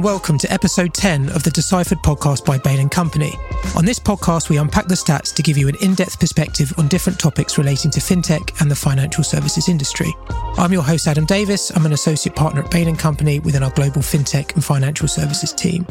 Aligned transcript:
And 0.00 0.04
welcome 0.06 0.38
to 0.38 0.50
episode 0.50 0.94
10 0.94 1.28
of 1.28 1.42
the 1.42 1.50
Deciphered 1.50 1.98
podcast 1.98 2.46
by 2.46 2.56
Bain 2.56 2.88
& 2.88 2.90
Company. 2.90 3.34
On 3.76 3.84
this 3.84 3.98
podcast, 3.98 4.48
we 4.48 4.56
unpack 4.56 4.86
the 4.86 4.94
stats 4.94 5.34
to 5.34 5.42
give 5.42 5.58
you 5.58 5.68
an 5.68 5.74
in-depth 5.82 6.18
perspective 6.18 6.72
on 6.78 6.88
different 6.88 7.20
topics 7.20 7.58
relating 7.58 7.90
to 7.90 8.00
fintech 8.00 8.62
and 8.62 8.70
the 8.70 8.74
financial 8.74 9.22
services 9.22 9.68
industry. 9.68 10.10
I'm 10.56 10.72
your 10.72 10.80
host, 10.80 11.06
Adam 11.06 11.26
Davis. 11.26 11.70
I'm 11.76 11.84
an 11.84 11.92
associate 11.92 12.34
partner 12.34 12.62
at 12.62 12.70
Bain 12.70 12.96
& 12.96 12.96
Company 12.96 13.40
within 13.40 13.62
our 13.62 13.72
global 13.72 14.00
fintech 14.00 14.54
and 14.54 14.64
financial 14.64 15.06
services 15.06 15.52
team. 15.52 15.84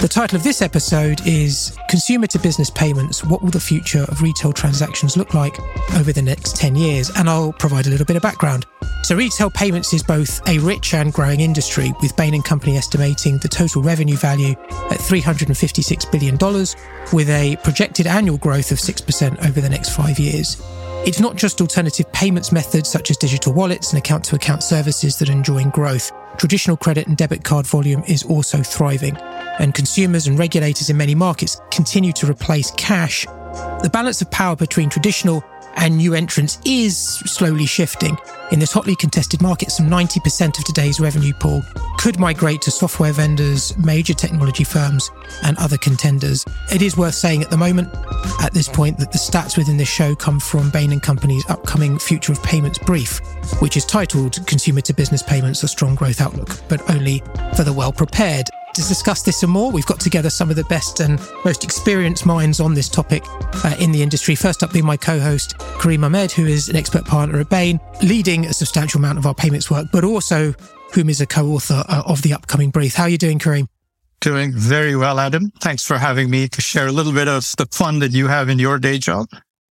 The 0.00 0.08
title 0.10 0.36
of 0.36 0.44
this 0.44 0.62
episode 0.62 1.20
is 1.26 1.76
Consumer 1.90 2.28
to 2.28 2.38
Business 2.38 2.70
Payments 2.70 3.22
What 3.22 3.42
Will 3.42 3.50
the 3.50 3.60
Future 3.60 4.04
of 4.04 4.22
Retail 4.22 4.54
Transactions 4.54 5.18
Look 5.18 5.34
Like 5.34 5.58
Over 5.96 6.10
the 6.14 6.22
Next 6.22 6.56
10 6.56 6.74
Years? 6.74 7.10
And 7.16 7.28
I'll 7.28 7.52
provide 7.52 7.86
a 7.86 7.90
little 7.90 8.06
bit 8.06 8.16
of 8.16 8.22
background. 8.22 8.64
So, 9.02 9.16
retail 9.16 9.50
payments 9.50 9.92
is 9.92 10.02
both 10.02 10.40
a 10.48 10.58
rich 10.60 10.94
and 10.94 11.12
growing 11.12 11.40
industry, 11.40 11.92
with 12.00 12.16
Bain 12.16 12.40
& 12.42 12.44
Company 12.44 12.76
estimating 12.76 13.38
the 13.38 13.48
total 13.48 13.82
revenue 13.82 14.16
value 14.16 14.52
at 14.90 15.00
$356 15.00 16.12
billion, 16.12 16.38
with 17.12 17.28
a 17.28 17.56
projected 17.64 18.06
annual 18.06 18.38
growth 18.38 18.70
of 18.70 18.78
6% 18.78 19.48
over 19.48 19.60
the 19.60 19.68
next 19.68 19.96
five 19.96 20.20
years. 20.20 20.62
It's 21.04 21.18
not 21.18 21.34
just 21.34 21.60
alternative 21.60 22.12
payments 22.12 22.52
methods 22.52 22.88
such 22.88 23.10
as 23.10 23.16
digital 23.16 23.52
wallets 23.52 23.90
and 23.92 23.98
account 23.98 24.22
to 24.26 24.36
account 24.36 24.62
services 24.62 25.16
that 25.16 25.28
are 25.28 25.32
enjoying 25.32 25.70
growth. 25.70 26.12
Traditional 26.36 26.76
credit 26.76 27.08
and 27.08 27.16
debit 27.16 27.42
card 27.42 27.66
volume 27.66 28.04
is 28.06 28.22
also 28.22 28.62
thriving, 28.62 29.16
and 29.58 29.74
consumers 29.74 30.28
and 30.28 30.38
regulators 30.38 30.90
in 30.90 30.96
many 30.96 31.16
markets 31.16 31.60
continue 31.72 32.12
to 32.12 32.30
replace 32.30 32.70
cash. 32.76 33.26
The 33.82 33.90
balance 33.92 34.22
of 34.22 34.30
power 34.30 34.54
between 34.54 34.88
traditional 34.88 35.42
and 35.76 35.96
new 35.96 36.14
entrants 36.14 36.58
is 36.64 36.96
slowly 36.96 37.66
shifting. 37.66 38.16
In 38.50 38.58
this 38.58 38.72
hotly 38.72 38.94
contested 38.96 39.40
market, 39.40 39.70
some 39.70 39.88
90% 39.88 40.58
of 40.58 40.64
today's 40.64 41.00
revenue 41.00 41.32
pool 41.32 41.62
could 41.98 42.18
migrate 42.18 42.60
to 42.62 42.70
software 42.70 43.12
vendors, 43.12 43.76
major 43.78 44.14
technology 44.14 44.64
firms, 44.64 45.10
and 45.42 45.56
other 45.58 45.78
contenders. 45.78 46.44
It 46.72 46.82
is 46.82 46.96
worth 46.96 47.14
saying 47.14 47.42
at 47.42 47.50
the 47.50 47.56
moment, 47.56 47.88
at 48.42 48.52
this 48.52 48.68
point, 48.68 48.98
that 48.98 49.12
the 49.12 49.18
stats 49.18 49.56
within 49.56 49.76
this 49.76 49.88
show 49.88 50.14
come 50.14 50.40
from 50.40 50.70
Bain 50.70 50.98
& 51.00 51.00
Company's 51.00 51.48
upcoming 51.48 51.98
Future 51.98 52.32
of 52.32 52.42
Payments 52.42 52.78
brief, 52.78 53.20
which 53.60 53.76
is 53.76 53.84
titled 53.84 54.46
Consumer 54.46 54.80
to 54.82 54.92
Business 54.92 55.22
Payments, 55.22 55.62
a 55.62 55.68
Strong 55.68 55.94
Growth 55.94 56.20
Outlook, 56.20 56.60
but 56.68 56.88
only 56.90 57.22
for 57.56 57.64
the 57.64 57.72
well 57.72 57.92
prepared. 57.92 58.48
To 58.74 58.80
discuss 58.80 59.20
this 59.20 59.40
some 59.40 59.50
more, 59.50 59.70
we've 59.70 59.84
got 59.84 60.00
together 60.00 60.30
some 60.30 60.48
of 60.48 60.56
the 60.56 60.64
best 60.64 61.00
and 61.00 61.20
most 61.44 61.62
experienced 61.62 62.24
minds 62.24 62.58
on 62.58 62.72
this 62.72 62.88
topic 62.88 63.22
uh, 63.64 63.76
in 63.78 63.92
the 63.92 64.02
industry. 64.02 64.34
First 64.34 64.62
up 64.62 64.72
being 64.72 64.86
my 64.86 64.96
co-host, 64.96 65.58
Karim 65.78 66.04
Ahmad, 66.04 66.32
who 66.32 66.46
is 66.46 66.70
an 66.70 66.76
expert 66.76 67.04
partner 67.04 67.38
at 67.38 67.50
Bain, 67.50 67.78
leading 68.02 68.46
a 68.46 68.54
substantial 68.54 68.98
amount 68.98 69.18
of 69.18 69.26
our 69.26 69.34
payments 69.34 69.70
work, 69.70 69.88
but 69.92 70.04
also 70.04 70.54
whom 70.94 71.10
is 71.10 71.20
a 71.20 71.26
co-author 71.26 71.84
uh, 71.86 72.02
of 72.06 72.22
the 72.22 72.32
upcoming 72.32 72.70
brief. 72.70 72.94
How 72.94 73.02
are 73.02 73.08
you 73.10 73.18
doing, 73.18 73.38
Karim? 73.38 73.68
Doing 74.22 74.52
very 74.54 74.96
well, 74.96 75.20
Adam. 75.20 75.52
Thanks 75.60 75.84
for 75.84 75.98
having 75.98 76.30
me 76.30 76.48
to 76.48 76.62
share 76.62 76.86
a 76.86 76.92
little 76.92 77.12
bit 77.12 77.28
of 77.28 77.52
the 77.58 77.66
fun 77.72 77.98
that 77.98 78.12
you 78.12 78.28
have 78.28 78.48
in 78.48 78.58
your 78.58 78.78
day 78.78 78.96
job. 78.96 79.26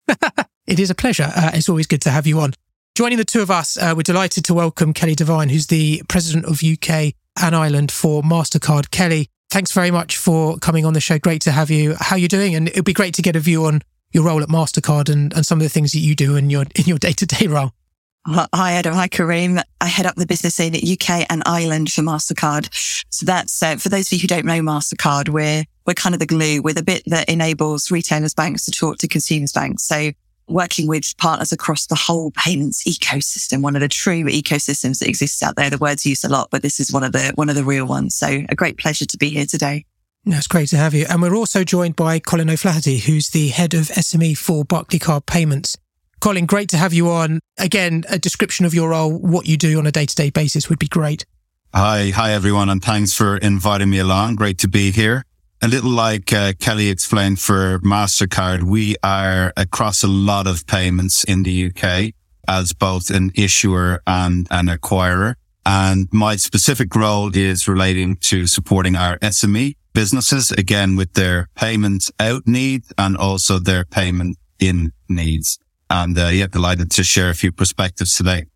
it 0.66 0.78
is 0.78 0.90
a 0.90 0.94
pleasure. 0.94 1.32
Uh, 1.34 1.52
it's 1.54 1.70
always 1.70 1.86
good 1.86 2.02
to 2.02 2.10
have 2.10 2.26
you 2.26 2.38
on. 2.40 2.52
Joining 2.94 3.16
the 3.16 3.24
two 3.24 3.40
of 3.40 3.50
us, 3.50 3.78
uh, 3.78 3.94
we're 3.96 4.02
delighted 4.02 4.44
to 4.44 4.52
welcome 4.52 4.92
Kelly 4.92 5.14
Devine, 5.14 5.48
who's 5.48 5.68
the 5.68 6.02
president 6.08 6.44
of 6.44 6.62
UK 6.62 7.14
and 7.40 7.54
Ireland 7.54 7.92
for 7.92 8.22
MasterCard. 8.22 8.90
Kelly, 8.90 9.28
thanks 9.50 9.72
very 9.72 9.90
much 9.90 10.16
for 10.16 10.58
coming 10.58 10.84
on 10.84 10.92
the 10.92 11.00
show. 11.00 11.18
Great 11.18 11.42
to 11.42 11.52
have 11.52 11.70
you. 11.70 11.94
How 11.98 12.16
you 12.16 12.28
doing? 12.28 12.54
And 12.54 12.68
it'd 12.68 12.84
be 12.84 12.92
great 12.92 13.14
to 13.14 13.22
get 13.22 13.36
a 13.36 13.40
view 13.40 13.66
on 13.66 13.82
your 14.12 14.24
role 14.24 14.42
at 14.42 14.48
MasterCard 14.48 15.08
and, 15.08 15.32
and 15.34 15.46
some 15.46 15.58
of 15.58 15.62
the 15.62 15.68
things 15.68 15.92
that 15.92 16.00
you 16.00 16.14
do 16.14 16.36
in 16.36 16.50
your 16.50 16.64
in 16.74 16.84
your 16.86 16.98
day-to-day 16.98 17.46
role. 17.46 17.72
Hi, 18.26 18.72
Adam. 18.72 18.94
Hi, 18.94 19.08
Karim. 19.08 19.60
I 19.80 19.86
head 19.86 20.04
up 20.04 20.14
the 20.14 20.26
business 20.26 20.60
in 20.60 20.74
UK 20.74 21.26
and 21.30 21.42
Ireland 21.46 21.90
for 21.90 22.02
MasterCard. 22.02 22.68
So 23.08 23.24
that's, 23.24 23.62
uh, 23.62 23.76
for 23.76 23.88
those 23.88 24.08
of 24.08 24.12
you 24.12 24.18
who 24.18 24.26
don't 24.26 24.44
know 24.44 24.60
MasterCard, 24.60 25.30
we're, 25.30 25.64
we're 25.86 25.94
kind 25.94 26.14
of 26.14 26.18
the 26.18 26.26
glue. 26.26 26.60
We're 26.60 26.74
the 26.74 26.82
bit 26.82 27.02
that 27.06 27.30
enables 27.30 27.90
retailers 27.90 28.34
banks 28.34 28.66
to 28.66 28.72
talk 28.72 28.98
to 28.98 29.08
consumers 29.08 29.52
banks. 29.52 29.84
So 29.84 30.10
working 30.50 30.86
with 30.86 31.16
partners 31.16 31.52
across 31.52 31.86
the 31.86 31.94
whole 31.94 32.30
payments 32.32 32.84
ecosystem, 32.84 33.62
one 33.62 33.76
of 33.76 33.80
the 33.80 33.88
true 33.88 34.24
ecosystems 34.24 34.98
that 34.98 35.08
exists 35.08 35.42
out 35.42 35.56
there. 35.56 35.70
The 35.70 35.78
word's 35.78 36.04
used 36.04 36.24
a 36.24 36.28
lot, 36.28 36.48
but 36.50 36.62
this 36.62 36.80
is 36.80 36.92
one 36.92 37.04
of 37.04 37.12
the, 37.12 37.32
one 37.34 37.48
of 37.48 37.54
the 37.54 37.64
real 37.64 37.86
ones. 37.86 38.14
So 38.14 38.42
a 38.48 38.54
great 38.54 38.78
pleasure 38.78 39.06
to 39.06 39.16
be 39.16 39.30
here 39.30 39.46
today. 39.46 39.86
No, 40.24 40.36
it's 40.36 40.46
great 40.46 40.68
to 40.70 40.76
have 40.76 40.92
you. 40.92 41.06
And 41.08 41.22
we're 41.22 41.34
also 41.34 41.64
joined 41.64 41.96
by 41.96 42.18
Colin 42.18 42.50
O'Flaherty, 42.50 42.98
who's 42.98 43.30
the 43.30 43.48
head 43.48 43.72
of 43.72 43.88
SME 43.88 44.36
for 44.36 44.64
Barclaycard 44.64 45.24
Payments. 45.26 45.76
Colin, 46.20 46.44
great 46.44 46.68
to 46.70 46.76
have 46.76 46.92
you 46.92 47.08
on. 47.08 47.40
Again, 47.58 48.04
a 48.10 48.18
description 48.18 48.66
of 48.66 48.74
your 48.74 48.90
role, 48.90 49.10
what 49.10 49.46
you 49.46 49.56
do 49.56 49.78
on 49.78 49.86
a 49.86 49.92
day 49.92 50.04
to 50.04 50.14
day 50.14 50.28
basis 50.28 50.68
would 50.68 50.78
be 50.78 50.88
great. 50.88 51.24
Hi. 51.72 52.10
Hi, 52.10 52.32
everyone. 52.32 52.68
And 52.68 52.82
thanks 52.82 53.14
for 53.14 53.38
inviting 53.38 53.88
me 53.88 53.98
along. 53.98 54.36
Great 54.36 54.58
to 54.58 54.68
be 54.68 54.90
here 54.90 55.24
a 55.62 55.68
little 55.68 55.90
like 55.90 56.32
uh, 56.32 56.54
Kelly 56.58 56.88
explained 56.88 57.38
for 57.38 57.78
MasterCard, 57.80 58.62
we 58.62 58.96
are 59.02 59.52
across 59.56 60.02
a 60.02 60.08
lot 60.08 60.46
of 60.46 60.66
payments 60.66 61.22
in 61.24 61.42
the 61.42 61.66
UK 61.70 62.14
as 62.48 62.72
both 62.72 63.10
an 63.10 63.30
issuer 63.34 64.02
and 64.06 64.46
an 64.50 64.66
acquirer. 64.68 65.34
And 65.66 66.08
my 66.12 66.36
specific 66.36 66.94
role 66.96 67.30
is 67.36 67.68
relating 67.68 68.16
to 68.16 68.46
supporting 68.46 68.96
our 68.96 69.18
SME 69.18 69.76
businesses, 69.92 70.50
again, 70.50 70.96
with 70.96 71.12
their 71.12 71.48
payments 71.54 72.10
out 72.18 72.46
needs 72.46 72.90
and 72.96 73.16
also 73.16 73.58
their 73.58 73.84
payment 73.84 74.38
in 74.58 74.92
needs. 75.08 75.58
And 75.90 76.18
uh, 76.18 76.28
yeah, 76.28 76.46
delighted 76.46 76.90
to 76.92 77.04
share 77.04 77.28
a 77.28 77.34
few 77.34 77.52
perspectives 77.52 78.14
today. 78.14 78.46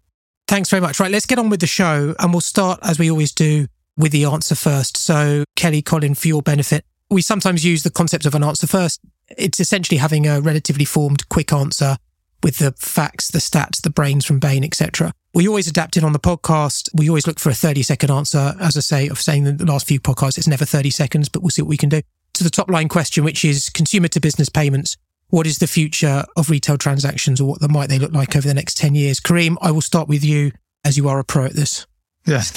Thanks 0.48 0.70
very 0.70 0.80
much. 0.80 0.98
Right, 0.98 1.10
let's 1.10 1.26
get 1.26 1.38
on 1.38 1.50
with 1.50 1.60
the 1.60 1.66
show 1.66 2.14
and 2.18 2.32
we'll 2.32 2.40
start 2.40 2.80
as 2.82 2.98
we 2.98 3.10
always 3.10 3.32
do 3.32 3.66
with 3.96 4.12
the 4.12 4.24
answer 4.24 4.54
first. 4.54 4.96
So 4.96 5.44
Kelly, 5.56 5.82
Colin, 5.82 6.14
for 6.14 6.28
your 6.28 6.42
benefit, 6.42 6.84
we 7.10 7.22
sometimes 7.22 7.64
use 7.64 7.82
the 7.82 7.90
concept 7.90 8.26
of 8.26 8.34
an 8.34 8.44
answer 8.44 8.66
first. 8.66 9.00
It's 9.36 9.60
essentially 9.60 9.98
having 9.98 10.26
a 10.26 10.40
relatively 10.40 10.84
formed, 10.84 11.28
quick 11.28 11.52
answer 11.52 11.96
with 12.42 12.58
the 12.58 12.72
facts, 12.72 13.30
the 13.30 13.38
stats, 13.38 13.80
the 13.80 13.90
brains 13.90 14.24
from 14.24 14.38
Bain, 14.38 14.64
etc. 14.64 15.12
We 15.32 15.48
always 15.48 15.66
adapt 15.66 15.96
it 15.96 16.04
on 16.04 16.12
the 16.12 16.18
podcast. 16.18 16.90
We 16.94 17.08
always 17.08 17.26
look 17.26 17.40
for 17.40 17.48
a 17.48 17.54
30 17.54 17.82
second 17.82 18.10
answer. 18.10 18.54
As 18.60 18.76
I 18.76 18.80
say, 18.80 19.08
of 19.08 19.20
saying 19.20 19.44
the 19.44 19.64
last 19.64 19.88
few 19.88 19.98
podcasts, 19.98 20.38
it's 20.38 20.46
never 20.46 20.64
30 20.64 20.90
seconds, 20.90 21.28
but 21.28 21.42
we'll 21.42 21.50
see 21.50 21.62
what 21.62 21.70
we 21.70 21.78
can 21.78 21.88
do. 21.88 22.02
To 22.34 22.44
the 22.44 22.50
top 22.50 22.70
line 22.70 22.88
question, 22.88 23.24
which 23.24 23.44
is 23.44 23.70
consumer 23.70 24.08
to 24.08 24.20
business 24.20 24.48
payments. 24.48 24.96
What 25.28 25.46
is 25.46 25.58
the 25.58 25.66
future 25.66 26.24
of 26.36 26.50
retail 26.50 26.78
transactions 26.78 27.40
or 27.40 27.48
what 27.48 27.70
might 27.70 27.88
they 27.88 27.98
look 27.98 28.12
like 28.12 28.36
over 28.36 28.46
the 28.46 28.54
next 28.54 28.76
10 28.76 28.94
years? 28.94 29.18
Karim, 29.18 29.58
I 29.60 29.70
will 29.70 29.80
start 29.80 30.06
with 30.06 30.22
you 30.22 30.52
as 30.84 30.96
you 30.96 31.08
are 31.08 31.18
a 31.18 31.24
pro 31.24 31.46
at 31.46 31.54
this. 31.54 31.86
Yes. 32.26 32.52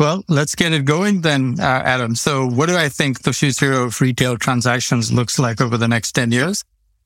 Well, 0.00 0.24
let's 0.28 0.54
get 0.54 0.72
it 0.72 0.86
going 0.86 1.20
then, 1.20 1.60
uh, 1.60 1.62
Adam. 1.62 2.14
So 2.14 2.46
what 2.46 2.70
do 2.70 2.76
I 2.78 2.88
think 2.88 3.20
the 3.20 3.34
future 3.34 3.74
of 3.74 4.00
retail 4.00 4.38
transactions 4.38 5.12
looks 5.12 5.38
like 5.38 5.60
over 5.60 5.76
the 5.76 5.88
next 5.88 6.12
10 6.12 6.32
years? 6.32 6.64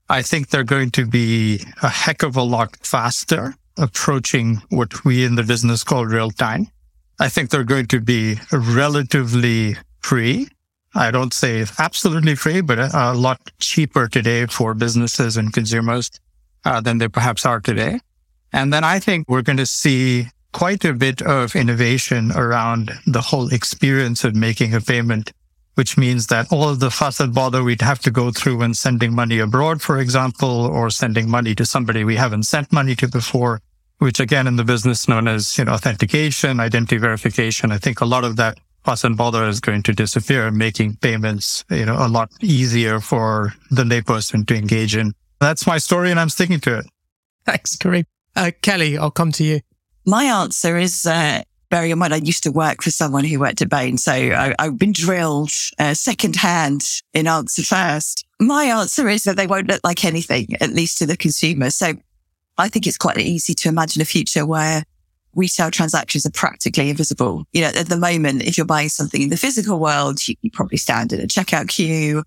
I 0.09 0.23
think 0.23 0.51
they're 0.51 0.63
going 0.63 0.93
to 0.93 1.05
be 1.05 1.61
a 1.83 1.89
heck 1.89 2.23
of 2.23 2.37
a 2.37 2.43
lot 2.43 2.77
faster 2.87 3.57
approaching 3.77 4.63
what 4.69 5.05
we 5.05 5.25
in 5.25 5.35
the 5.35 5.43
business 5.43 5.83
call 5.83 6.07
real 6.07 6.31
time. 6.31 6.69
I 7.19 7.29
think 7.29 7.51
they're 7.51 7.65
going 7.65 7.87
to 7.89 8.01
be 8.01 8.37
relatively 8.53 9.77
free. 9.99 10.47
I 10.95 11.11
don't 11.11 11.35
say 11.35 11.67
absolutely 11.81 12.37
free, 12.37 12.61
but 12.61 12.79
a, 12.79 13.13
lot 13.13 13.41
cheaper 13.59 14.07
today 14.07 14.47
for 14.47 14.73
businesses 14.73 15.37
and 15.37 15.53
consumers 15.53 16.13
uh, 16.65 16.81
than 16.81 16.99
they 16.99 17.09
perhaps 17.09 17.45
are 17.45 17.59
today. 17.59 17.99
And 18.53 18.73
then 18.73 18.85
I 18.85 19.01
think 19.01 19.29
we're 19.29 19.43
going 19.43 19.57
to 19.57 19.67
see 19.67 20.29
quite 20.55 20.85
a 20.85 20.95
bit 20.95 21.21
of 21.21 21.57
innovation 21.57 22.31
around 22.33 22.93
the 23.07 23.21
whole 23.21 23.53
experience 23.53 24.23
of 24.23 24.37
making 24.37 24.73
a 24.73 24.81
payment, 24.81 25.33
which 25.75 25.99
means 25.99 26.29
that 26.29 26.51
all 26.51 26.75
the 26.77 26.91
fuss 26.91 27.19
and 27.19 27.35
bother 27.35 27.63
we'd 27.65 27.83
have 27.83 27.99
to 27.99 28.11
go 28.11 28.31
through 28.31 28.57
when 28.59 28.73
sending 28.73 29.13
money 29.13 29.41
abroad, 29.41 29.83
for 29.83 29.99
example, 29.99 30.65
or 30.67 30.89
sending 30.91 31.29
money 31.29 31.55
to 31.57 31.67
somebody 31.67 32.05
we 32.05 32.15
haven't 32.15 32.45
sent 32.45 32.73
money 32.73 32.95
to 32.95 33.09
before, 33.09 33.61
which 33.99 34.21
again 34.21 34.47
in 34.47 34.55
the 34.55 34.65
business 34.65 35.09
known 35.09 35.27
as 35.27 35.59
you 35.59 35.65
know, 35.65 35.73
authentication, 35.73 36.61
identity 36.61 36.99
verification. 36.99 37.73
I 37.73 37.79
think 37.79 38.01
a 38.01 38.07
lot 38.07 38.25
of 38.25 38.37
that 38.37 38.57
fuss 38.85 39.03
and 39.03 39.17
bother 39.17 39.49
is 39.49 39.59
going 39.59 39.83
to 39.83 39.93
disappear, 39.93 40.53
making 40.53 40.97
payments, 40.97 41.65
you 41.69 41.85
know, 41.85 41.97
a 41.99 42.07
lot 42.07 42.31
easier 42.41 43.01
for 43.01 43.55
the 43.73 43.83
layperson 43.83 44.47
to 44.47 44.55
engage 44.55 44.95
in. 44.95 45.13
That's 45.41 45.67
my 45.67 45.79
story 45.79 46.13
and 46.13 46.21
I'm 46.21 46.29
sticking 46.29 46.61
to 46.61 46.79
it. 46.79 46.87
Thanks, 47.45 47.75
Karim. 47.75 48.05
Uh, 48.37 48.53
Kelly, 48.63 48.97
I'll 48.97 49.11
come 49.11 49.33
to 49.33 49.45
you. 49.45 49.61
My 50.07 50.25
answer 50.25 50.77
is, 50.77 51.07
uh, 51.07 51.43
bearing 51.71 51.91
in 51.91 51.99
mind, 51.99 52.15
I 52.15 52.19
used 52.19 52.43
to 52.43 52.53
work 52.53 52.83
for 52.83 52.91
someone 52.91 53.25
who 53.25 53.41
worked 53.41 53.63
at 53.63 53.71
Bain. 53.71 53.97
So 53.97 54.13
I, 54.13 54.55
have 54.59 54.79
been 54.79 54.93
drilled 54.93 55.51
uh, 55.79 55.95
secondhand 55.95 56.83
in 57.15 57.27
answer 57.27 57.63
first. 57.63 58.27
My 58.39 58.65
answer 58.65 59.09
is 59.09 59.25
that 59.25 59.37
they 59.37 59.47
won't 59.47 59.69
look 59.69 59.81
like 59.83 60.05
anything, 60.05 60.55
at 60.61 60.71
least 60.71 60.99
to 60.99 61.07
the 61.07 61.17
consumer. 61.17 61.71
So 61.71 61.95
I 62.59 62.69
think 62.69 62.87
it's 62.87 62.99
quite 62.99 63.19
easy 63.19 63.55
to 63.55 63.69
imagine 63.69 64.03
a 64.03 64.05
future 64.05 64.47
where 64.47 64.85
retail 65.35 65.71
transactions 65.71 66.25
are 66.27 66.31
practically 66.31 66.91
invisible. 66.91 67.45
You 67.53 67.63
know, 67.63 67.69
at 67.69 67.89
the 67.89 67.97
moment, 67.97 68.43
if 68.43 68.57
you're 68.57 68.67
buying 68.67 68.89
something 68.89 69.23
in 69.23 69.31
the 69.31 69.37
physical 69.37 69.81
world, 69.81 70.27
you, 70.29 70.37
you 70.43 70.51
probably 70.51 70.79
stand 70.79 71.13
in 71.13 71.21
a 71.21 71.27
checkout 71.27 71.69
queue. 71.69 72.23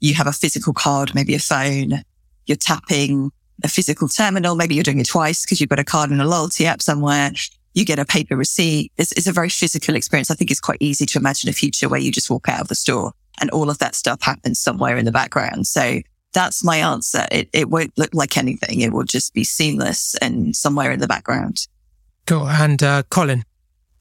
You 0.00 0.14
have 0.14 0.26
a 0.26 0.32
physical 0.32 0.72
card, 0.72 1.14
maybe 1.14 1.34
a 1.34 1.38
phone. 1.38 2.02
You're 2.46 2.56
tapping 2.56 3.32
a 3.62 3.68
physical 3.68 4.08
terminal. 4.08 4.56
Maybe 4.56 4.74
you're 4.74 4.84
doing 4.84 5.00
it 5.00 5.06
twice 5.06 5.44
because 5.44 5.60
you've 5.60 5.70
got 5.70 5.78
a 5.78 5.84
card 5.84 6.10
and 6.10 6.20
a 6.20 6.26
loyalty 6.26 6.66
app 6.66 6.82
somewhere. 6.82 7.30
You 7.74 7.84
get 7.84 7.98
a 7.98 8.04
paper 8.04 8.36
receipt. 8.36 8.92
It's, 8.96 9.12
it's 9.12 9.26
a 9.26 9.32
very 9.32 9.48
physical 9.48 9.96
experience. 9.96 10.30
I 10.30 10.34
think 10.34 10.50
it's 10.50 10.60
quite 10.60 10.78
easy 10.80 11.06
to 11.06 11.18
imagine 11.18 11.50
a 11.50 11.52
future 11.52 11.88
where 11.88 12.00
you 12.00 12.12
just 12.12 12.30
walk 12.30 12.48
out 12.48 12.60
of 12.60 12.68
the 12.68 12.74
store 12.74 13.12
and 13.40 13.50
all 13.50 13.70
of 13.70 13.78
that 13.78 13.94
stuff 13.94 14.22
happens 14.22 14.58
somewhere 14.58 14.96
in 14.96 15.04
the 15.04 15.12
background. 15.12 15.66
So 15.66 16.00
that's 16.32 16.64
my 16.64 16.78
answer. 16.78 17.26
It, 17.30 17.48
it 17.52 17.70
won't 17.70 17.96
look 17.96 18.10
like 18.12 18.36
anything. 18.36 18.80
It 18.80 18.92
will 18.92 19.04
just 19.04 19.34
be 19.34 19.44
seamless 19.44 20.14
and 20.16 20.54
somewhere 20.54 20.90
in 20.92 21.00
the 21.00 21.06
background. 21.06 21.66
Cool. 22.26 22.48
And 22.48 22.82
uh, 22.82 23.02
Colin. 23.10 23.44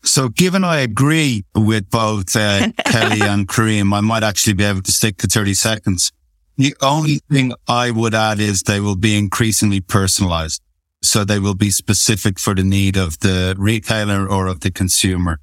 So 0.04 0.28
given 0.30 0.64
I 0.64 0.80
agree 0.80 1.46
with 1.56 1.90
both 1.90 2.36
uh, 2.36 2.72
Kelly 2.86 3.22
and 3.22 3.48
Karim, 3.48 3.94
I 3.94 4.02
might 4.02 4.24
actually 4.24 4.54
be 4.54 4.66
able 4.66 4.82
to 4.82 4.92
stick 4.92 5.18
to 5.18 5.28
30 5.28 5.54
seconds. 5.54 6.12
The 6.58 6.76
only 6.82 7.20
thing 7.32 7.54
I 7.68 7.92
would 7.92 8.14
add 8.14 8.40
is 8.40 8.62
they 8.62 8.80
will 8.80 8.96
be 8.96 9.18
increasingly 9.18 9.82
personalized. 9.82 10.62
So 11.02 11.26
they 11.26 11.40
will 11.40 11.56
be 11.56 11.70
specific 11.70 12.40
for 12.40 12.56
the 12.56 12.64
need 12.64 12.96
of 12.96 13.20
the 13.20 13.56
retailer 13.58 14.28
or 14.28 14.48
of 14.48 14.62
the 14.62 14.72
consumer. 14.72 15.40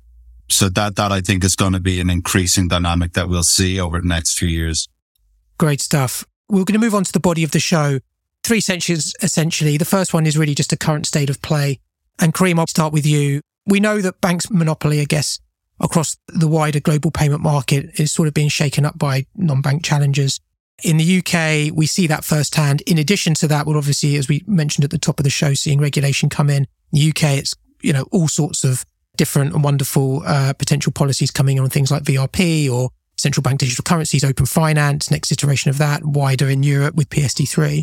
So 0.48 0.68
that, 0.70 0.96
that 0.96 1.12
I 1.12 1.20
think 1.20 1.44
is 1.44 1.54
going 1.54 1.74
to 1.74 1.80
be 1.80 2.00
an 2.00 2.10
increasing 2.10 2.68
dynamic 2.68 3.12
that 3.12 3.28
we'll 3.28 3.42
see 3.42 3.78
over 3.78 4.00
the 4.00 4.08
next 4.08 4.38
few 4.38 4.48
years. 4.48 4.88
Great 5.58 5.80
stuff. 5.80 6.24
We're 6.48 6.64
going 6.64 6.80
to 6.80 6.84
move 6.84 6.94
on 6.94 7.04
to 7.04 7.12
the 7.12 7.20
body 7.20 7.44
of 7.44 7.50
the 7.50 7.60
show. 7.60 8.00
Three 8.42 8.60
sections, 8.60 9.12
essentially. 9.22 9.76
The 9.76 9.84
first 9.84 10.14
one 10.14 10.26
is 10.26 10.38
really 10.38 10.54
just 10.54 10.72
a 10.72 10.76
current 10.76 11.06
state 11.06 11.30
of 11.30 11.42
play. 11.42 11.78
And 12.18 12.32
Karim, 12.32 12.58
I'll 12.58 12.66
start 12.66 12.92
with 12.92 13.06
you. 13.06 13.42
We 13.66 13.80
know 13.80 14.00
that 14.00 14.20
banks' 14.20 14.50
monopoly, 14.50 15.00
I 15.00 15.04
guess, 15.04 15.38
across 15.78 16.16
the 16.28 16.48
wider 16.48 16.80
global 16.80 17.10
payment 17.10 17.42
market 17.42 18.00
is 18.00 18.12
sort 18.12 18.28
of 18.28 18.34
being 18.34 18.48
shaken 18.48 18.84
up 18.84 18.98
by 18.98 19.26
non-bank 19.36 19.84
challengers. 19.84 20.40
In 20.82 20.96
the 20.96 21.18
UK, 21.18 21.74
we 21.76 21.86
see 21.86 22.06
that 22.06 22.24
firsthand. 22.24 22.82
In 22.82 22.98
addition 22.98 23.34
to 23.34 23.48
that, 23.48 23.66
we're 23.66 23.76
obviously, 23.76 24.16
as 24.16 24.28
we 24.28 24.42
mentioned 24.46 24.84
at 24.84 24.90
the 24.90 24.98
top 24.98 25.18
of 25.18 25.24
the 25.24 25.30
show, 25.30 25.54
seeing 25.54 25.80
regulation 25.80 26.28
come 26.28 26.50
in. 26.50 26.64
In 26.64 26.66
the 26.92 27.08
UK, 27.10 27.38
it's, 27.38 27.54
you 27.82 27.92
know, 27.92 28.06
all 28.12 28.28
sorts 28.28 28.64
of 28.64 28.84
different 29.16 29.52
and 29.54 29.62
wonderful 29.62 30.22
uh, 30.24 30.52
potential 30.54 30.92
policies 30.92 31.30
coming 31.30 31.60
on 31.60 31.68
things 31.68 31.90
like 31.90 32.04
VRP 32.04 32.70
or 32.70 32.90
central 33.18 33.42
bank 33.42 33.60
digital 33.60 33.82
currencies, 33.82 34.24
open 34.24 34.46
finance, 34.46 35.10
next 35.10 35.30
iteration 35.30 35.68
of 35.68 35.78
that, 35.78 36.04
wider 36.04 36.48
in 36.48 36.62
Europe 36.62 36.94
with 36.94 37.10
PSD3. 37.10 37.82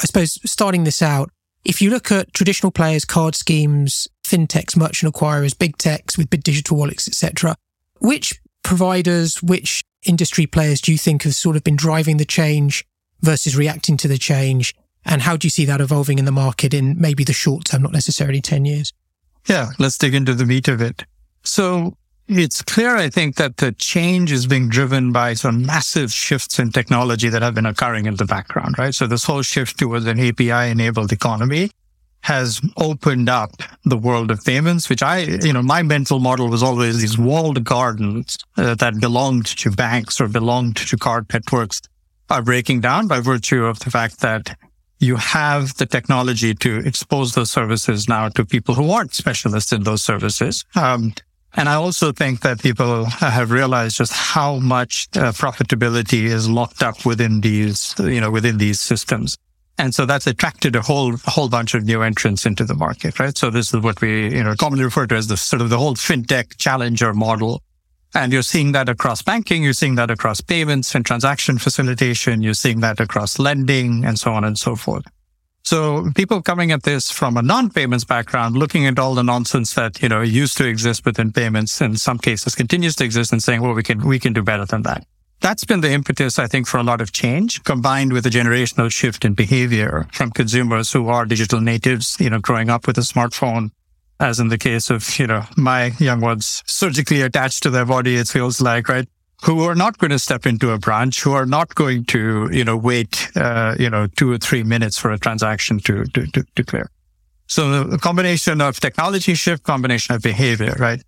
I 0.00 0.04
suppose 0.04 0.38
starting 0.50 0.84
this 0.84 1.02
out, 1.02 1.30
if 1.64 1.82
you 1.82 1.90
look 1.90 2.10
at 2.10 2.32
traditional 2.32 2.72
players, 2.72 3.04
card 3.04 3.34
schemes, 3.34 4.08
fintechs, 4.24 4.76
merchant 4.76 5.12
acquirers, 5.12 5.58
big 5.58 5.76
techs 5.76 6.16
with 6.16 6.30
big 6.30 6.42
digital 6.42 6.76
wallets, 6.76 7.06
etc., 7.08 7.54
which 7.98 8.40
providers, 8.62 9.42
which 9.42 9.84
industry 10.04 10.46
players 10.46 10.80
do 10.80 10.92
you 10.92 10.98
think 10.98 11.22
have 11.22 11.34
sort 11.34 11.56
of 11.56 11.64
been 11.64 11.76
driving 11.76 12.16
the 12.16 12.24
change 12.24 12.84
versus 13.20 13.56
reacting 13.56 13.96
to 13.98 14.08
the 14.08 14.18
change? 14.18 14.74
And 15.04 15.22
how 15.22 15.36
do 15.36 15.46
you 15.46 15.50
see 15.50 15.64
that 15.64 15.80
evolving 15.80 16.18
in 16.18 16.24
the 16.24 16.32
market 16.32 16.74
in 16.74 17.00
maybe 17.00 17.24
the 17.24 17.32
short 17.32 17.64
term, 17.64 17.82
not 17.82 17.92
necessarily 17.92 18.40
10 18.40 18.64
years? 18.64 18.92
Yeah, 19.46 19.70
let's 19.78 19.96
dig 19.96 20.14
into 20.14 20.34
the 20.34 20.44
meat 20.44 20.68
of 20.68 20.82
it. 20.82 21.04
So 21.44 21.96
it's 22.28 22.60
clear, 22.62 22.96
I 22.96 23.08
think, 23.08 23.36
that 23.36 23.56
the 23.56 23.72
change 23.72 24.30
is 24.30 24.46
being 24.46 24.68
driven 24.68 25.12
by 25.12 25.34
some 25.34 25.64
massive 25.64 26.12
shifts 26.12 26.58
in 26.58 26.70
technology 26.70 27.30
that 27.30 27.40
have 27.40 27.54
been 27.54 27.66
occurring 27.66 28.06
in 28.06 28.16
the 28.16 28.26
background, 28.26 28.78
right? 28.78 28.94
So 28.94 29.06
this 29.06 29.24
whole 29.24 29.42
shift 29.42 29.78
towards 29.78 30.04
an 30.06 30.20
API 30.20 30.70
enabled 30.70 31.12
economy 31.12 31.70
has 32.28 32.60
opened 32.76 33.30
up 33.30 33.52
the 33.84 33.96
world 33.96 34.30
of 34.30 34.44
payments, 34.44 34.90
which 34.90 35.02
I, 35.02 35.20
you 35.20 35.52
know, 35.54 35.62
my 35.62 35.82
mental 35.82 36.18
model 36.18 36.48
was 36.50 36.62
always 36.62 37.00
these 37.00 37.16
walled 37.16 37.64
gardens 37.64 38.36
uh, 38.58 38.74
that 38.74 39.00
belonged 39.00 39.46
to 39.46 39.70
banks 39.70 40.20
or 40.20 40.28
belonged 40.28 40.76
to 40.76 40.96
card 40.98 41.24
networks 41.32 41.80
are 42.28 42.42
breaking 42.42 42.82
down 42.82 43.08
by 43.08 43.20
virtue 43.20 43.64
of 43.64 43.78
the 43.78 43.90
fact 43.90 44.20
that 44.20 44.58
you 44.98 45.16
have 45.16 45.74
the 45.78 45.86
technology 45.86 46.54
to 46.54 46.80
expose 46.90 47.32
those 47.32 47.50
services 47.50 48.10
now 48.10 48.28
to 48.28 48.44
people 48.44 48.74
who 48.74 48.90
aren't 48.90 49.14
specialists 49.14 49.72
in 49.72 49.84
those 49.84 50.02
services. 50.02 50.66
Um, 50.76 51.14
and 51.54 51.66
I 51.66 51.76
also 51.76 52.12
think 52.12 52.40
that 52.42 52.60
people 52.60 53.06
have 53.06 53.50
realized 53.50 53.96
just 53.96 54.12
how 54.12 54.58
much 54.58 55.08
uh, 55.16 55.32
profitability 55.32 56.24
is 56.24 56.46
locked 56.46 56.82
up 56.82 57.06
within 57.06 57.40
these, 57.40 57.94
you 57.98 58.20
know, 58.20 58.30
within 58.30 58.58
these 58.58 58.80
systems. 58.80 59.38
And 59.78 59.94
so 59.94 60.04
that's 60.04 60.26
attracted 60.26 60.74
a 60.74 60.82
whole, 60.82 61.14
a 61.14 61.30
whole 61.30 61.48
bunch 61.48 61.74
of 61.74 61.84
new 61.84 62.02
entrants 62.02 62.44
into 62.44 62.64
the 62.64 62.74
market, 62.74 63.20
right? 63.20 63.38
So 63.38 63.48
this 63.48 63.72
is 63.72 63.80
what 63.80 64.00
we, 64.00 64.34
you 64.34 64.42
know, 64.42 64.54
commonly 64.56 64.84
refer 64.84 65.06
to 65.06 65.14
as 65.14 65.28
the 65.28 65.36
sort 65.36 65.62
of 65.62 65.70
the 65.70 65.78
whole 65.78 65.94
fintech 65.94 66.58
challenger 66.58 67.14
model 67.14 67.62
and 68.14 68.32
you're 68.32 68.42
seeing 68.42 68.72
that 68.72 68.88
across 68.88 69.22
banking, 69.22 69.62
you're 69.62 69.72
seeing 69.72 69.96
that 69.96 70.10
across 70.10 70.40
payments 70.40 70.94
and 70.94 71.04
transaction 71.04 71.58
facilitation, 71.58 72.42
you're 72.42 72.54
seeing 72.54 72.80
that 72.80 73.00
across 73.00 73.38
lending 73.38 74.04
and 74.04 74.18
so 74.18 74.32
on 74.32 74.44
and 74.44 74.58
so 74.58 74.76
forth. 74.76 75.04
So 75.62 76.10
people 76.14 76.40
coming 76.40 76.72
at 76.72 76.84
this 76.84 77.10
from 77.10 77.36
a 77.36 77.42
non-payments 77.42 78.04
background, 78.04 78.56
looking 78.56 78.86
at 78.86 78.98
all 78.98 79.14
the 79.14 79.22
nonsense 79.22 79.74
that, 79.74 80.00
you 80.00 80.08
know, 80.08 80.22
used 80.22 80.56
to 80.56 80.66
exist 80.66 81.04
within 81.04 81.30
payments, 81.30 81.82
in 81.82 81.96
some 81.96 82.18
cases 82.18 82.54
continues 82.54 82.96
to 82.96 83.04
exist 83.04 83.32
and 83.32 83.42
saying, 83.42 83.60
well, 83.60 83.74
we 83.74 83.82
can, 83.82 84.06
we 84.06 84.18
can 84.18 84.32
do 84.32 84.42
better 84.42 84.64
than 84.64 84.82
that. 84.82 85.06
That's 85.40 85.64
been 85.64 85.80
the 85.80 85.92
impetus, 85.92 86.38
I 86.38 86.48
think, 86.48 86.66
for 86.66 86.78
a 86.78 86.82
lot 86.82 87.00
of 87.00 87.12
change 87.12 87.62
combined 87.64 88.12
with 88.12 88.26
a 88.26 88.30
generational 88.30 88.90
shift 88.90 89.24
in 89.24 89.34
behavior 89.34 90.08
from 90.12 90.30
consumers 90.30 90.92
who 90.92 91.08
are 91.08 91.24
digital 91.24 91.60
natives, 91.60 92.16
you 92.18 92.28
know, 92.28 92.40
growing 92.40 92.70
up 92.70 92.86
with 92.86 92.98
a 92.98 93.02
smartphone 93.02 93.70
as 94.20 94.40
in 94.40 94.48
the 94.48 94.58
case 94.58 94.90
of, 94.90 95.18
you 95.18 95.26
know, 95.26 95.44
my 95.56 95.92
young 95.98 96.20
ones 96.20 96.62
surgically 96.66 97.22
attached 97.22 97.62
to 97.62 97.70
their 97.70 97.84
body, 97.84 98.16
it 98.16 98.28
feels 98.28 98.60
like, 98.60 98.88
right? 98.88 99.08
Who 99.44 99.62
are 99.62 99.76
not 99.76 99.98
going 99.98 100.10
to 100.10 100.18
step 100.18 100.46
into 100.46 100.72
a 100.72 100.78
branch, 100.78 101.22
who 101.22 101.32
are 101.32 101.46
not 101.46 101.74
going 101.76 102.04
to, 102.06 102.48
you 102.52 102.64
know, 102.64 102.76
wait, 102.76 103.30
uh, 103.36 103.76
you 103.78 103.88
know, 103.88 104.08
two 104.08 104.32
or 104.32 104.38
three 104.38 104.64
minutes 104.64 104.98
for 104.98 105.12
a 105.12 105.18
transaction 105.18 105.78
to, 105.80 106.04
to, 106.06 106.26
to, 106.32 106.44
to 106.56 106.64
clear. 106.64 106.90
So 107.46 107.84
the 107.84 107.98
combination 107.98 108.60
of 108.60 108.80
technology 108.80 109.34
shift, 109.34 109.62
combination 109.62 110.16
of 110.16 110.22
behavior, 110.22 110.74
right? 110.78 111.00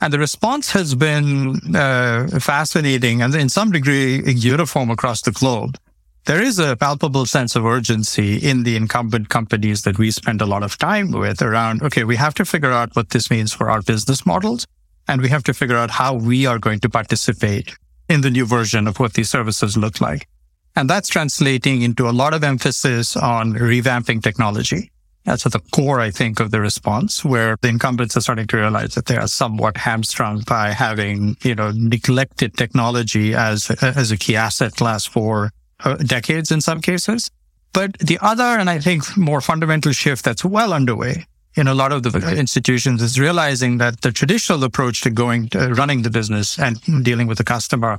And 0.00 0.12
the 0.12 0.18
response 0.18 0.72
has 0.72 0.94
been 0.94 1.74
uh, 1.74 2.26
fascinating 2.40 3.22
and 3.22 3.34
in 3.34 3.48
some 3.48 3.70
degree 3.70 4.22
uniform 4.26 4.90
across 4.90 5.22
the 5.22 5.30
globe 5.30 5.78
there 6.26 6.40
is 6.40 6.58
a 6.58 6.76
palpable 6.76 7.26
sense 7.26 7.54
of 7.54 7.66
urgency 7.66 8.38
in 8.38 8.62
the 8.62 8.76
incumbent 8.76 9.28
companies 9.28 9.82
that 9.82 9.98
we 9.98 10.10
spend 10.10 10.40
a 10.40 10.46
lot 10.46 10.62
of 10.62 10.78
time 10.78 11.10
with 11.10 11.42
around, 11.42 11.82
okay, 11.82 12.04
we 12.04 12.16
have 12.16 12.34
to 12.34 12.46
figure 12.46 12.72
out 12.72 12.96
what 12.96 13.10
this 13.10 13.30
means 13.30 13.52
for 13.52 13.68
our 13.68 13.82
business 13.82 14.24
models. 14.24 14.66
And 15.06 15.20
we 15.20 15.28
have 15.28 15.42
to 15.44 15.52
figure 15.52 15.76
out 15.76 15.90
how 15.90 16.14
we 16.14 16.46
are 16.46 16.58
going 16.58 16.80
to 16.80 16.88
participate 16.88 17.76
in 18.08 18.22
the 18.22 18.30
new 18.30 18.46
version 18.46 18.88
of 18.88 18.98
what 18.98 19.12
these 19.12 19.28
services 19.28 19.76
look 19.76 20.00
like. 20.00 20.26
And 20.76 20.88
that's 20.88 21.08
translating 21.08 21.82
into 21.82 22.08
a 22.08 22.10
lot 22.10 22.32
of 22.32 22.42
emphasis 22.42 23.16
on 23.16 23.52
revamping 23.52 24.22
technology. 24.22 24.90
That's 25.24 25.46
at 25.46 25.52
the 25.52 25.60
core, 25.72 26.00
I 26.00 26.10
think, 26.10 26.38
of 26.38 26.50
the 26.50 26.60
response 26.60 27.24
where 27.24 27.56
the 27.62 27.68
incumbents 27.68 28.16
are 28.16 28.20
starting 28.20 28.46
to 28.48 28.56
realize 28.58 28.94
that 28.94 29.06
they 29.06 29.16
are 29.16 29.26
somewhat 29.26 29.78
hamstrung 29.78 30.42
by 30.46 30.70
having, 30.72 31.36
you 31.42 31.54
know, 31.54 31.70
neglected 31.74 32.56
technology 32.58 33.34
as, 33.34 33.70
as 33.70 34.10
a 34.10 34.18
key 34.18 34.36
asset 34.36 34.74
class 34.74 35.06
for 35.06 35.50
uh, 35.82 35.96
decades 35.96 36.50
in 36.50 36.60
some 36.60 36.80
cases. 36.80 37.30
But 37.72 37.98
the 37.98 38.18
other, 38.20 38.44
and 38.44 38.68
I 38.68 38.78
think 38.78 39.16
more 39.16 39.40
fundamental 39.40 39.92
shift 39.92 40.24
that's 40.24 40.44
well 40.44 40.74
underway 40.74 41.24
in 41.56 41.68
a 41.68 41.74
lot 41.74 41.92
of 41.92 42.02
the 42.02 42.36
institutions 42.36 43.00
is 43.00 43.18
realizing 43.18 43.78
that 43.78 44.02
the 44.02 44.12
traditional 44.12 44.62
approach 44.64 45.00
to 45.02 45.10
going 45.10 45.48
to 45.50 45.72
running 45.74 46.02
the 46.02 46.10
business 46.10 46.58
and 46.58 46.80
dealing 47.02 47.26
with 47.26 47.38
the 47.38 47.44
customer 47.44 47.98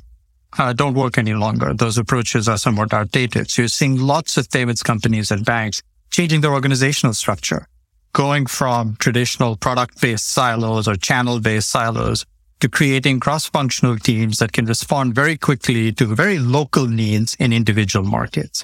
uh, 0.58 0.74
don't 0.74 0.94
work 0.94 1.17
any 1.17 1.34
longer. 1.34 1.74
Those 1.74 1.98
approaches 1.98 2.48
are 2.48 2.58
somewhat 2.58 2.94
outdated. 2.94 3.50
So 3.50 3.63
you're 3.63 3.70
seeing 3.70 3.98
lots 3.98 4.38
of 4.38 4.50
payments 4.50 4.84
companies 4.84 5.32
and 5.32 5.44
banks 5.44 5.82
changing 6.16 6.40
their 6.40 6.54
organizational 6.54 7.14
structure, 7.14 7.68
going 8.14 8.46
from 8.46 8.96
traditional 9.00 9.58
product 9.58 10.00
based 10.00 10.28
silos 10.30 10.88
or 10.88 10.96
channel 10.96 11.42
based 11.42 11.70
silos 11.70 12.26
to 12.62 12.70
creating 12.70 13.20
cross-functional 13.20 13.98
teams 13.98 14.38
that 14.38 14.54
can 14.54 14.66
respond 14.66 15.14
very 15.14 15.36
quickly 15.36 15.92
to 15.92 16.16
very 16.16 16.40
local 16.40 16.88
needs 16.88 17.36
in 17.36 17.52
individual 17.52 18.06
markets. 18.06 18.64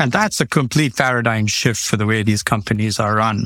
And 0.00 0.10
that's 0.10 0.40
a 0.40 0.46
complete 0.46 0.96
paradigm 0.96 1.46
shift 1.46 1.80
for 1.86 1.96
the 1.96 2.04
way 2.04 2.24
these 2.24 2.42
companies 2.42 2.98
are 2.98 3.14
run. 3.14 3.44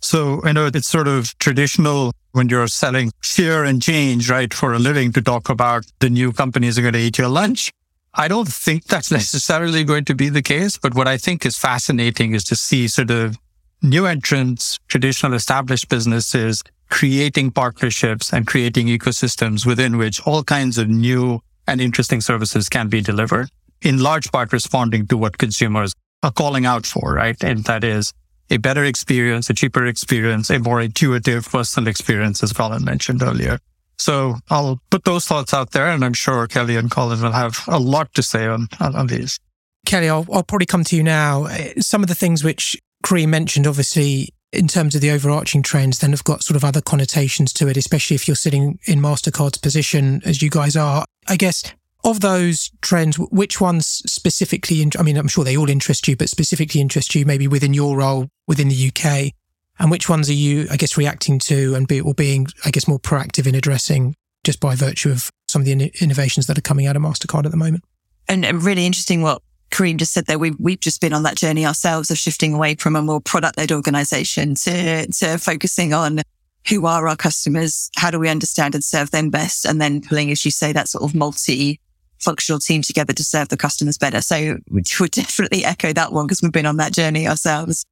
So, 0.00 0.40
you 0.46 0.54
know, 0.54 0.70
it's 0.72 0.88
sort 0.88 1.06
of 1.06 1.36
traditional 1.38 2.10
when 2.32 2.48
you're 2.48 2.68
selling 2.68 3.12
fear 3.22 3.64
and 3.64 3.82
change, 3.82 4.30
right, 4.30 4.52
for 4.52 4.72
a 4.72 4.78
living 4.78 5.12
to 5.12 5.20
talk 5.20 5.50
about 5.50 5.84
the 5.98 6.08
new 6.08 6.32
companies 6.32 6.78
are 6.78 6.82
going 6.82 6.94
to 6.94 7.00
eat 7.00 7.18
your 7.18 7.28
lunch. 7.28 7.70
I 8.16 8.28
don't 8.28 8.48
think 8.48 8.84
that's 8.84 9.10
necessarily 9.10 9.82
going 9.84 10.04
to 10.06 10.14
be 10.14 10.28
the 10.28 10.42
case. 10.42 10.78
But 10.78 10.94
what 10.94 11.08
I 11.08 11.16
think 11.16 11.44
is 11.44 11.58
fascinating 11.58 12.34
is 12.34 12.44
to 12.44 12.56
see 12.56 12.86
sort 12.88 13.10
of 13.10 13.36
new 13.82 14.06
entrants, 14.06 14.78
traditional 14.88 15.34
established 15.34 15.88
businesses 15.88 16.62
creating 16.90 17.50
partnerships 17.50 18.32
and 18.32 18.46
creating 18.46 18.86
ecosystems 18.86 19.66
within 19.66 19.96
which 19.96 20.20
all 20.26 20.44
kinds 20.44 20.78
of 20.78 20.88
new 20.88 21.40
and 21.66 21.80
interesting 21.80 22.20
services 22.20 22.68
can 22.68 22.88
be 22.88 23.00
delivered, 23.00 23.48
in 23.82 23.98
large 23.98 24.30
part 24.30 24.52
responding 24.52 25.06
to 25.06 25.16
what 25.16 25.38
consumers 25.38 25.92
are 26.22 26.30
calling 26.30 26.66
out 26.66 26.86
for, 26.86 27.14
right? 27.14 27.42
And 27.42 27.64
that 27.64 27.84
is 27.84 28.12
a 28.50 28.58
better 28.58 28.84
experience, 28.84 29.48
a 29.50 29.54
cheaper 29.54 29.86
experience, 29.86 30.50
a 30.50 30.58
more 30.58 30.80
intuitive 30.80 31.48
personal 31.50 31.88
experience, 31.88 32.42
as 32.42 32.52
Colin 32.52 32.84
mentioned 32.84 33.22
earlier. 33.22 33.58
So 33.98 34.36
I'll 34.50 34.80
put 34.90 35.04
those 35.04 35.26
thoughts 35.26 35.54
out 35.54 35.70
there, 35.70 35.88
and 35.88 36.04
I'm 36.04 36.14
sure 36.14 36.46
Kelly 36.46 36.76
and 36.76 36.90
Colin 36.90 37.22
will 37.22 37.32
have 37.32 37.64
a 37.68 37.78
lot 37.78 38.12
to 38.14 38.22
say 38.22 38.46
on, 38.46 38.68
on, 38.80 38.94
on 38.94 39.06
these. 39.06 39.38
Kelly, 39.86 40.08
I'll, 40.08 40.26
I'll, 40.32 40.42
probably 40.42 40.66
come 40.66 40.84
to 40.84 40.96
you 40.96 41.02
now. 41.02 41.44
Uh, 41.44 41.80
some 41.80 42.02
of 42.02 42.08
the 42.08 42.14
things 42.14 42.42
which 42.42 42.76
Karim 43.04 43.30
mentioned, 43.30 43.66
obviously, 43.66 44.30
in 44.52 44.68
terms 44.68 44.94
of 44.94 45.00
the 45.00 45.10
overarching 45.10 45.62
trends 45.62 45.98
then 45.98 46.10
have 46.10 46.24
got 46.24 46.42
sort 46.42 46.56
of 46.56 46.64
other 46.64 46.80
connotations 46.80 47.52
to 47.54 47.68
it, 47.68 47.76
especially 47.76 48.14
if 48.14 48.26
you're 48.26 48.36
sitting 48.36 48.78
in 48.86 49.00
MasterCard's 49.00 49.58
position 49.58 50.22
as 50.24 50.40
you 50.40 50.48
guys 50.48 50.76
are. 50.76 51.04
I 51.26 51.36
guess 51.36 51.64
of 52.04 52.20
those 52.20 52.70
trends, 52.82 53.18
which 53.18 53.60
ones 53.60 54.02
specifically, 54.06 54.86
I 54.98 55.02
mean, 55.02 55.16
I'm 55.16 55.28
sure 55.28 55.44
they 55.44 55.56
all 55.56 55.70
interest 55.70 56.06
you, 56.06 56.16
but 56.16 56.28
specifically 56.28 56.80
interest 56.80 57.14
you 57.14 57.24
maybe 57.24 57.48
within 57.48 57.74
your 57.74 57.96
role 57.96 58.28
within 58.46 58.68
the 58.68 58.88
UK? 58.88 59.32
And 59.78 59.90
which 59.90 60.08
ones 60.08 60.28
are 60.30 60.34
you, 60.34 60.66
I 60.70 60.76
guess, 60.76 60.96
reacting 60.96 61.38
to 61.40 61.74
and 61.74 61.88
be, 61.88 62.00
or 62.00 62.14
being, 62.14 62.46
I 62.64 62.70
guess, 62.70 62.86
more 62.86 63.00
proactive 63.00 63.46
in 63.46 63.54
addressing 63.54 64.14
just 64.44 64.60
by 64.60 64.74
virtue 64.74 65.10
of 65.10 65.30
some 65.48 65.62
of 65.62 65.66
the 65.66 65.72
in- 65.72 65.90
innovations 66.00 66.46
that 66.46 66.56
are 66.56 66.62
coming 66.62 66.86
out 66.86 66.96
of 66.96 67.02
MasterCard 67.02 67.44
at 67.44 67.50
the 67.50 67.56
moment? 67.56 67.82
And, 68.28 68.44
and 68.44 68.62
really 68.62 68.86
interesting 68.86 69.22
what 69.22 69.42
Karim 69.70 69.98
just 69.98 70.12
said 70.12 70.26
there. 70.26 70.38
We've, 70.38 70.56
we've 70.58 70.80
just 70.80 71.00
been 71.00 71.12
on 71.12 71.24
that 71.24 71.36
journey 71.36 71.66
ourselves 71.66 72.10
of 72.10 72.18
shifting 72.18 72.54
away 72.54 72.76
from 72.76 72.94
a 72.94 73.02
more 73.02 73.20
product 73.20 73.58
led 73.58 73.72
organization 73.72 74.54
to, 74.56 75.06
to 75.06 75.38
focusing 75.38 75.92
on 75.92 76.20
who 76.68 76.86
are 76.86 77.06
our 77.08 77.16
customers? 77.16 77.90
How 77.96 78.10
do 78.10 78.18
we 78.18 78.28
understand 78.28 78.74
and 78.74 78.82
serve 78.82 79.10
them 79.10 79.30
best? 79.30 79.64
And 79.64 79.80
then 79.80 80.00
pulling, 80.00 80.30
as 80.30 80.44
you 80.44 80.50
say, 80.50 80.72
that 80.72 80.88
sort 80.88 81.04
of 81.04 81.14
multi 81.14 81.80
functional 82.20 82.58
team 82.58 82.80
together 82.80 83.12
to 83.12 83.24
serve 83.24 83.48
the 83.48 83.56
customers 83.56 83.98
better. 83.98 84.22
So 84.22 84.58
we 84.70 84.82
would 85.00 85.10
definitely 85.10 85.64
echo 85.64 85.92
that 85.92 86.12
one 86.12 86.26
because 86.26 86.40
we've 86.42 86.52
been 86.52 86.66
on 86.66 86.78
that 86.78 86.92
journey 86.92 87.28
ourselves. 87.28 87.84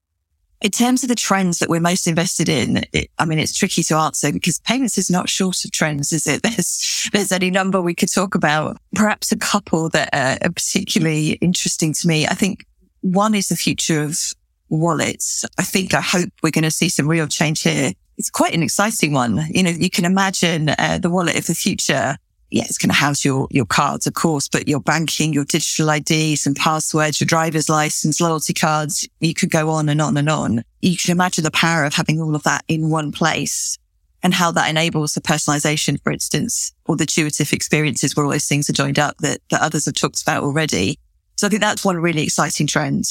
In 0.62 0.70
terms 0.70 1.02
of 1.02 1.08
the 1.08 1.16
trends 1.16 1.58
that 1.58 1.68
we're 1.68 1.80
most 1.80 2.06
invested 2.06 2.48
in, 2.48 2.84
it, 2.92 3.10
I 3.18 3.24
mean, 3.24 3.40
it's 3.40 3.56
tricky 3.56 3.82
to 3.82 3.96
answer 3.96 4.32
because 4.32 4.60
payments 4.60 4.96
is 4.96 5.10
not 5.10 5.28
short 5.28 5.64
of 5.64 5.72
trends, 5.72 6.12
is 6.12 6.24
it? 6.28 6.42
There's, 6.44 7.10
there's 7.12 7.32
any 7.32 7.50
number 7.50 7.82
we 7.82 7.96
could 7.96 8.12
talk 8.12 8.36
about. 8.36 8.76
Perhaps 8.94 9.32
a 9.32 9.36
couple 9.36 9.88
that 9.88 10.10
are 10.12 10.38
particularly 10.50 11.32
interesting 11.40 11.92
to 11.94 12.06
me. 12.06 12.26
I 12.28 12.34
think 12.34 12.64
one 13.00 13.34
is 13.34 13.48
the 13.48 13.56
future 13.56 14.04
of 14.04 14.20
wallets. 14.68 15.44
I 15.58 15.64
think, 15.64 15.94
I 15.94 16.00
hope 16.00 16.28
we're 16.44 16.50
going 16.50 16.62
to 16.62 16.70
see 16.70 16.88
some 16.88 17.08
real 17.08 17.26
change 17.26 17.62
here. 17.62 17.92
It's 18.16 18.30
quite 18.30 18.54
an 18.54 18.62
exciting 18.62 19.12
one. 19.12 19.44
You 19.50 19.64
know, 19.64 19.70
you 19.70 19.90
can 19.90 20.04
imagine 20.04 20.68
uh, 20.68 20.98
the 21.02 21.10
wallet 21.10 21.36
of 21.36 21.46
the 21.46 21.56
future 21.56 22.16
yeah, 22.52 22.64
it's 22.64 22.76
going 22.76 22.90
to 22.90 22.94
house 22.94 23.24
your, 23.24 23.48
your 23.50 23.64
cards, 23.64 24.06
of 24.06 24.12
course, 24.12 24.46
but 24.46 24.68
your 24.68 24.80
banking, 24.80 25.32
your 25.32 25.46
digital 25.46 25.88
IDs 25.88 26.46
and 26.46 26.54
passwords, 26.54 27.18
your 27.18 27.26
driver's 27.26 27.70
license, 27.70 28.20
loyalty 28.20 28.52
cards, 28.52 29.08
you 29.20 29.32
could 29.32 29.50
go 29.50 29.70
on 29.70 29.88
and 29.88 30.02
on 30.02 30.18
and 30.18 30.28
on. 30.28 30.62
You 30.82 30.96
can 30.96 31.12
imagine 31.12 31.44
the 31.44 31.50
power 31.50 31.84
of 31.84 31.94
having 31.94 32.20
all 32.20 32.34
of 32.34 32.42
that 32.42 32.62
in 32.68 32.90
one 32.90 33.10
place 33.10 33.78
and 34.22 34.34
how 34.34 34.52
that 34.52 34.68
enables 34.68 35.14
the 35.14 35.22
personalization, 35.22 36.00
for 36.02 36.12
instance, 36.12 36.72
or 36.84 36.96
the 36.96 37.04
intuitive 37.04 37.54
experiences 37.54 38.14
where 38.14 38.26
all 38.26 38.32
those 38.32 38.44
things 38.44 38.68
are 38.68 38.74
joined 38.74 38.98
up 38.98 39.16
that, 39.18 39.40
that 39.50 39.62
others 39.62 39.86
have 39.86 39.94
talked 39.94 40.20
about 40.20 40.44
already. 40.44 40.98
So 41.36 41.46
I 41.46 41.50
think 41.50 41.62
that's 41.62 41.84
one 41.84 41.96
really 41.96 42.22
exciting 42.22 42.66
trend 42.66 43.06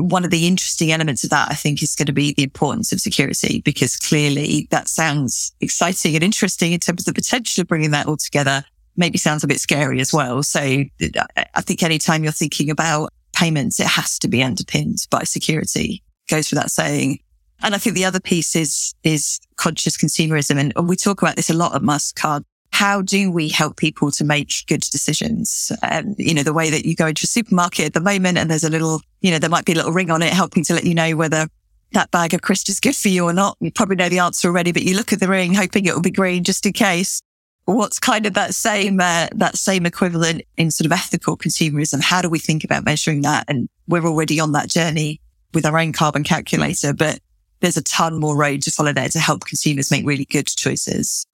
one 0.00 0.24
of 0.24 0.30
the 0.30 0.46
interesting 0.46 0.92
elements 0.92 1.24
of 1.24 1.30
that, 1.30 1.50
I 1.50 1.54
think, 1.54 1.82
is 1.82 1.94
going 1.94 2.06
to 2.06 2.12
be 2.12 2.32
the 2.32 2.42
importance 2.42 2.92
of 2.92 3.00
security, 3.00 3.60
because 3.64 3.96
clearly 3.96 4.66
that 4.70 4.88
sounds 4.88 5.52
exciting 5.60 6.14
and 6.14 6.24
interesting 6.24 6.72
in 6.72 6.80
terms 6.80 7.02
of 7.02 7.06
the 7.06 7.20
potential 7.20 7.62
of 7.62 7.68
bringing 7.68 7.92
that 7.92 8.06
all 8.06 8.16
together. 8.16 8.64
Maybe 8.96 9.18
sounds 9.18 9.44
a 9.44 9.48
bit 9.48 9.60
scary 9.60 10.00
as 10.00 10.12
well. 10.12 10.42
So 10.42 10.60
I 10.60 11.60
think 11.60 11.82
anytime 11.82 12.22
you're 12.22 12.32
thinking 12.32 12.70
about 12.70 13.12
payments, 13.32 13.80
it 13.80 13.86
has 13.86 14.18
to 14.18 14.28
be 14.28 14.42
underpinned 14.42 15.06
by 15.10 15.22
security. 15.22 16.02
Goes 16.28 16.50
without 16.50 16.70
saying. 16.70 17.20
And 17.62 17.74
I 17.74 17.78
think 17.78 17.94
the 17.94 18.04
other 18.04 18.20
piece 18.20 18.56
is, 18.56 18.94
is 19.02 19.40
conscious 19.56 19.96
consumerism. 19.96 20.72
And 20.76 20.88
we 20.88 20.96
talk 20.96 21.22
about 21.22 21.36
this 21.36 21.50
a 21.50 21.54
lot 21.54 21.74
at 21.74 21.82
Mastercard 21.82 22.44
how 22.72 23.02
do 23.02 23.30
we 23.30 23.48
help 23.48 23.76
people 23.76 24.10
to 24.12 24.24
make 24.24 24.52
good 24.66 24.80
decisions? 24.80 25.72
Um, 25.82 26.14
you 26.18 26.34
know, 26.34 26.42
the 26.42 26.52
way 26.52 26.70
that 26.70 26.86
you 26.86 26.94
go 26.94 27.08
into 27.08 27.24
a 27.24 27.26
supermarket 27.26 27.86
at 27.86 27.92
the 27.94 28.00
moment 28.00 28.38
and 28.38 28.50
there's 28.50 28.64
a 28.64 28.70
little, 28.70 29.02
you 29.20 29.30
know, 29.30 29.38
there 29.38 29.50
might 29.50 29.64
be 29.64 29.72
a 29.72 29.76
little 29.76 29.92
ring 29.92 30.10
on 30.10 30.22
it 30.22 30.32
helping 30.32 30.64
to 30.64 30.74
let 30.74 30.84
you 30.84 30.94
know 30.94 31.16
whether 31.16 31.46
that 31.92 32.10
bag 32.10 32.34
of 32.34 32.42
crisps 32.42 32.70
is 32.70 32.80
good 32.80 32.96
for 32.96 33.08
you 33.08 33.24
or 33.24 33.32
not. 33.32 33.56
You 33.60 33.70
probably 33.70 33.96
know 33.96 34.08
the 34.08 34.20
answer 34.20 34.48
already, 34.48 34.72
but 34.72 34.82
you 34.82 34.96
look 34.96 35.12
at 35.12 35.20
the 35.20 35.28
ring 35.28 35.54
hoping 35.54 35.86
it 35.86 35.94
will 35.94 36.00
be 36.00 36.10
green 36.10 36.44
just 36.44 36.64
in 36.64 36.72
case. 36.72 37.20
What's 37.66 37.98
kind 37.98 38.26
of 38.26 38.34
that 38.34 38.54
same, 38.54 39.00
uh, 39.00 39.28
that 39.34 39.56
same 39.56 39.86
equivalent 39.86 40.42
in 40.56 40.70
sort 40.70 40.86
of 40.86 40.92
ethical 40.92 41.36
consumerism? 41.36 42.02
How 42.02 42.22
do 42.22 42.28
we 42.28 42.38
think 42.38 42.64
about 42.64 42.84
measuring 42.84 43.22
that? 43.22 43.44
And 43.48 43.68
we're 43.86 44.06
already 44.06 44.40
on 44.40 44.52
that 44.52 44.70
journey 44.70 45.20
with 45.52 45.66
our 45.66 45.78
own 45.78 45.92
carbon 45.92 46.24
calculator, 46.24 46.92
but 46.94 47.20
there's 47.60 47.76
a 47.76 47.82
ton 47.82 48.18
more 48.18 48.36
road 48.36 48.62
to 48.62 48.70
follow 48.70 48.92
there 48.92 49.08
to 49.08 49.18
help 49.18 49.44
consumers 49.44 49.90
make 49.90 50.06
really 50.06 50.24
good 50.24 50.46
choices. 50.46 51.26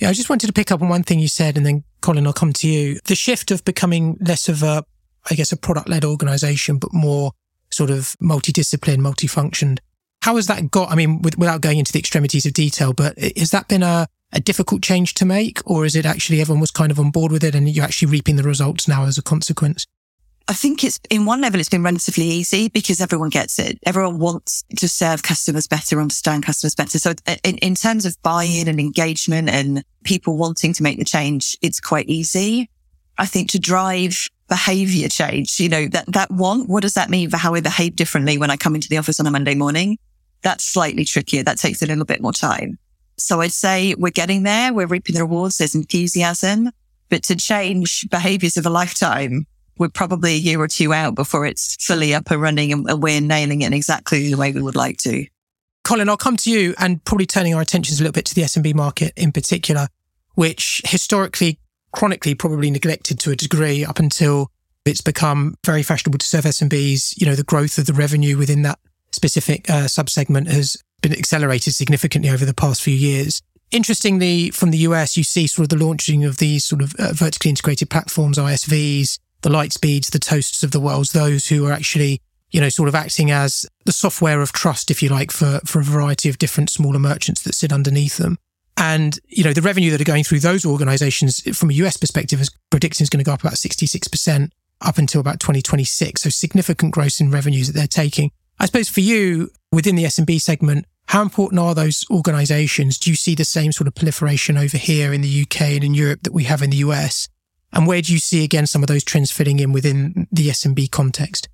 Yeah, 0.00 0.08
I 0.08 0.14
just 0.14 0.30
wanted 0.30 0.46
to 0.46 0.52
pick 0.54 0.72
up 0.72 0.80
on 0.80 0.88
one 0.88 1.02
thing 1.02 1.18
you 1.18 1.28
said, 1.28 1.58
and 1.58 1.66
then 1.66 1.84
Colin, 2.00 2.26
I'll 2.26 2.32
come 2.32 2.54
to 2.54 2.68
you. 2.68 2.98
The 3.04 3.14
shift 3.14 3.50
of 3.50 3.62
becoming 3.66 4.16
less 4.20 4.48
of 4.48 4.62
a, 4.62 4.82
I 5.30 5.34
guess, 5.34 5.52
a 5.52 5.58
product 5.58 5.90
led 5.90 6.06
organization, 6.06 6.78
but 6.78 6.94
more 6.94 7.32
sort 7.70 7.90
of 7.90 8.16
multidiscipline, 8.22 8.98
multifunctioned. 8.98 9.78
How 10.22 10.36
has 10.36 10.46
that 10.46 10.70
got? 10.70 10.90
I 10.90 10.94
mean, 10.94 11.20
with, 11.20 11.36
without 11.36 11.60
going 11.60 11.78
into 11.78 11.92
the 11.92 11.98
extremities 11.98 12.46
of 12.46 12.54
detail, 12.54 12.94
but 12.94 13.18
has 13.18 13.50
that 13.50 13.68
been 13.68 13.82
a, 13.82 14.08
a 14.32 14.40
difficult 14.40 14.80
change 14.82 15.12
to 15.14 15.26
make, 15.26 15.60
or 15.66 15.84
is 15.84 15.94
it 15.94 16.06
actually 16.06 16.40
everyone 16.40 16.60
was 16.60 16.70
kind 16.70 16.90
of 16.90 16.98
on 16.98 17.10
board 17.10 17.30
with 17.30 17.44
it 17.44 17.54
and 17.54 17.68
you're 17.68 17.84
actually 17.84 18.10
reaping 18.10 18.36
the 18.36 18.42
results 18.42 18.88
now 18.88 19.04
as 19.04 19.18
a 19.18 19.22
consequence? 19.22 19.86
I 20.50 20.52
think 20.52 20.82
it's 20.82 20.98
in 21.10 21.26
one 21.26 21.40
level, 21.40 21.60
it's 21.60 21.68
been 21.68 21.84
relatively 21.84 22.24
easy 22.24 22.68
because 22.68 23.00
everyone 23.00 23.28
gets 23.28 23.56
it. 23.60 23.78
Everyone 23.86 24.18
wants 24.18 24.64
to 24.78 24.88
serve 24.88 25.22
customers 25.22 25.68
better, 25.68 26.00
understand 26.00 26.44
customers 26.44 26.74
better. 26.74 26.98
So 26.98 27.12
uh, 27.28 27.36
in, 27.44 27.56
in 27.58 27.76
terms 27.76 28.04
of 28.04 28.20
buy-in 28.24 28.66
and 28.66 28.80
engagement 28.80 29.48
and 29.48 29.84
people 30.02 30.36
wanting 30.36 30.72
to 30.72 30.82
make 30.82 30.98
the 30.98 31.04
change, 31.04 31.56
it's 31.62 31.78
quite 31.78 32.08
easy. 32.08 32.68
I 33.16 33.26
think 33.26 33.50
to 33.50 33.60
drive 33.60 34.26
behavior 34.48 35.08
change, 35.08 35.60
you 35.60 35.68
know, 35.68 35.86
that, 35.86 36.06
that 36.08 36.32
want, 36.32 36.68
what 36.68 36.82
does 36.82 36.94
that 36.94 37.10
mean 37.10 37.30
for 37.30 37.36
how 37.36 37.54
I 37.54 37.60
behave 37.60 37.94
differently 37.94 38.36
when 38.36 38.50
I 38.50 38.56
come 38.56 38.74
into 38.74 38.88
the 38.88 38.98
office 38.98 39.20
on 39.20 39.28
a 39.28 39.30
Monday 39.30 39.54
morning? 39.54 39.98
That's 40.42 40.64
slightly 40.64 41.04
trickier. 41.04 41.44
That 41.44 41.58
takes 41.58 41.80
a 41.80 41.86
little 41.86 42.04
bit 42.04 42.20
more 42.20 42.32
time. 42.32 42.76
So 43.18 43.40
I'd 43.40 43.52
say 43.52 43.94
we're 43.96 44.10
getting 44.10 44.42
there. 44.42 44.74
We're 44.74 44.88
reaping 44.88 45.14
the 45.14 45.22
rewards. 45.22 45.58
There's 45.58 45.76
enthusiasm, 45.76 46.70
but 47.08 47.22
to 47.24 47.36
change 47.36 48.08
behaviors 48.10 48.56
of 48.56 48.66
a 48.66 48.70
lifetime, 48.70 49.46
we're 49.80 49.88
probably 49.88 50.34
a 50.34 50.38
year 50.38 50.60
or 50.60 50.68
two 50.68 50.92
out 50.92 51.14
before 51.14 51.46
it's 51.46 51.74
fully 51.84 52.14
up 52.14 52.30
and 52.30 52.40
running 52.40 52.70
and 52.70 53.02
we're 53.02 53.20
nailing 53.20 53.62
it 53.62 53.72
exactly 53.72 54.30
the 54.30 54.36
way 54.36 54.52
we 54.52 54.60
would 54.60 54.76
like 54.76 54.98
to. 54.98 55.26
Colin, 55.84 56.10
I'll 56.10 56.18
come 56.18 56.36
to 56.36 56.50
you 56.50 56.74
and 56.78 57.02
probably 57.04 57.24
turning 57.24 57.54
our 57.54 57.62
attentions 57.62 57.98
a 57.98 58.02
little 58.04 58.12
bit 58.12 58.26
to 58.26 58.34
the 58.34 58.42
SMB 58.42 58.74
market 58.74 59.14
in 59.16 59.32
particular, 59.32 59.88
which 60.34 60.82
historically, 60.84 61.58
chronically, 61.92 62.34
probably 62.34 62.70
neglected 62.70 63.18
to 63.20 63.30
a 63.30 63.36
degree 63.36 63.82
up 63.82 63.98
until 63.98 64.50
it's 64.84 65.00
become 65.00 65.54
very 65.64 65.82
fashionable 65.82 66.18
to 66.18 66.26
serve 66.26 66.44
SMBs. 66.44 67.18
You 67.18 67.26
know, 67.26 67.34
the 67.34 67.42
growth 67.42 67.78
of 67.78 67.86
the 67.86 67.94
revenue 67.94 68.36
within 68.36 68.60
that 68.62 68.78
specific 69.12 69.68
uh, 69.70 69.84
subsegment 69.84 70.48
has 70.48 70.76
been 71.00 71.12
accelerated 71.12 71.74
significantly 71.74 72.30
over 72.30 72.44
the 72.44 72.54
past 72.54 72.82
few 72.82 72.94
years. 72.94 73.40
Interestingly, 73.70 74.50
from 74.50 74.72
the 74.72 74.78
US, 74.78 75.16
you 75.16 75.24
see 75.24 75.46
sort 75.46 75.64
of 75.64 75.78
the 75.78 75.82
launching 75.82 76.24
of 76.24 76.36
these 76.36 76.66
sort 76.66 76.82
of 76.82 76.94
uh, 76.98 77.12
vertically 77.14 77.48
integrated 77.48 77.88
platforms, 77.88 78.36
ISVs, 78.36 79.18
the 79.42 79.50
light 79.50 79.70
Lightspeeds, 79.70 80.10
the 80.10 80.18
Toasts 80.18 80.62
of 80.62 80.70
the 80.70 80.80
world, 80.80 81.08
those 81.08 81.48
who 81.48 81.66
are 81.66 81.72
actually, 81.72 82.20
you 82.50 82.60
know, 82.60 82.68
sort 82.68 82.88
of 82.88 82.94
acting 82.94 83.30
as 83.30 83.66
the 83.84 83.92
software 83.92 84.40
of 84.40 84.52
trust, 84.52 84.90
if 84.90 85.02
you 85.02 85.08
like, 85.08 85.30
for, 85.30 85.60
for 85.64 85.80
a 85.80 85.84
variety 85.84 86.28
of 86.28 86.38
different 86.38 86.70
smaller 86.70 86.98
merchants 86.98 87.42
that 87.42 87.54
sit 87.54 87.72
underneath 87.72 88.16
them. 88.16 88.38
And, 88.76 89.18
you 89.28 89.44
know, 89.44 89.52
the 89.52 89.62
revenue 89.62 89.90
that 89.90 90.00
are 90.00 90.04
going 90.04 90.24
through 90.24 90.40
those 90.40 90.64
organizations 90.64 91.40
from 91.56 91.70
a 91.70 91.74
US 91.74 91.96
perspective 91.96 92.40
is 92.40 92.50
predicting 92.70 93.04
is 93.04 93.10
going 93.10 93.22
to 93.22 93.28
go 93.28 93.34
up 93.34 93.40
about 93.40 93.54
66% 93.54 94.50
up 94.80 94.96
until 94.96 95.20
about 95.20 95.40
2026. 95.40 96.22
So 96.22 96.30
significant 96.30 96.92
growth 96.92 97.20
in 97.20 97.30
revenues 97.30 97.66
that 97.66 97.74
they're 97.74 97.86
taking. 97.86 98.30
I 98.58 98.66
suppose 98.66 98.88
for 98.88 99.00
you 99.00 99.50
within 99.72 99.96
the 99.96 100.04
SMB 100.04 100.40
segment, 100.40 100.86
how 101.08 101.22
important 101.22 101.58
are 101.58 101.74
those 101.74 102.04
organizations? 102.10 102.96
Do 102.96 103.10
you 103.10 103.16
see 103.16 103.34
the 103.34 103.44
same 103.44 103.72
sort 103.72 103.88
of 103.88 103.94
proliferation 103.94 104.56
over 104.56 104.76
here 104.76 105.12
in 105.12 105.22
the 105.22 105.42
UK 105.42 105.62
and 105.62 105.84
in 105.84 105.94
Europe 105.94 106.20
that 106.22 106.32
we 106.32 106.44
have 106.44 106.62
in 106.62 106.70
the 106.70 106.78
US? 106.78 107.28
And 107.72 107.86
where 107.86 108.02
do 108.02 108.12
you 108.12 108.18
see 108.18 108.44
again 108.44 108.66
some 108.66 108.82
of 108.82 108.88
those 108.88 109.04
trends 109.04 109.30
fitting 109.30 109.60
in 109.60 109.72
within 109.72 110.26
the 110.32 110.48
SMB 110.48 110.90
context? 110.90 111.48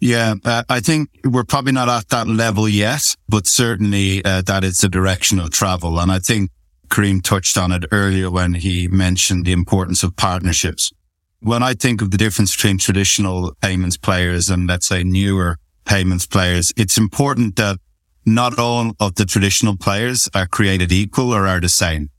Yeah, 0.00 0.34
uh, 0.44 0.62
I 0.68 0.80
think 0.80 1.10
we're 1.24 1.44
probably 1.44 1.72
not 1.72 1.88
at 1.88 2.08
that 2.08 2.28
level 2.28 2.68
yet, 2.68 3.16
but 3.28 3.46
certainly 3.46 4.24
uh, 4.24 4.42
that 4.42 4.62
is 4.62 4.78
the 4.78 4.88
direction 4.88 5.40
of 5.40 5.50
travel. 5.50 5.98
And 5.98 6.12
I 6.12 6.20
think 6.20 6.50
Karim 6.88 7.20
touched 7.20 7.58
on 7.58 7.72
it 7.72 7.84
earlier 7.90 8.30
when 8.30 8.54
he 8.54 8.88
mentioned 8.88 9.44
the 9.44 9.52
importance 9.52 10.02
of 10.02 10.16
partnerships. 10.16 10.92
When 11.40 11.62
I 11.62 11.74
think 11.74 12.00
of 12.00 12.10
the 12.10 12.16
difference 12.16 12.54
between 12.54 12.78
traditional 12.78 13.54
payments 13.60 13.96
players 13.96 14.50
and 14.50 14.68
let's 14.68 14.86
say 14.86 15.02
newer 15.02 15.58
payments 15.84 16.26
players, 16.26 16.72
it's 16.76 16.98
important 16.98 17.56
that 17.56 17.78
not 18.24 18.58
all 18.58 18.92
of 19.00 19.14
the 19.16 19.24
traditional 19.24 19.76
players 19.76 20.28
are 20.34 20.46
created 20.46 20.92
equal 20.92 21.32
or 21.32 21.46
are 21.46 21.60
the 21.60 21.68
same. 21.68 22.10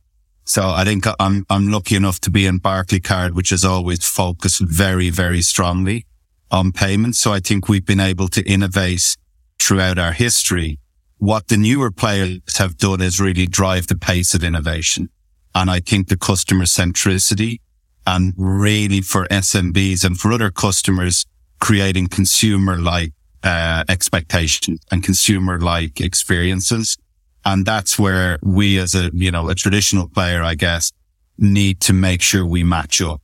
So 0.49 0.67
I 0.67 0.83
think 0.83 1.05
I'm, 1.19 1.45
I'm 1.47 1.67
lucky 1.67 1.95
enough 1.95 2.19
to 2.21 2.31
be 2.31 2.47
in 2.47 2.59
Barclaycard, 2.59 3.35
which 3.35 3.51
has 3.51 3.63
always 3.63 4.03
focused 4.03 4.61
very, 4.61 5.11
very 5.11 5.43
strongly 5.43 6.07
on 6.49 6.71
payments. 6.71 7.19
So 7.19 7.31
I 7.31 7.39
think 7.39 7.69
we've 7.69 7.85
been 7.85 7.99
able 7.99 8.27
to 8.29 8.41
innovate 8.49 9.15
throughout 9.59 9.99
our 9.99 10.11
history. 10.11 10.79
What 11.19 11.49
the 11.49 11.57
newer 11.57 11.91
players 11.91 12.57
have 12.57 12.77
done 12.79 12.99
is 12.99 13.21
really 13.21 13.45
drive 13.45 13.85
the 13.85 13.95
pace 13.95 14.33
of 14.33 14.43
innovation. 14.43 15.09
And 15.53 15.69
I 15.69 15.81
think 15.81 16.07
the 16.07 16.17
customer 16.17 16.65
centricity 16.65 17.59
and 18.07 18.33
really 18.35 19.01
for 19.01 19.27
SMBs 19.27 20.03
and 20.03 20.19
for 20.19 20.31
other 20.31 20.49
customers, 20.49 21.27
creating 21.59 22.07
consumer 22.07 22.75
like 22.75 23.13
uh, 23.43 23.83
expectation 23.87 24.79
and 24.91 25.03
consumer 25.03 25.59
like 25.59 26.01
experiences. 26.01 26.97
And 27.45 27.65
that's 27.65 27.97
where 27.97 28.37
we 28.43 28.77
as 28.79 28.95
a, 28.95 29.11
you 29.13 29.31
know, 29.31 29.49
a 29.49 29.55
traditional 29.55 30.07
player, 30.07 30.43
I 30.43 30.55
guess, 30.55 30.91
need 31.37 31.79
to 31.81 31.93
make 31.93 32.21
sure 32.21 32.45
we 32.45 32.63
match 32.63 33.01
up. 33.01 33.21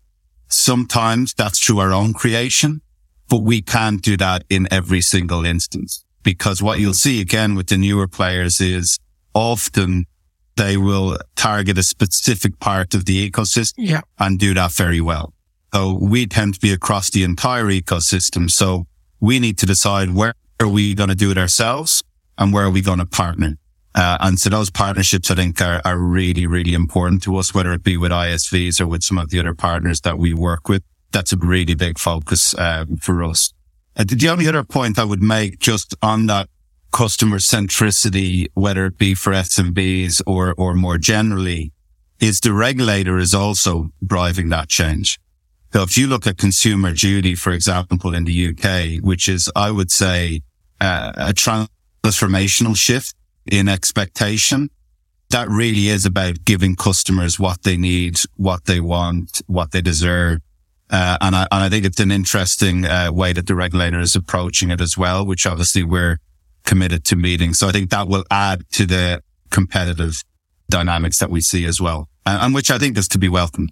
Sometimes 0.48 1.34
that's 1.34 1.60
through 1.60 1.80
our 1.80 1.92
own 1.92 2.14
creation, 2.14 2.82
but 3.30 3.42
we 3.44 3.62
can't 3.62 4.02
do 4.02 4.16
that 4.18 4.44
in 4.50 4.68
every 4.72 5.02
single 5.02 5.46
instance 5.46 6.06
because 6.24 6.62
what 6.62 6.80
you'll 6.80 6.94
see 6.94 7.22
again 7.22 7.56
with 7.56 7.68
the 7.68 7.78
newer 7.78 8.08
players 8.08 8.60
is 8.60 9.00
often 9.34 10.06
they 10.56 10.78
will 10.78 11.18
target 11.36 11.78
a 11.78 11.84
specific 11.84 12.60
part 12.60 12.94
of 12.94 13.06
the 13.06 13.30
ecosystem 13.30 13.74
yeah. 13.78 14.02
and 14.20 14.40
do 14.40 14.54
that 14.54 14.72
very 14.72 15.02
well. 15.02 15.34
So 15.74 15.98
we 16.02 16.26
tend 16.26 16.54
to 16.54 16.60
be 16.60 16.72
across 16.72 17.10
the 17.10 17.24
entire 17.24 17.66
ecosystem. 17.66 18.50
So 18.50 18.88
we 19.20 19.40
need 19.40 19.58
to 19.58 19.66
decide 19.66 20.16
where 20.16 20.34
are 20.62 20.68
we 20.68 20.94
going 20.94 21.10
to 21.10 21.16
do 21.16 21.32
it 21.32 21.38
ourselves 21.38 22.04
and 22.38 22.54
where 22.54 22.64
are 22.64 22.70
we 22.70 22.82
going 22.82 23.00
to 23.00 23.06
partner? 23.06 23.58
Uh, 23.96 24.18
and 24.20 24.38
so 24.38 24.50
those 24.50 24.70
partnerships, 24.70 25.32
I 25.32 25.36
think, 25.36 25.62
are, 25.62 25.82
are 25.86 25.98
really, 25.98 26.46
really 26.46 26.74
important 26.74 27.24
to 27.24 27.38
us, 27.38 27.54
whether 27.54 27.72
it 27.72 27.82
be 27.82 27.96
with 27.96 28.12
ISVs 28.12 28.82
or 28.82 28.88
with 28.88 29.04
some 29.04 29.18
of 29.18 29.30
the 29.30 29.40
other 29.40 29.56
partners 29.56 30.02
that 30.02 30.18
we 30.18 30.34
work 30.34 30.68
with. 30.68 30.84
That's 31.14 31.32
a 31.32 31.38
really 31.38 31.76
big 31.76 31.98
focus 31.98 32.54
um, 32.60 32.98
for 32.98 33.24
us. 33.24 33.54
Uh, 33.96 34.04
the 34.06 34.28
only 34.28 34.50
other 34.50 34.66
point 34.66 35.00
I 35.00 35.06
would 35.06 35.24
make 35.24 35.60
just 35.60 35.96
on 36.02 36.26
that 36.26 36.50
customer 36.92 37.38
centricity, 37.38 38.48
whether 38.54 38.86
it 38.86 38.98
be 38.98 39.16
for 39.16 39.32
SMBs 39.32 40.22
or, 40.28 40.54
or 40.58 40.74
more 40.74 40.98
generally, 40.98 41.72
is 42.20 42.42
the 42.42 42.52
regulator 42.52 43.18
is 43.18 43.34
also 43.34 43.92
driving 44.06 44.50
that 44.50 44.68
change. 44.68 45.20
So 45.72 45.84
if 45.84 45.98
you 45.98 46.08
look 46.08 46.28
at 46.28 46.38
consumer 46.38 46.92
duty, 46.92 47.36
for 47.36 47.52
example, 47.52 48.14
in 48.14 48.26
the 48.26 48.50
UK, 48.50 49.02
which 49.02 49.30
is, 49.30 49.50
I 49.56 49.72
would 49.72 49.92
say, 49.92 50.42
uh, 50.82 51.14
a 51.16 51.34
transformational 51.34 52.76
shift 52.78 53.14
in 53.52 53.68
expectation, 53.68 54.70
that 55.30 55.50
really 55.50 55.88
is 55.88 56.06
about 56.06 56.46
giving 56.46 56.76
customers 56.76 57.40
what 57.40 57.64
they 57.64 57.78
need, 57.78 58.20
what 58.36 58.66
they 58.66 58.80
want, 58.80 59.42
what 59.48 59.72
they 59.72 59.82
deserve. 59.82 60.40
Uh, 60.90 61.18
and, 61.20 61.36
I, 61.36 61.48
and 61.52 61.64
I 61.64 61.70
think 61.70 61.84
it's 61.84 62.00
an 62.00 62.12
interesting 62.12 62.86
uh, 62.86 63.12
way 63.12 63.34
that 63.34 63.48
the 63.48 63.56
regulator 63.56 64.00
is 64.00 64.16
approaching 64.16 64.70
it 64.70 64.82
as 64.82 64.98
well, 64.98 65.26
which 65.26 65.48
obviously 65.48 65.84
we're 65.84 66.20
committed 66.64 67.04
to 67.06 67.16
meeting. 67.16 67.54
So 67.54 67.68
I 67.68 67.72
think 67.72 67.90
that 67.90 68.08
will 68.08 68.24
add 68.30 68.70
to 68.74 68.86
the 68.86 69.22
competitive 69.50 70.22
dynamics 70.70 71.20
that 71.20 71.30
we 71.30 71.42
see 71.42 71.66
as 71.66 71.82
well, 71.82 72.08
and, 72.26 72.42
and 72.42 72.56
which 72.56 72.70
I 72.70 72.78
think 72.78 72.98
is 72.98 73.08
to 73.10 73.20
be 73.20 73.30
welcomed. 73.30 73.72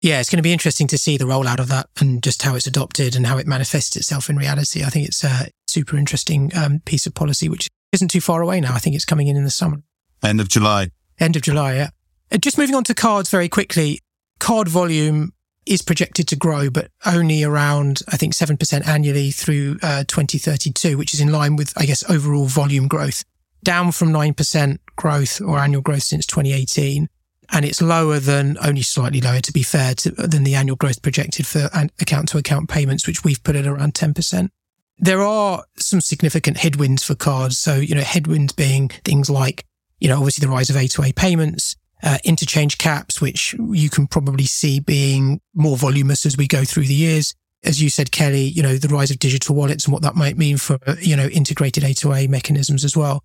Yeah, 0.00 0.20
it's 0.20 0.30
going 0.30 0.38
to 0.38 0.42
be 0.42 0.52
interesting 0.52 0.86
to 0.88 0.98
see 0.98 1.16
the 1.16 1.24
rollout 1.24 1.58
of 1.58 1.68
that 1.68 1.88
and 2.00 2.22
just 2.22 2.42
how 2.42 2.54
it's 2.54 2.68
adopted 2.68 3.16
and 3.16 3.26
how 3.26 3.36
it 3.36 3.46
manifests 3.46 3.96
itself 3.96 4.30
in 4.30 4.36
reality. 4.36 4.84
I 4.84 4.90
think 4.90 5.08
it's 5.08 5.24
a 5.24 5.48
super 5.66 5.96
interesting 5.96 6.52
um, 6.56 6.80
piece 6.84 7.06
of 7.06 7.14
policy, 7.14 7.48
which 7.48 7.68
isn't 7.92 8.08
too 8.08 8.20
far 8.20 8.42
away 8.42 8.60
now. 8.60 8.74
I 8.74 8.78
think 8.78 8.96
it's 8.96 9.04
coming 9.04 9.28
in 9.28 9.36
in 9.36 9.44
the 9.44 9.50
summer. 9.50 9.82
End 10.22 10.40
of 10.40 10.48
July. 10.48 10.90
End 11.18 11.36
of 11.36 11.42
July, 11.42 11.74
yeah. 11.74 11.88
Uh, 12.32 12.38
just 12.38 12.58
moving 12.58 12.74
on 12.74 12.84
to 12.84 12.94
cards 12.94 13.30
very 13.30 13.48
quickly. 13.48 14.00
Card 14.38 14.68
volume 14.68 15.32
is 15.66 15.82
projected 15.82 16.28
to 16.28 16.36
grow, 16.36 16.70
but 16.70 16.90
only 17.04 17.42
around, 17.42 18.00
I 18.08 18.16
think, 18.16 18.34
7% 18.34 18.86
annually 18.86 19.30
through 19.30 19.78
uh, 19.82 20.04
2032, 20.06 20.96
which 20.96 21.12
is 21.12 21.20
in 21.20 21.30
line 21.30 21.56
with, 21.56 21.72
I 21.76 21.84
guess, 21.84 22.08
overall 22.08 22.46
volume 22.46 22.88
growth, 22.88 23.24
down 23.62 23.92
from 23.92 24.12
9% 24.12 24.78
growth 24.96 25.40
or 25.40 25.58
annual 25.58 25.82
growth 25.82 26.02
since 26.02 26.26
2018 26.26 27.08
and 27.50 27.64
it's 27.64 27.80
lower 27.80 28.18
than 28.18 28.58
only 28.62 28.82
slightly 28.82 29.20
lower, 29.20 29.40
to 29.40 29.52
be 29.52 29.62
fair, 29.62 29.94
to, 29.94 30.10
than 30.10 30.44
the 30.44 30.54
annual 30.54 30.76
growth 30.76 31.02
projected 31.02 31.46
for 31.46 31.70
account 32.00 32.28
to 32.28 32.38
account 32.38 32.68
payments, 32.68 33.06
which 33.06 33.24
we've 33.24 33.42
put 33.42 33.56
at 33.56 33.66
around 33.66 33.94
10%. 33.94 34.50
There 34.98 35.22
are 35.22 35.64
some 35.76 36.00
significant 36.00 36.56
headwinds 36.56 37.04
for 37.04 37.14
cards. 37.14 37.58
So, 37.58 37.76
you 37.76 37.94
know, 37.94 38.02
headwinds 38.02 38.52
being 38.52 38.88
things 39.04 39.30
like, 39.30 39.64
you 40.00 40.08
know, 40.08 40.16
obviously 40.16 40.44
the 40.44 40.52
rise 40.52 40.70
of 40.70 40.76
A2A 40.76 41.14
payments, 41.14 41.76
uh, 42.02 42.18
interchange 42.24 42.78
caps, 42.78 43.20
which 43.20 43.54
you 43.70 43.90
can 43.90 44.06
probably 44.06 44.44
see 44.44 44.80
being 44.80 45.40
more 45.54 45.76
voluminous 45.76 46.26
as 46.26 46.36
we 46.36 46.46
go 46.46 46.64
through 46.64 46.86
the 46.86 46.94
years. 46.94 47.34
As 47.64 47.82
you 47.82 47.90
said, 47.90 48.12
Kelly, 48.12 48.42
you 48.42 48.62
know, 48.62 48.76
the 48.76 48.88
rise 48.88 49.10
of 49.10 49.18
digital 49.18 49.54
wallets 49.54 49.84
and 49.84 49.92
what 49.92 50.02
that 50.02 50.14
might 50.14 50.36
mean 50.36 50.58
for, 50.58 50.78
you 51.00 51.16
know, 51.16 51.26
integrated 51.26 51.82
A2A 51.82 52.28
mechanisms 52.28 52.84
as 52.84 52.96
well. 52.96 53.22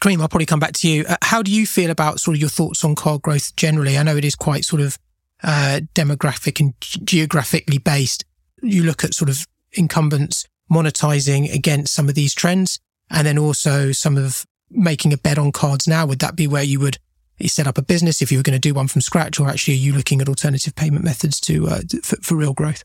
Karim, 0.00 0.20
I'll 0.22 0.28
probably 0.28 0.46
come 0.46 0.60
back 0.60 0.72
to 0.74 0.88
you. 0.88 1.04
Uh, 1.06 1.16
how 1.22 1.42
do 1.42 1.50
you 1.50 1.66
feel 1.66 1.90
about 1.90 2.20
sort 2.20 2.34
of 2.34 2.40
your 2.40 2.48
thoughts 2.48 2.84
on 2.84 2.94
card 2.94 3.20
growth 3.20 3.54
generally? 3.56 3.98
I 3.98 4.02
know 4.02 4.16
it 4.16 4.24
is 4.24 4.34
quite 4.34 4.64
sort 4.64 4.80
of 4.80 4.98
uh, 5.42 5.80
demographic 5.94 6.60
and 6.60 6.74
geographically 6.80 7.78
based. 7.78 8.24
You 8.62 8.82
look 8.84 9.04
at 9.04 9.14
sort 9.14 9.28
of 9.28 9.46
incumbents 9.72 10.46
monetizing 10.70 11.52
against 11.52 11.92
some 11.92 12.08
of 12.08 12.14
these 12.14 12.34
trends, 12.34 12.78
and 13.10 13.26
then 13.26 13.38
also 13.38 13.92
some 13.92 14.16
of 14.16 14.46
making 14.70 15.12
a 15.12 15.16
bet 15.16 15.38
on 15.38 15.52
cards 15.52 15.88
now. 15.88 16.06
Would 16.06 16.20
that 16.20 16.36
be 16.36 16.46
where 16.46 16.62
you 16.62 16.80
would 16.80 16.98
set 17.46 17.66
up 17.66 17.78
a 17.78 17.82
business 17.82 18.20
if 18.20 18.30
you 18.30 18.38
were 18.38 18.42
going 18.42 18.60
to 18.60 18.68
do 18.68 18.74
one 18.74 18.88
from 18.88 19.00
scratch, 19.00 19.40
or 19.40 19.48
actually 19.48 19.74
are 19.74 19.78
you 19.78 19.92
looking 19.92 20.20
at 20.20 20.28
alternative 20.28 20.74
payment 20.74 21.04
methods 21.04 21.40
to 21.40 21.68
uh, 21.68 21.80
for, 22.02 22.16
for 22.16 22.36
real 22.36 22.52
growth? 22.52 22.84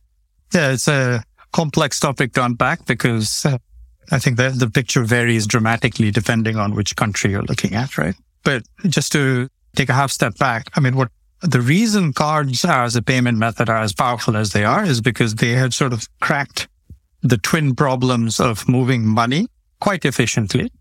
Yeah, 0.54 0.72
it's 0.72 0.88
a 0.88 1.24
complex 1.52 2.00
topic 2.00 2.34
to 2.34 2.46
unpack 2.46 2.86
because 2.86 3.46
uh, 3.46 3.58
I 4.12 4.20
think 4.20 4.38
the, 4.38 4.50
the 4.50 4.70
picture 4.70 5.04
varies 5.04 5.48
dramatically 5.48 6.12
depending 6.12 6.58
on 6.58 6.76
which 6.76 6.96
country 6.96 7.32
you're 7.32 7.44
looking 7.44 7.76
at, 7.76 7.98
right? 7.98 8.16
But 8.44 8.64
just 8.88 9.12
to 9.14 9.50
take 9.76 9.90
a 9.90 9.94
half 9.94 10.12
step 10.12 10.38
back, 10.38 10.68
I 10.76 10.80
mean, 10.80 10.96
what 10.96 11.10
the 11.42 11.62
reason 11.62 12.14
cards 12.14 12.64
are 12.66 12.84
as 12.84 12.96
a 12.96 13.02
payment 13.02 13.38
method 13.38 13.70
are 13.70 13.82
as 13.82 13.94
powerful 13.94 14.38
as 14.38 14.54
they 14.54 14.64
are 14.64 14.84
is 14.84 15.02
because 15.02 15.36
they 15.36 15.52
had 15.52 15.74
sort 15.74 15.94
of 15.94 16.08
cracked 16.22 16.68
the 17.26 17.38
twin 17.38 17.76
problems 17.76 18.40
of 18.40 18.70
moving 18.70 19.06
money 19.06 19.48
quite 19.80 20.06
efficiently, 20.06 20.72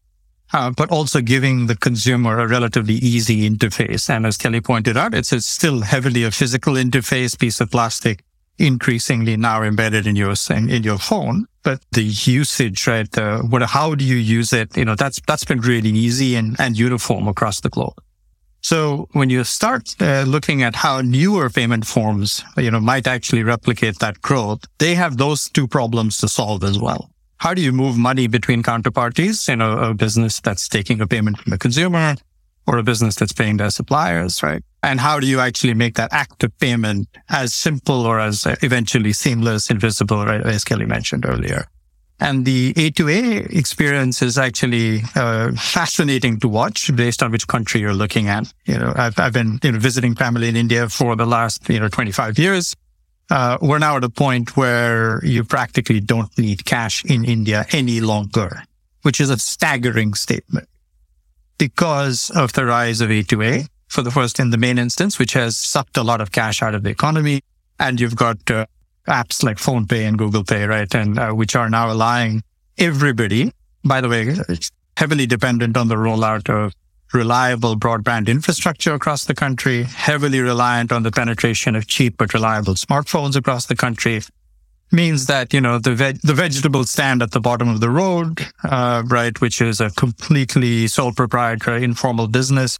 uh, 0.52 0.70
but 0.70 0.90
also 0.90 1.20
giving 1.20 1.66
the 1.66 1.76
consumer 1.76 2.38
a 2.38 2.46
relatively 2.46 2.94
easy 2.94 3.48
interface. 3.48 4.10
And 4.10 4.26
as 4.26 4.36
Kelly 4.36 4.60
pointed 4.60 4.96
out, 4.96 5.14
it's, 5.14 5.32
it's 5.32 5.46
still 5.46 5.80
heavily 5.80 6.22
a 6.22 6.30
physical 6.30 6.74
interface, 6.74 7.38
piece 7.38 7.60
of 7.60 7.70
plastic, 7.70 8.22
increasingly 8.58 9.36
now 9.36 9.62
embedded 9.62 10.06
in 10.06 10.16
your 10.16 10.34
in 10.50 10.82
your 10.82 10.98
phone. 10.98 11.46
But 11.62 11.80
the 11.92 12.04
usage, 12.04 12.86
right? 12.86 13.10
The, 13.10 13.38
what, 13.48 13.62
how 13.62 13.94
do 13.94 14.04
you 14.04 14.16
use 14.16 14.52
it? 14.52 14.76
You 14.76 14.84
know, 14.84 14.94
that's 14.94 15.20
that's 15.26 15.44
been 15.44 15.60
really 15.60 15.90
easy 15.90 16.36
and, 16.36 16.56
and 16.60 16.78
uniform 16.78 17.26
across 17.26 17.60
the 17.60 17.70
globe. 17.70 17.98
So 18.64 19.10
when 19.12 19.28
you 19.28 19.44
start 19.44 19.94
uh, 20.00 20.24
looking 20.26 20.62
at 20.62 20.74
how 20.74 21.02
newer 21.02 21.50
payment 21.50 21.86
forms, 21.86 22.42
you 22.56 22.70
know, 22.70 22.80
might 22.80 23.06
actually 23.06 23.42
replicate 23.42 23.98
that 23.98 24.22
growth, 24.22 24.60
they 24.78 24.94
have 24.94 25.18
those 25.18 25.50
two 25.50 25.68
problems 25.68 26.16
to 26.20 26.28
solve 26.28 26.64
as 26.64 26.78
well. 26.78 27.10
How 27.36 27.52
do 27.52 27.60
you 27.60 27.72
move 27.72 27.98
money 27.98 28.26
between 28.26 28.62
counterparties? 28.62 29.46
You 29.48 29.56
know, 29.56 29.76
a 29.76 29.92
business 29.92 30.40
that's 30.40 30.66
taking 30.66 30.98
a 31.02 31.06
payment 31.06 31.40
from 31.40 31.52
a 31.52 31.58
consumer 31.58 32.14
or 32.66 32.78
a 32.78 32.82
business 32.82 33.16
that's 33.16 33.34
paying 33.34 33.58
their 33.58 33.68
suppliers, 33.68 34.42
right? 34.42 34.62
And 34.82 34.98
how 34.98 35.20
do 35.20 35.26
you 35.26 35.40
actually 35.40 35.74
make 35.74 35.96
that 35.96 36.10
act 36.14 36.42
of 36.42 36.58
payment 36.58 37.06
as 37.28 37.52
simple 37.52 38.06
or 38.06 38.18
as 38.18 38.46
eventually 38.62 39.12
seamless, 39.12 39.68
invisible, 39.68 40.24
right? 40.24 40.40
As 40.40 40.64
Kelly 40.64 40.86
mentioned 40.86 41.26
earlier. 41.26 41.66
And 42.20 42.44
the 42.44 42.72
A2A 42.74 43.54
experience 43.56 44.22
is 44.22 44.38
actually 44.38 45.02
uh, 45.16 45.52
fascinating 45.52 46.38
to 46.40 46.48
watch 46.48 46.94
based 46.94 47.22
on 47.22 47.32
which 47.32 47.46
country 47.48 47.80
you're 47.80 47.92
looking 47.92 48.28
at. 48.28 48.52
You 48.66 48.78
know, 48.78 48.92
I've, 48.96 49.18
I've 49.18 49.32
been 49.32 49.58
you 49.62 49.72
know, 49.72 49.78
visiting 49.78 50.14
family 50.14 50.48
in 50.48 50.56
India 50.56 50.88
for 50.88 51.16
the 51.16 51.26
last, 51.26 51.68
you 51.68 51.80
know, 51.80 51.88
25 51.88 52.38
years. 52.38 52.74
Uh, 53.30 53.58
we're 53.60 53.78
now 53.78 53.96
at 53.96 54.04
a 54.04 54.08
point 54.08 54.56
where 54.56 55.24
you 55.24 55.44
practically 55.44 55.98
don't 55.98 56.36
need 56.38 56.64
cash 56.64 57.04
in 57.04 57.24
India 57.24 57.66
any 57.72 58.00
longer, 58.00 58.62
which 59.02 59.20
is 59.20 59.30
a 59.30 59.38
staggering 59.38 60.14
statement 60.14 60.68
because 61.58 62.30
of 62.30 62.52
the 62.52 62.64
rise 62.64 63.00
of 63.00 63.10
A2A 63.10 63.68
for 63.88 64.02
the 64.02 64.10
first 64.10 64.38
in 64.38 64.50
the 64.50 64.58
main 64.58 64.78
instance, 64.78 65.18
which 65.18 65.32
has 65.32 65.56
sucked 65.56 65.96
a 65.96 66.02
lot 66.02 66.20
of 66.20 66.32
cash 66.32 66.62
out 66.62 66.74
of 66.74 66.82
the 66.82 66.90
economy. 66.90 67.40
And 67.78 68.00
you've 68.00 68.16
got 68.16 68.38
uh, 68.50 68.66
apps 69.08 69.42
like 69.42 69.58
PhonePe 69.58 70.06
and 70.06 70.18
Google 70.18 70.44
Pay, 70.44 70.64
right? 70.66 70.92
And 70.94 71.18
uh, 71.18 71.32
which 71.32 71.56
are 71.56 71.68
now 71.68 71.92
allowing 71.92 72.42
everybody, 72.78 73.52
by 73.84 74.00
the 74.00 74.08
way, 74.08 74.34
heavily 74.96 75.26
dependent 75.26 75.76
on 75.76 75.88
the 75.88 75.96
rollout 75.96 76.48
of 76.48 76.72
reliable 77.12 77.76
broadband 77.76 78.28
infrastructure 78.28 78.94
across 78.94 79.24
the 79.24 79.34
country, 79.34 79.84
heavily 79.84 80.40
reliant 80.40 80.90
on 80.90 81.02
the 81.02 81.12
penetration 81.12 81.76
of 81.76 81.86
cheap 81.86 82.16
but 82.18 82.34
reliable 82.34 82.74
smartphones 82.74 83.36
across 83.36 83.66
the 83.66 83.76
country, 83.76 84.20
means 84.90 85.26
that 85.26 85.52
you 85.52 85.60
know 85.60 85.78
the 85.78 85.94
veg- 85.94 86.20
the 86.22 86.34
vegetables 86.34 86.90
stand 86.90 87.22
at 87.22 87.30
the 87.30 87.40
bottom 87.40 87.68
of 87.68 87.80
the 87.80 87.90
road, 87.90 88.46
uh, 88.64 89.02
right, 89.06 89.40
which 89.40 89.60
is 89.60 89.80
a 89.80 89.90
completely 89.90 90.86
sole 90.86 91.12
proprietor 91.12 91.76
informal 91.76 92.26
business. 92.26 92.78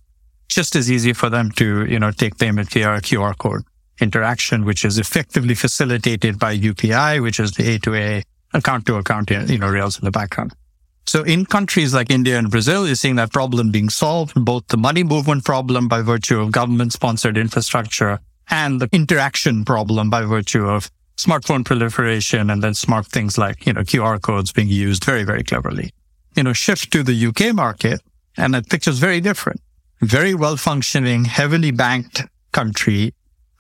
Just 0.48 0.76
as 0.76 0.90
easy 0.90 1.12
for 1.12 1.30
them 1.30 1.50
to 1.52 1.86
you 1.86 1.98
know 1.98 2.10
take 2.10 2.38
payment 2.38 2.70
via 2.70 3.00
QR 3.00 3.36
code 3.36 3.64
interaction, 4.00 4.64
which 4.64 4.84
is 4.84 4.98
effectively 4.98 5.54
facilitated 5.54 6.38
by 6.38 6.56
UPI, 6.56 7.22
which 7.22 7.40
is 7.40 7.52
the 7.52 7.78
A2A 7.78 8.22
account 8.52 8.86
to 8.86 8.96
account 8.96 9.30
you 9.30 9.58
know 9.58 9.68
rails 9.68 9.98
in 9.98 10.04
the 10.04 10.10
background. 10.10 10.52
So 11.06 11.22
in 11.22 11.44
countries 11.44 11.92
like 11.92 12.10
India 12.10 12.38
and 12.38 12.50
Brazil, 12.50 12.86
you're 12.86 12.96
seeing 12.96 13.16
that 13.16 13.32
problem 13.32 13.70
being 13.70 13.90
solved, 13.90 14.42
both 14.42 14.66
the 14.68 14.76
money 14.76 15.02
movement 15.02 15.44
problem 15.44 15.86
by 15.86 16.00
virtue 16.00 16.40
of 16.40 16.50
government 16.50 16.92
sponsored 16.92 17.36
infrastructure 17.36 18.20
and 18.50 18.80
the 18.80 18.88
interaction 18.92 19.64
problem 19.64 20.08
by 20.08 20.22
virtue 20.22 20.66
of 20.66 20.90
smartphone 21.16 21.64
proliferation 21.64 22.50
and 22.50 22.62
then 22.62 22.74
smart 22.74 23.06
things 23.06 23.38
like, 23.38 23.66
you 23.66 23.72
know, 23.72 23.82
QR 23.82 24.20
codes 24.20 24.50
being 24.52 24.68
used 24.68 25.04
very, 25.04 25.24
very 25.24 25.42
cleverly. 25.42 25.90
You 26.36 26.42
know, 26.42 26.52
shift 26.52 26.90
to 26.92 27.02
the 27.02 27.26
UK 27.26 27.54
market 27.54 28.00
and 28.36 28.54
the 28.54 28.62
picture's 28.62 28.98
very 28.98 29.20
different. 29.20 29.60
Very 30.00 30.34
well 30.34 30.56
functioning, 30.56 31.24
heavily 31.24 31.70
banked 31.70 32.22
country, 32.52 33.14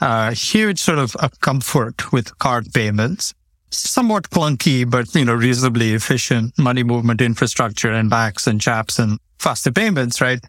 uh, 0.04 0.32
huge 0.32 0.78
sort 0.78 0.98
of 0.98 1.16
comfort 1.40 2.12
with 2.12 2.38
card 2.38 2.66
payments, 2.74 3.32
somewhat 3.70 4.28
clunky, 4.30 4.88
but, 4.88 5.12
you 5.14 5.24
know, 5.24 5.34
reasonably 5.34 5.94
efficient 5.94 6.52
money 6.58 6.82
movement 6.82 7.20
infrastructure 7.20 7.90
and 7.90 8.10
Bacs 8.10 8.46
and 8.46 8.60
CHAPS 8.60 8.98
and 8.98 9.18
faster 9.38 9.72
payments, 9.72 10.20
right? 10.20 10.40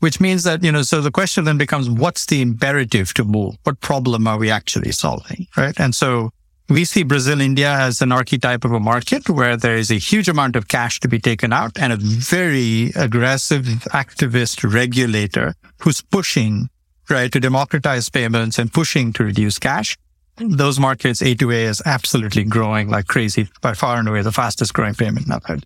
Which 0.00 0.20
means 0.20 0.42
that, 0.42 0.64
you 0.64 0.72
know, 0.72 0.82
so 0.82 1.00
the 1.00 1.12
question 1.12 1.44
then 1.44 1.58
becomes, 1.58 1.88
what's 1.88 2.26
the 2.26 2.42
imperative 2.42 3.14
to 3.14 3.24
move? 3.24 3.54
What 3.62 3.80
problem 3.80 4.26
are 4.26 4.36
we 4.36 4.50
actually 4.50 4.92
solving? 4.92 5.46
Right. 5.56 5.78
And 5.78 5.94
so 5.94 6.30
we 6.68 6.84
see 6.84 7.04
Brazil, 7.04 7.40
India 7.40 7.70
as 7.70 8.02
an 8.02 8.10
archetype 8.10 8.64
of 8.64 8.72
a 8.72 8.80
market 8.80 9.28
where 9.30 9.56
there 9.56 9.76
is 9.76 9.90
a 9.90 9.98
huge 9.98 10.28
amount 10.28 10.56
of 10.56 10.66
cash 10.68 10.98
to 11.00 11.08
be 11.08 11.20
taken 11.20 11.52
out 11.52 11.78
and 11.78 11.92
a 11.92 11.96
very 11.96 12.90
aggressive 12.96 13.64
activist 13.92 14.70
regulator 14.70 15.54
who's 15.78 16.00
pushing, 16.02 16.68
right, 17.08 17.30
to 17.32 17.40
democratize 17.40 18.08
payments 18.08 18.58
and 18.58 18.72
pushing 18.72 19.12
to 19.14 19.24
reduce 19.24 19.58
cash. 19.58 19.96
Those 20.36 20.80
markets, 20.80 21.22
A2A 21.22 21.68
is 21.68 21.82
absolutely 21.86 22.44
growing 22.44 22.88
like 22.88 23.06
crazy, 23.06 23.48
by 23.60 23.74
far 23.74 23.98
and 23.98 24.08
away 24.08 24.22
the 24.22 24.32
fastest 24.32 24.74
growing 24.74 24.94
payment 24.94 25.28
method. 25.28 25.64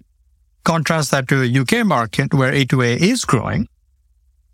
Contrast 0.64 1.10
that 1.10 1.28
to 1.28 1.42
a 1.42 1.60
UK 1.60 1.86
market 1.86 2.34
where 2.34 2.52
A2A 2.52 2.98
is 2.98 3.24
growing, 3.24 3.68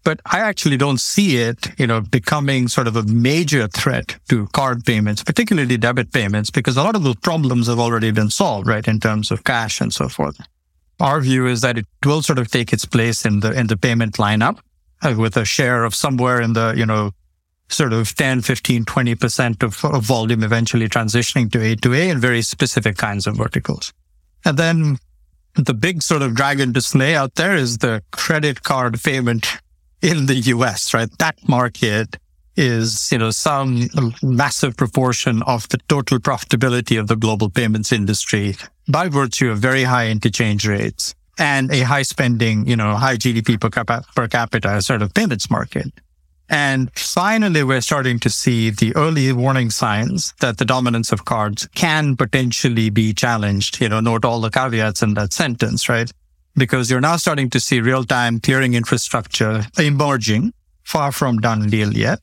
but 0.05 0.21
I 0.31 0.39
actually 0.41 0.77
don't 0.77 1.01
see 1.01 1.39
it, 1.39 1.69
you 1.79 1.87
know, 1.87 2.01
becoming 2.01 2.69
sort 2.69 2.87
of 2.87 2.95
a 2.95 3.03
major 3.03 3.67
threat 3.67 4.17
to 4.29 4.47
card 4.49 4.85
payments, 4.85 5.25
particularly 5.25 5.79
debit 5.79 6.13
payments, 6.13 6.51
because 6.51 6.77
a 6.77 6.83
lot 6.85 6.95
of 6.95 7.03
those 7.03 7.17
problems 7.17 7.67
have 7.67 7.81
already 7.81 8.13
been 8.13 8.31
solved, 8.31 8.69
right, 8.69 8.87
in 8.87 9.01
terms 9.01 9.31
of 9.31 9.43
cash 9.43 9.81
and 9.81 9.93
so 9.93 10.09
forth. 10.09 10.39
Our 11.01 11.21
view 11.23 11.47
is 11.47 11.63
that 11.63 11.79
it 11.79 11.87
will 12.05 12.23
sort 12.23 12.39
of 12.39 12.51
take 12.51 12.73
its 12.73 12.85
place 12.85 13.25
in 13.25 13.41
the 13.41 13.51
in 13.59 13.67
the 13.67 13.77
payment 13.77 14.15
lineup 14.15 14.61
Uh, 15.05 15.15
with 15.17 15.37
a 15.37 15.45
share 15.45 15.85
of 15.85 15.95
somewhere 15.95 16.41
in 16.41 16.55
the, 16.55 16.73
you 16.77 16.87
know, 16.87 17.11
sort 17.69 17.93
of 17.93 18.15
10, 18.15 18.41
15, 18.41 18.85
20% 18.85 19.63
of, 19.63 19.85
of 19.85 20.03
volume 20.03 20.43
eventually 20.43 20.89
transitioning 20.89 21.51
to 21.53 21.59
A2A 21.59 22.11
in 22.11 22.19
very 22.19 22.41
specific 22.41 22.97
kinds 22.97 23.27
of 23.27 23.37
verticals. 23.37 23.93
And 24.45 24.57
then 24.57 24.99
the 25.55 25.75
big 25.75 26.03
sort 26.03 26.23
of 26.23 26.35
dragon 26.35 26.73
to 26.75 26.81
slay 26.81 27.15
out 27.15 27.35
there 27.35 27.55
is 27.55 27.79
the 27.79 28.03
credit 28.13 28.63
card 28.63 29.01
payment 29.03 29.47
in 30.01 30.27
the 30.27 30.37
US, 30.37 30.95
right? 30.95 31.11
That 31.19 31.37
market 31.49 32.17
is, 32.57 33.11
you 33.13 33.19
know, 33.19 33.31
some 33.31 33.89
massive 34.23 34.77
proportion 34.77 35.43
of 35.43 35.69
the 35.69 35.79
total 35.89 36.19
profitability 36.19 36.99
of 36.99 37.09
the 37.09 37.17
global 37.17 37.51
payments 37.51 37.93
industry 37.93 38.57
by 38.89 39.09
virtue 39.09 39.51
of 39.51 39.59
very 39.59 39.85
high 39.85 40.09
interchange 40.09 40.67
rates 40.67 41.15
and 41.39 41.71
a 41.73 41.81
high 41.81 42.03
spending, 42.03 42.67
you 42.67 42.77
know, 42.77 42.95
high 42.97 43.17
GDP 43.17 43.61
per, 43.61 43.71
cap- 43.71 44.07
per 44.15 44.29
capita 44.29 44.81
sort 44.83 45.03
of 45.03 45.13
payments 45.15 45.51
market. 45.51 45.93
And 46.51 46.91
finally, 46.95 47.65
we're 47.65 47.81
starting 47.81 48.19
to 48.21 48.31
see 48.31 48.71
the 48.71 48.95
early 48.97 49.33
warning 49.33 49.71
signs 49.71 50.35
that 50.41 50.59
the 50.59 50.65
dominance 50.65 51.11
of 51.11 51.25
cards 51.25 51.67
can 51.75 52.17
potentially 52.17 52.91
be 52.91 53.15
challenged. 53.15 53.81
You 53.81 53.89
know, 53.89 54.01
note 54.01 54.25
all 54.25 54.41
the 54.41 54.51
caveats 54.51 55.03
in 55.03 55.15
that 55.15 55.33
sentence, 55.33 55.89
right? 55.89 56.13
because 56.57 56.91
you're 56.91 57.01
now 57.01 57.17
starting 57.17 57.51
to 57.51 57.61
see 57.61 57.81
real 57.81 58.05
time 58.05 58.41
clearing 58.41 58.75
infrastructure 58.75 59.65
emerging, 59.79 60.53
far 60.83 61.13
from 61.13 61.39
done 61.39 61.69
deal 61.69 61.93
yet. 61.93 62.21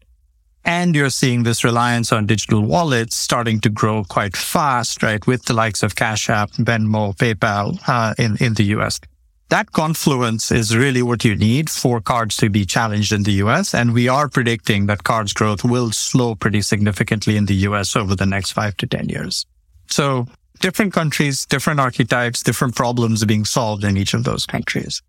And 0.64 0.96
you're 0.96 1.10
seeing 1.10 1.44
this 1.44 1.64
reliance 1.64 2.12
on 2.12 2.28
digital 2.28 2.62
wallets 2.62 3.18
starting 3.18 3.60
to 3.62 3.70
grow 3.70 4.04
quite 4.04 4.38
fast, 4.38 5.02
right? 5.02 5.26
With 5.26 5.46
the 5.46 5.54
likes 5.54 5.82
of 5.84 5.96
Cash 5.96 6.30
App, 6.30 6.52
Venmo, 6.52 7.16
PayPal, 7.16 7.80
uh, 7.88 8.14
in, 8.18 8.38
in 8.40 8.54
the 8.54 8.64
US. 8.76 9.00
That 9.50 9.74
confluence 9.74 10.50
is 10.50 10.78
really 10.78 11.02
what 11.02 11.26
you 11.26 11.36
need 11.36 11.70
for 11.70 12.00
cards 12.00 12.38
to 12.38 12.50
be 12.50 12.66
challenged 12.66 13.12
in 13.12 13.24
the 13.24 13.34
US. 13.44 13.74
And 13.74 13.94
we 13.94 14.08
are 14.08 14.30
predicting 14.30 14.86
that 14.86 15.04
cards 15.04 15.34
growth 15.34 15.64
will 15.66 15.92
slow 15.92 16.36
pretty 16.36 16.62
significantly 16.62 17.36
in 17.36 17.48
the 17.48 17.56
US 17.68 17.96
over 17.96 18.16
the 18.16 18.26
next 18.26 18.52
five 18.52 18.78
to 18.78 18.88
10 18.88 19.10
years. 19.10 19.46
So 19.88 20.28
different 20.62 20.94
countries, 20.94 21.46
different 21.46 21.80
archetypes, 21.80 22.44
different 22.44 22.76
problems 22.76 23.26
being 23.26 23.44
solved 23.44 23.84
in 23.84 23.98
each 23.98 24.14
of 24.14 24.24
those 24.24 24.46
countries. 24.46 25.02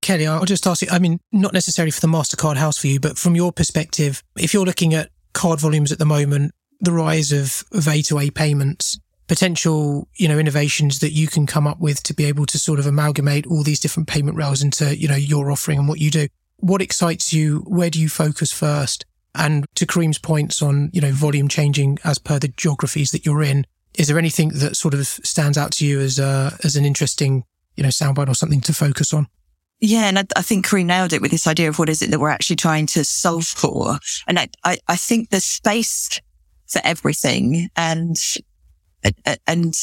Kelly, 0.00 0.26
I'll 0.26 0.44
just 0.44 0.66
ask 0.66 0.82
you, 0.82 0.88
I 0.90 0.98
mean, 0.98 1.20
not 1.32 1.52
necessarily 1.52 1.90
for 1.90 2.00
the 2.00 2.06
MasterCard 2.06 2.56
house 2.56 2.78
for 2.78 2.86
you, 2.86 3.00
but 3.00 3.18
from 3.18 3.34
your 3.34 3.52
perspective, 3.52 4.22
if 4.36 4.54
you're 4.54 4.64
looking 4.64 4.94
at 4.94 5.10
card 5.32 5.60
volumes 5.60 5.92
at 5.92 5.98
the 5.98 6.06
moment, 6.06 6.52
the 6.80 6.92
rise 6.92 7.32
of, 7.32 7.64
of 7.72 7.84
A2A 7.84 8.34
payments, 8.34 8.98
potential, 9.26 10.08
you 10.16 10.28
know, 10.28 10.38
innovations 10.38 11.00
that 11.00 11.12
you 11.12 11.26
can 11.26 11.46
come 11.46 11.66
up 11.66 11.80
with 11.80 12.02
to 12.04 12.14
be 12.14 12.24
able 12.24 12.46
to 12.46 12.58
sort 12.58 12.78
of 12.78 12.86
amalgamate 12.86 13.46
all 13.46 13.62
these 13.62 13.80
different 13.80 14.08
payment 14.08 14.36
rails 14.36 14.62
into, 14.62 14.96
you 14.96 15.08
know, 15.08 15.16
your 15.16 15.50
offering 15.50 15.78
and 15.78 15.88
what 15.88 16.00
you 16.00 16.10
do. 16.10 16.28
What 16.56 16.82
excites 16.82 17.32
you? 17.32 17.58
Where 17.66 17.90
do 17.90 18.00
you 18.00 18.08
focus 18.08 18.52
first? 18.52 19.04
And 19.34 19.66
to 19.76 19.86
Karim's 19.86 20.18
points 20.18 20.62
on, 20.62 20.90
you 20.92 21.00
know, 21.00 21.12
volume 21.12 21.48
changing 21.48 21.98
as 22.02 22.18
per 22.18 22.38
the 22.38 22.48
geographies 22.48 23.10
that 23.10 23.26
you're 23.26 23.42
in, 23.42 23.66
is 23.96 24.08
there 24.08 24.18
anything 24.18 24.50
that 24.50 24.76
sort 24.76 24.94
of 24.94 25.06
stands 25.06 25.58
out 25.58 25.72
to 25.72 25.86
you 25.86 26.00
as 26.00 26.18
a, 26.18 26.56
as 26.64 26.76
an 26.76 26.84
interesting, 26.84 27.44
you 27.76 27.82
know, 27.82 27.90
soundbite 27.90 28.28
or 28.28 28.34
something 28.34 28.60
to 28.62 28.72
focus 28.72 29.12
on? 29.12 29.28
Yeah, 29.80 30.08
and 30.08 30.18
I, 30.18 30.24
I, 30.34 30.42
think 30.42 30.66
Karim 30.66 30.88
nailed 30.88 31.12
it 31.12 31.22
with 31.22 31.30
this 31.30 31.46
idea 31.46 31.68
of 31.68 31.78
what 31.78 31.88
is 31.88 32.02
it 32.02 32.10
that 32.10 32.18
we're 32.18 32.30
actually 32.30 32.56
trying 32.56 32.86
to 32.86 33.04
solve 33.04 33.46
for. 33.46 33.98
And 34.26 34.38
I, 34.38 34.48
I, 34.64 34.78
I 34.88 34.96
think 34.96 35.30
there's 35.30 35.44
space 35.44 36.20
for 36.66 36.80
everything 36.82 37.68
and, 37.76 38.16
and 39.46 39.74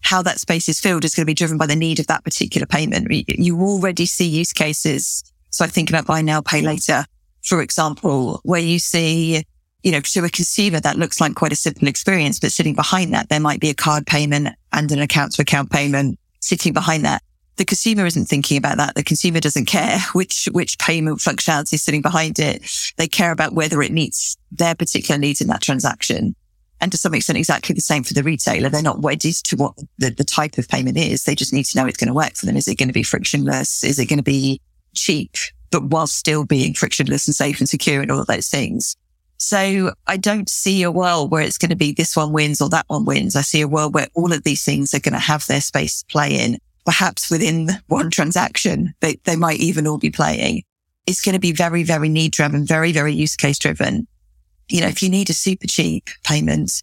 how 0.00 0.22
that 0.22 0.40
space 0.40 0.68
is 0.68 0.80
filled 0.80 1.04
is 1.04 1.14
going 1.14 1.22
to 1.22 1.30
be 1.30 1.34
driven 1.34 1.58
by 1.58 1.66
the 1.66 1.76
need 1.76 2.00
of 2.00 2.08
that 2.08 2.24
particular 2.24 2.66
payment. 2.66 3.06
You 3.10 3.60
already 3.60 4.06
see 4.06 4.26
use 4.26 4.52
cases. 4.52 5.22
So 5.50 5.64
I 5.64 5.68
think 5.68 5.90
about 5.90 6.06
buy 6.06 6.22
now, 6.22 6.40
pay 6.40 6.60
later, 6.60 7.04
for 7.42 7.62
example, 7.62 8.40
where 8.42 8.60
you 8.60 8.80
see 8.80 9.44
you 9.86 9.92
know, 9.92 10.00
to 10.00 10.24
a 10.24 10.28
consumer, 10.28 10.80
that 10.80 10.98
looks 10.98 11.20
like 11.20 11.36
quite 11.36 11.52
a 11.52 11.56
simple 11.56 11.86
experience, 11.86 12.40
but 12.40 12.50
sitting 12.50 12.74
behind 12.74 13.14
that, 13.14 13.28
there 13.28 13.38
might 13.38 13.60
be 13.60 13.70
a 13.70 13.74
card 13.74 14.04
payment 14.04 14.48
and 14.72 14.90
an 14.90 14.98
account 14.98 15.30
to 15.30 15.42
account 15.42 15.70
payment 15.70 16.18
sitting 16.40 16.72
behind 16.72 17.04
that. 17.04 17.22
The 17.56 17.64
consumer 17.64 18.04
isn't 18.04 18.26
thinking 18.26 18.58
about 18.58 18.76
that. 18.76 18.94
The 18.94 19.02
consumer 19.02 19.40
doesn't 19.40 19.64
care 19.64 19.98
which, 20.12 20.48
which 20.52 20.78
payment 20.78 21.20
functionality 21.20 21.74
is 21.74 21.82
sitting 21.82 22.02
behind 22.02 22.38
it. 22.38 22.70
They 22.96 23.08
care 23.08 23.32
about 23.32 23.54
whether 23.54 23.80
it 23.80 23.92
meets 23.92 24.36
their 24.52 24.74
particular 24.74 25.18
needs 25.18 25.40
in 25.40 25.48
that 25.48 25.62
transaction. 25.62 26.34
And 26.80 26.92
to 26.92 26.98
some 26.98 27.14
extent, 27.14 27.38
exactly 27.38 27.74
the 27.74 27.80
same 27.80 28.02
for 28.02 28.12
the 28.12 28.22
retailer. 28.22 28.68
They're 28.68 28.82
not 28.82 29.00
wedded 29.00 29.34
to 29.44 29.56
what 29.56 29.74
the, 29.98 30.10
the 30.10 30.24
type 30.24 30.58
of 30.58 30.68
payment 30.68 30.98
is. 30.98 31.24
They 31.24 31.34
just 31.34 31.52
need 31.52 31.64
to 31.64 31.78
know 31.78 31.86
it's 31.86 31.96
going 31.96 32.08
to 32.08 32.14
work 32.14 32.34
for 32.34 32.44
them. 32.44 32.56
Is 32.56 32.68
it 32.68 32.76
going 32.76 32.88
to 32.88 32.94
be 32.94 33.02
frictionless? 33.02 33.82
Is 33.82 33.98
it 33.98 34.06
going 34.06 34.18
to 34.18 34.22
be 34.22 34.60
cheap, 34.94 35.34
but 35.70 35.84
while 35.84 36.06
still 36.06 36.44
being 36.44 36.74
frictionless 36.74 37.26
and 37.26 37.34
safe 37.34 37.58
and 37.60 37.68
secure 37.68 38.02
and 38.02 38.10
all 38.10 38.20
of 38.20 38.26
those 38.26 38.48
things? 38.48 38.96
So 39.38 39.92
I 40.06 40.16
don't 40.16 40.48
see 40.48 40.82
a 40.82 40.90
world 40.90 41.30
where 41.30 41.42
it's 41.42 41.58
going 41.58 41.70
to 41.70 41.76
be 41.76 41.92
this 41.92 42.16
one 42.16 42.32
wins 42.32 42.60
or 42.60 42.68
that 42.70 42.86
one 42.88 43.04
wins. 43.04 43.36
I 43.36 43.42
see 43.42 43.60
a 43.60 43.68
world 43.68 43.94
where 43.94 44.08
all 44.14 44.32
of 44.32 44.42
these 44.44 44.64
things 44.64 44.94
are 44.94 45.00
going 45.00 45.12
to 45.12 45.18
have 45.18 45.46
their 45.46 45.60
space 45.60 46.02
to 46.02 46.06
play 46.06 46.38
in. 46.38 46.58
Perhaps 46.86 47.30
within 47.30 47.68
one 47.88 48.10
transaction, 48.10 48.94
they, 49.00 49.16
they 49.24 49.36
might 49.36 49.60
even 49.60 49.86
all 49.86 49.98
be 49.98 50.10
playing. 50.10 50.62
It's 51.06 51.20
going 51.20 51.34
to 51.34 51.40
be 51.40 51.52
very, 51.52 51.82
very 51.82 52.08
need 52.08 52.32
driven, 52.32 52.64
very, 52.64 52.92
very 52.92 53.12
use 53.12 53.36
case 53.36 53.58
driven. 53.58 54.06
You 54.68 54.80
know, 54.80 54.88
if 54.88 55.02
you 55.02 55.10
need 55.10 55.28
a 55.28 55.34
super 55.34 55.66
cheap 55.66 56.08
payment, 56.24 56.82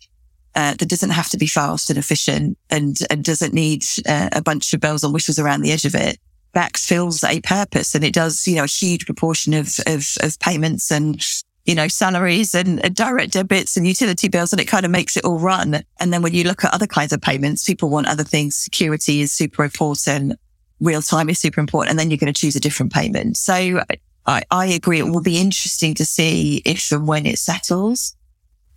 uh, 0.56 0.76
that 0.76 0.88
doesn't 0.88 1.10
have 1.10 1.30
to 1.30 1.38
be 1.38 1.48
fast 1.48 1.90
and 1.90 1.98
efficient 1.98 2.58
and, 2.70 2.96
and 3.10 3.24
doesn't 3.24 3.54
need 3.54 3.84
uh, 4.08 4.30
a 4.32 4.42
bunch 4.42 4.74
of 4.74 4.80
bells 4.80 5.04
and 5.04 5.14
whistles 5.14 5.40
around 5.40 5.62
the 5.62 5.72
edge 5.72 5.86
of 5.86 5.96
it. 5.96 6.20
Bacs 6.56 6.86
fills 6.86 7.24
a 7.24 7.42
purpose 7.42 7.96
and 7.96 8.04
it 8.04 8.14
does, 8.14 8.46
you 8.46 8.56
know, 8.56 8.66
a 8.66 8.68
huge 8.68 9.06
proportion 9.06 9.54
of, 9.54 9.76
of, 9.88 10.06
of 10.22 10.40
payments 10.40 10.92
and 10.92 11.26
you 11.66 11.76
know, 11.76 11.88
salaries 11.88 12.54
and, 12.54 12.84
and, 12.84 12.96
direct 12.96 13.34
debits 13.34 13.78
and 13.78 13.88
utility 13.88 14.28
bills 14.28 14.52
and 14.52 14.60
it 14.60 14.66
kind 14.66 14.86
of 14.86 14.92
makes 14.92 15.16
it 15.16 15.24
all 15.24 15.40
run. 15.40 15.82
And 16.00 16.12
then 16.12 16.22
when 16.22 16.34
you 16.34 16.44
look 16.44 16.66
at 16.66 16.74
other 16.74 16.88
kinds 16.88 17.14
of 17.14 17.22
payments, 17.22 17.64
people 17.64 17.90
want 17.90 18.08
other 18.08 18.24
things. 18.24 18.56
Security 18.56 19.22
is 19.22 19.32
super 19.32 19.64
important. 19.64 20.40
Real 20.82 21.02
time 21.02 21.30
is 21.30 21.40
super 21.40 21.62
important. 21.62 21.92
And 21.92 22.00
then 22.00 22.12
you're 22.12 22.18
going 22.18 22.34
to 22.34 22.40
choose 22.40 22.56
a 22.56 22.60
different 22.60 22.92
payment. 22.92 23.38
So 23.38 23.82
I, 24.26 24.44
I 24.52 24.66
agree. 24.66 25.00
It 25.00 25.08
will 25.08 25.22
be 25.22 25.40
interesting 25.40 25.94
to 25.96 26.06
see 26.06 26.62
if 26.66 26.92
and 26.92 27.08
when 27.08 27.26
it 27.26 27.40
settles. 27.40 28.16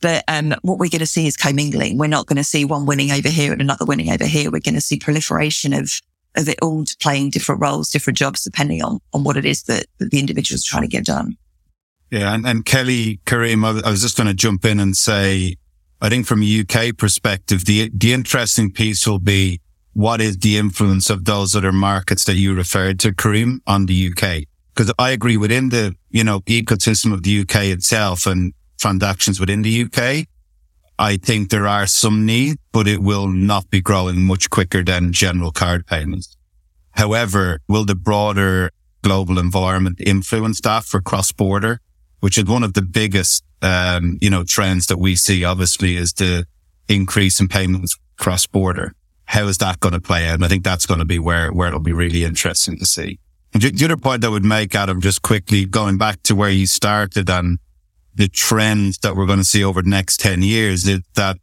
But 0.01 0.23
um, 0.29 0.55
what 0.63 0.79
we're 0.79 0.91
going 0.91 1.01
to 1.01 1.07
see 1.07 1.27
is 1.27 1.37
commingling. 1.37 1.99
We're 1.99 2.07
not 2.07 2.27
going 2.27 2.37
to 2.37 2.45
see 2.45 2.65
one 2.65 2.87
winning 2.87 3.11
over 3.11 3.29
here 3.29 3.53
and 3.53 3.61
another 3.61 3.85
winning 3.85 4.11
over 4.11 4.27
here. 4.27 4.51
We're 4.51 4.61
going 4.61 4.75
to 4.75 4.81
see 4.81 4.99
proliferation 4.99 5.73
of 5.73 6.01
of 6.37 6.51
it 6.51 6.59
all 6.61 6.85
playing 7.01 7.31
different 7.31 7.63
roles, 7.63 7.89
different 7.89 8.19
jobs, 8.19 8.45
depending 8.45 8.83
on 8.83 9.01
on 9.15 9.25
what 9.25 9.39
it 9.39 9.47
is 9.47 9.63
that, 9.65 9.87
that 9.99 10.11
the 10.11 10.21
individual's 10.21 10.65
trying 10.65 10.83
to 10.83 10.89
get 10.89 11.07
done. 11.07 11.37
Yeah. 12.11 12.35
And, 12.35 12.47
and 12.47 12.65
Kelly, 12.65 13.21
Karim, 13.27 13.65
I, 13.65 13.73
was 13.73 14.03
just 14.03 14.17
going 14.17 14.29
to 14.29 14.35
jump 14.35 14.65
in 14.65 14.79
and 14.79 14.97
say, 14.97 15.57
I 16.01 16.09
think 16.09 16.27
from 16.27 16.43
a 16.43 16.61
UK 16.61 16.97
perspective, 16.97 17.65
the, 17.65 17.91
the 17.93 18.13
interesting 18.13 18.71
piece 18.71 19.07
will 19.07 19.19
be 19.19 19.61
what 19.93 20.21
is 20.21 20.37
the 20.37 20.59
influence 20.59 21.09
of 21.09 21.25
those 21.25 21.57
other 21.57 21.73
markets 21.73 22.25
that 22.27 22.35
you 22.35 22.55
referred 22.55 23.01
to, 23.01 23.15
Karim, 23.15 23.63
on 23.67 23.87
the 23.87 24.11
UK? 24.11 24.45
Because 24.75 24.93
I 24.99 25.11
agree 25.11 25.39
within 25.39 25.71
the, 25.71 25.95
you 26.11 26.23
know, 26.23 26.41
ecosystem 26.41 27.15
of 27.15 27.23
the 27.23 27.41
UK 27.41 27.65
itself 27.65 28.27
and 28.27 28.53
transactions 28.79 29.41
within 29.41 29.63
the 29.63 29.83
UK, 29.85 30.27
I 30.99 31.17
think 31.17 31.51
there 31.51 31.67
are 31.67 31.87
some 31.87 32.25
need, 32.25 32.59
but 32.73 32.87
it 32.87 33.03
will 33.03 33.29
not 33.29 33.71
be 33.71 33.81
growing 33.81 34.25
much 34.25 34.51
quicker 34.51 34.83
than 34.83 35.13
general 35.13 35.51
card 35.51 35.87
payments. 35.87 36.37
However, 36.91 37.61
will 37.69 37.85
the 37.85 37.95
broader 37.95 38.71
global 39.03 39.39
environment 39.39 40.01
influence 40.01 40.61
that 40.63 40.85
for 40.85 41.01
cross 41.01 41.33
border, 41.33 41.81
which 42.21 42.39
is 42.39 42.45
one 42.45 42.63
of 42.63 42.75
the 42.75 42.83
biggest, 42.83 43.45
um, 43.63 44.19
you 44.21 44.31
know, 44.31 44.45
trends 44.45 44.87
that 44.87 44.99
we 44.99 45.17
see 45.17 45.45
obviously 45.45 45.97
is 45.97 46.13
the 46.15 46.47
increase 46.89 47.41
in 47.41 47.49
payments 47.49 47.97
cross 48.19 48.47
border. 48.47 48.95
How 49.25 49.47
is 49.47 49.59
that 49.59 49.81
going 49.81 49.95
to 49.95 50.01
play 50.01 50.27
out? 50.29 50.35
And 50.35 50.45
I 50.45 50.49
think 50.49 50.65
that's 50.65 50.87
going 50.87 51.01
to 51.01 51.07
be 51.07 51.19
where, 51.19 51.53
where 51.53 51.69
it'll 51.69 51.81
be 51.81 51.93
really 51.93 52.25
interesting 52.25 52.79
to 52.79 52.87
see. 52.87 53.19
And 53.53 53.63
the 53.63 53.85
other 53.85 53.97
point 53.97 54.25
I 54.25 54.29
would 54.29 54.45
make, 54.45 54.75
Adam, 54.75 55.01
just 55.01 55.23
quickly 55.23 55.65
going 55.65 55.99
back 55.99 56.23
to 56.25 56.35
where 56.35 56.51
you 56.51 56.67
started 56.67 57.29
and 57.31 57.59
the 58.15 58.29
trends 58.29 58.99
that 58.99 59.17
we're 59.17 59.27
going 59.27 59.39
to 59.39 59.45
see 59.45 59.63
over 59.63 59.83
the 59.83 59.89
next 59.89 60.21
10 60.21 60.43
years 60.43 60.87
is 60.87 61.01
that 61.15 61.39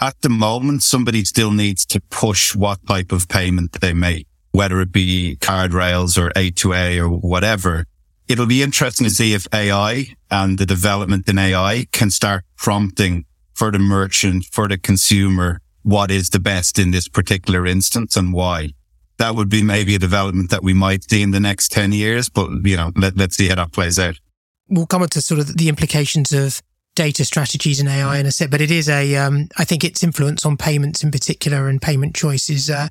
at 0.00 0.20
the 0.20 0.28
moment, 0.28 0.82
somebody 0.82 1.24
still 1.24 1.52
needs 1.52 1.86
to 1.86 2.00
push 2.10 2.54
what 2.54 2.86
type 2.86 3.12
of 3.12 3.28
payment 3.28 3.80
they 3.80 3.94
make, 3.94 4.26
whether 4.52 4.80
it 4.80 4.92
be 4.92 5.36
card 5.36 5.72
rails 5.72 6.18
or 6.18 6.30
A2A 6.30 6.98
or 6.98 7.08
whatever. 7.08 7.86
It'll 8.28 8.46
be 8.46 8.62
interesting 8.62 9.04
to 9.04 9.10
see 9.10 9.34
if 9.34 9.46
AI 9.54 10.16
and 10.30 10.58
the 10.58 10.66
development 10.66 11.28
in 11.28 11.38
AI 11.38 11.86
can 11.92 12.10
start 12.10 12.44
prompting 12.56 13.24
for 13.54 13.70
the 13.70 13.78
merchant, 13.78 14.44
for 14.46 14.68
the 14.68 14.78
consumer, 14.78 15.60
what 15.82 16.10
is 16.10 16.30
the 16.30 16.40
best 16.40 16.78
in 16.78 16.90
this 16.90 17.08
particular 17.08 17.66
instance 17.66 18.16
and 18.16 18.32
why. 18.32 18.70
That 19.18 19.34
would 19.34 19.48
be 19.48 19.62
maybe 19.62 19.94
a 19.94 19.98
development 19.98 20.50
that 20.50 20.62
we 20.62 20.74
might 20.74 21.08
see 21.08 21.22
in 21.22 21.30
the 21.30 21.40
next 21.40 21.72
10 21.72 21.92
years, 21.92 22.28
but 22.28 22.50
you 22.64 22.76
know, 22.76 22.92
let, 22.96 23.16
let's 23.16 23.36
see 23.36 23.48
how 23.48 23.54
that 23.54 23.72
plays 23.72 23.98
out 23.98 24.18
we'll 24.68 24.86
come 24.86 25.06
to 25.06 25.22
sort 25.22 25.40
of 25.40 25.56
the 25.56 25.68
implications 25.68 26.32
of 26.32 26.60
data 26.94 27.24
strategies 27.24 27.78
and 27.78 27.88
AI 27.88 28.18
in 28.18 28.26
a 28.26 28.32
sec, 28.32 28.50
but 28.50 28.60
it 28.60 28.70
is 28.70 28.88
a, 28.88 29.14
um, 29.16 29.48
I 29.58 29.64
think 29.64 29.84
its 29.84 30.02
influence 30.02 30.46
on 30.46 30.56
payments 30.56 31.04
in 31.04 31.10
particular 31.10 31.68
and 31.68 31.80
payment 31.80 32.16
choice 32.16 32.48
is, 32.48 32.70
uh, 32.70 32.88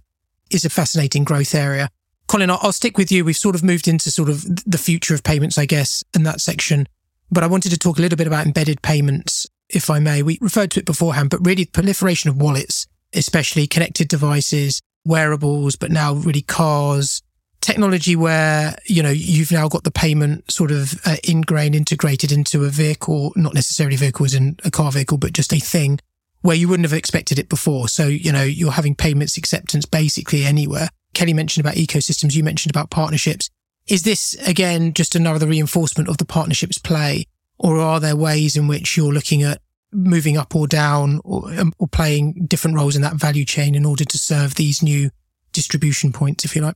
is 0.51 0.63
a 0.63 0.69
fascinating 0.69 1.23
growth 1.23 1.55
area. 1.55 1.89
Colin, 2.27 2.49
I'll, 2.49 2.71
stick 2.71 2.97
with 2.97 3.11
you. 3.11 3.23
We've 3.23 3.38
sort 3.38 3.55
of 3.55 3.63
moved 3.63 3.88
into 3.88 4.11
sort 4.11 4.29
of 4.29 4.43
the 4.65 4.77
future 4.77 5.13
of 5.13 5.23
payments, 5.23 5.57
I 5.57 5.65
guess, 5.65 6.03
in 6.15 6.23
that 6.23 6.41
section. 6.41 6.88
But 7.31 7.43
I 7.43 7.47
wanted 7.47 7.69
to 7.69 7.77
talk 7.77 7.99
a 7.99 8.01
little 8.01 8.17
bit 8.17 8.27
about 8.27 8.45
embedded 8.45 8.81
payments, 8.81 9.47
if 9.69 9.89
I 9.89 9.99
may. 9.99 10.23
We 10.23 10.39
referred 10.41 10.71
to 10.71 10.79
it 10.79 10.85
beforehand, 10.85 11.29
but 11.29 11.45
really 11.45 11.65
the 11.65 11.71
proliferation 11.71 12.29
of 12.29 12.41
wallets, 12.41 12.88
especially 13.13 13.67
connected 13.67 14.07
devices, 14.07 14.81
wearables, 15.05 15.75
but 15.75 15.91
now 15.91 16.13
really 16.13 16.41
cars, 16.41 17.21
technology 17.65 18.15
where 18.15 18.75
you 18.85 19.01
know 19.01 19.09
you've 19.09 19.51
now 19.51 19.67
got 19.67 19.83
the 19.83 19.89
payment 19.89 20.49
sort 20.51 20.69
of 20.69 21.01
uh, 21.05 21.15
ingrained 21.23 21.73
integrated 21.73 22.31
into 22.31 22.63
a 22.63 22.69
vehicle 22.69 23.33
not 23.35 23.55
necessarily 23.55 23.95
vehicles 23.95 24.35
in 24.35 24.55
a 24.63 24.69
car 24.69 24.91
vehicle 24.91 25.17
but 25.17 25.33
just 25.33 25.51
a 25.51 25.59
thing 25.59 25.99
where 26.41 26.55
you 26.55 26.67
wouldn't 26.67 26.85
have 26.85 26.95
expected 26.95 27.39
it 27.39 27.49
before 27.49 27.88
so 27.88 28.05
you 28.05 28.31
know 28.31 28.43
you're 28.43 28.71
having 28.71 28.93
payments 28.93 29.35
acceptance 29.35 29.83
basically 29.83 30.45
anywhere 30.45 30.89
kelly 31.15 31.34
mentioned 31.34 31.65
about 31.65 31.75
ecosystems 31.75 32.36
you 32.36 32.43
mentioned 32.43 32.71
about 32.71 32.91
partnerships 32.91 33.49
is 33.88 34.04
this 34.04 34.36
again 34.47 34.93
just 34.93 35.15
another 35.15 35.47
reinforcement 35.47 36.08
of 36.08 36.17
the 36.17 36.25
partnerships 36.25 36.78
play 36.78 37.25
or 37.58 37.80
are 37.80 37.99
there 37.99 38.15
ways 38.15 38.56
in 38.56 38.67
which 38.67 38.95
you're 38.95 39.13
looking 39.13 39.41
at 39.41 39.60
moving 39.91 40.36
up 40.38 40.54
or 40.56 40.67
down 40.67 41.21
or, 41.23 41.51
um, 41.54 41.71
or 41.80 41.88
playing 41.88 42.45
different 42.47 42.75
roles 42.75 42.95
in 42.95 43.01
that 43.01 43.15
value 43.15 43.45
chain 43.45 43.73
in 43.73 43.86
order 43.86 44.06
to 44.06 44.17
serve 44.17 44.56
these 44.56 44.84
new 44.84 45.10
distribution 45.54 46.12
points 46.12 46.45
if 46.45 46.56
you 46.56 46.62
like 46.62 46.75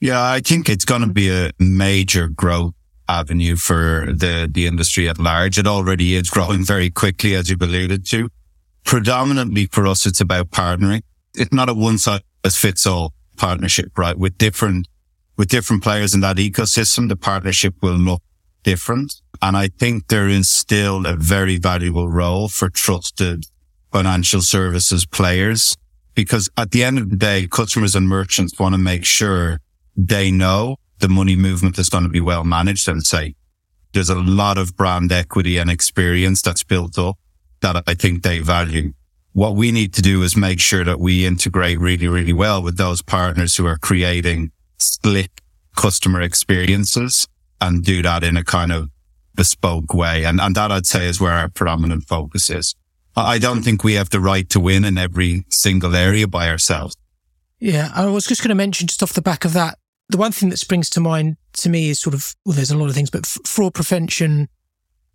yeah, 0.00 0.22
I 0.22 0.40
think 0.40 0.68
it's 0.68 0.84
going 0.84 1.00
to 1.02 1.12
be 1.12 1.30
a 1.30 1.52
major 1.58 2.28
growth 2.28 2.74
avenue 3.08 3.56
for 3.56 4.06
the, 4.08 4.50
the 4.52 4.66
industry 4.66 5.08
at 5.08 5.18
large. 5.18 5.58
It 5.58 5.66
already 5.66 6.14
is 6.14 6.28
growing 6.28 6.64
very 6.64 6.90
quickly, 6.90 7.34
as 7.34 7.48
you've 7.48 7.62
alluded 7.62 8.06
to. 8.06 8.28
Predominantly 8.84 9.66
for 9.66 9.86
us, 9.86 10.06
it's 10.06 10.20
about 10.20 10.50
partnering. 10.50 11.02
It's 11.34 11.52
not 11.52 11.68
a 11.68 11.74
one 11.74 11.98
size 11.98 12.20
fits 12.50 12.86
all 12.86 13.12
partnership, 13.36 13.96
right? 13.98 14.18
With 14.18 14.38
different, 14.38 14.88
with 15.36 15.48
different 15.48 15.82
players 15.82 16.14
in 16.14 16.20
that 16.20 16.36
ecosystem, 16.36 17.08
the 17.08 17.16
partnership 17.16 17.74
will 17.82 17.94
look 17.94 18.22
different. 18.62 19.14
And 19.42 19.56
I 19.56 19.68
think 19.68 20.08
there 20.08 20.28
is 20.28 20.48
still 20.48 21.06
a 21.06 21.14
very 21.14 21.58
valuable 21.58 22.08
role 22.08 22.48
for 22.48 22.68
trusted 22.68 23.44
financial 23.92 24.42
services 24.42 25.06
players 25.06 25.76
because 26.14 26.48
at 26.56 26.70
the 26.70 26.82
end 26.82 26.98
of 26.98 27.10
the 27.10 27.16
day, 27.16 27.46
customers 27.46 27.94
and 27.94 28.08
merchants 28.08 28.58
want 28.58 28.74
to 28.74 28.78
make 28.78 29.04
sure 29.04 29.60
they 29.96 30.30
know 30.30 30.76
the 30.98 31.08
money 31.08 31.36
movement 31.36 31.78
is 31.78 31.88
going 31.88 32.04
to 32.04 32.10
be 32.10 32.20
well 32.20 32.44
managed 32.44 32.88
and 32.88 33.04
say 33.04 33.34
there's 33.92 34.10
a 34.10 34.14
lot 34.14 34.58
of 34.58 34.76
brand 34.76 35.12
equity 35.12 35.58
and 35.58 35.70
experience 35.70 36.42
that's 36.42 36.64
built 36.64 36.98
up 36.98 37.16
that 37.60 37.82
I 37.86 37.94
think 37.94 38.22
they 38.22 38.40
value. 38.40 38.92
What 39.36 39.54
we 39.54 39.70
need 39.70 39.92
to 39.92 40.00
do 40.00 40.22
is 40.22 40.34
make 40.34 40.60
sure 40.60 40.82
that 40.82 40.98
we 40.98 41.26
integrate 41.26 41.78
really, 41.78 42.08
really 42.08 42.32
well 42.32 42.62
with 42.62 42.78
those 42.78 43.02
partners 43.02 43.54
who 43.54 43.66
are 43.66 43.76
creating 43.76 44.50
slick 44.78 45.42
customer 45.76 46.22
experiences 46.22 47.28
and 47.60 47.84
do 47.84 48.00
that 48.00 48.24
in 48.24 48.38
a 48.38 48.42
kind 48.42 48.72
of 48.72 48.88
bespoke 49.34 49.92
way. 49.92 50.24
And, 50.24 50.40
and 50.40 50.54
that 50.54 50.72
I'd 50.72 50.86
say 50.86 51.06
is 51.06 51.20
where 51.20 51.34
our 51.34 51.50
predominant 51.50 52.04
focus 52.04 52.48
is. 52.48 52.74
I 53.14 53.36
don't 53.36 53.62
think 53.62 53.84
we 53.84 53.92
have 53.92 54.08
the 54.08 54.20
right 54.20 54.48
to 54.48 54.58
win 54.58 54.86
in 54.86 54.96
every 54.96 55.44
single 55.50 55.94
area 55.94 56.26
by 56.26 56.48
ourselves. 56.48 56.96
Yeah. 57.60 57.90
I 57.94 58.06
was 58.06 58.24
just 58.24 58.40
going 58.40 58.48
to 58.48 58.54
mention 58.54 58.86
just 58.86 59.02
off 59.02 59.12
the 59.12 59.20
back 59.20 59.44
of 59.44 59.52
that, 59.52 59.76
the 60.08 60.16
one 60.16 60.32
thing 60.32 60.48
that 60.48 60.56
springs 60.56 60.88
to 60.88 61.00
mind 61.00 61.36
to 61.58 61.68
me 61.68 61.90
is 61.90 62.00
sort 62.00 62.14
of, 62.14 62.34
well, 62.46 62.54
there's 62.56 62.70
a 62.70 62.78
lot 62.78 62.88
of 62.88 62.94
things, 62.94 63.10
but 63.10 63.26
f- 63.26 63.36
fraud 63.44 63.74
prevention, 63.74 64.48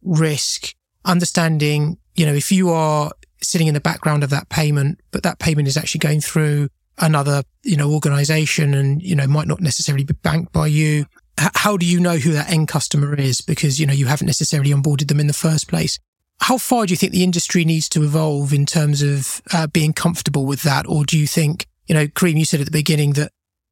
risk, 0.04 0.76
understanding, 1.06 1.98
you 2.14 2.28
know, 2.28 2.36
if 2.36 2.52
you 2.52 2.70
are 2.70 3.12
sitting 3.43 3.67
in 3.67 3.73
the 3.73 3.82
background 3.82 4.23
of 4.23 4.30
that 4.30 4.49
payment, 4.49 4.99
but 5.12 5.23
that 5.23 5.39
payment 5.39 5.67
is 5.67 5.77
actually 5.77 5.99
going 5.99 6.21
through 6.21 6.69
another, 6.97 7.43
you 7.63 7.75
know, 7.75 7.91
organization 7.91 8.73
and, 8.73 9.01
you 9.01 9.15
know, 9.15 9.27
might 9.27 9.47
not 9.47 9.62
necessarily 9.62 10.04
be 10.04 10.13
banked 10.13 10.51
by 10.51 10.67
you. 10.67 11.06
How 11.38 11.77
do 11.77 11.86
you 11.86 11.99
know 11.99 12.17
who 12.17 12.34
that 12.34 12.51
end 12.51 12.67
customer 12.67 13.15
is? 13.15 13.41
Because, 13.41 13.80
you 13.80 13.86
know, 13.86 13.93
you 13.93 14.06
haven't 14.06 14.27
necessarily 14.27 14.71
onboarded 14.71 15.08
them 15.08 15.19
in 15.19 15.27
the 15.27 15.34
first 15.34 15.67
place. 15.67 15.97
How 16.41 16.58
far 16.58 16.86
do 16.86 16.91
you 16.91 16.97
think 16.97 17.12
the 17.12 17.23
industry 17.23 17.65
needs 17.65 17.88
to 17.89 18.04
evolve 18.04 18.54
in 18.54 18.65
terms 18.65 19.01
of 19.01 19.41
uh, 19.54 19.67
being 19.67 19.93
comfortable 19.93 20.45
with 20.45 20.63
that? 20.63 20.86
Or 20.88 21.06
do 21.06 21.17
you 21.17 21.27
think, 21.27 21.67
you 21.88 21.95
know, 21.95 22.08
Karim, 22.08 22.38
you 22.38 22.45
said 22.45 22.60
at 22.60 22.65
the 22.65 22.71
beginning 22.71 23.13
that 23.13 23.32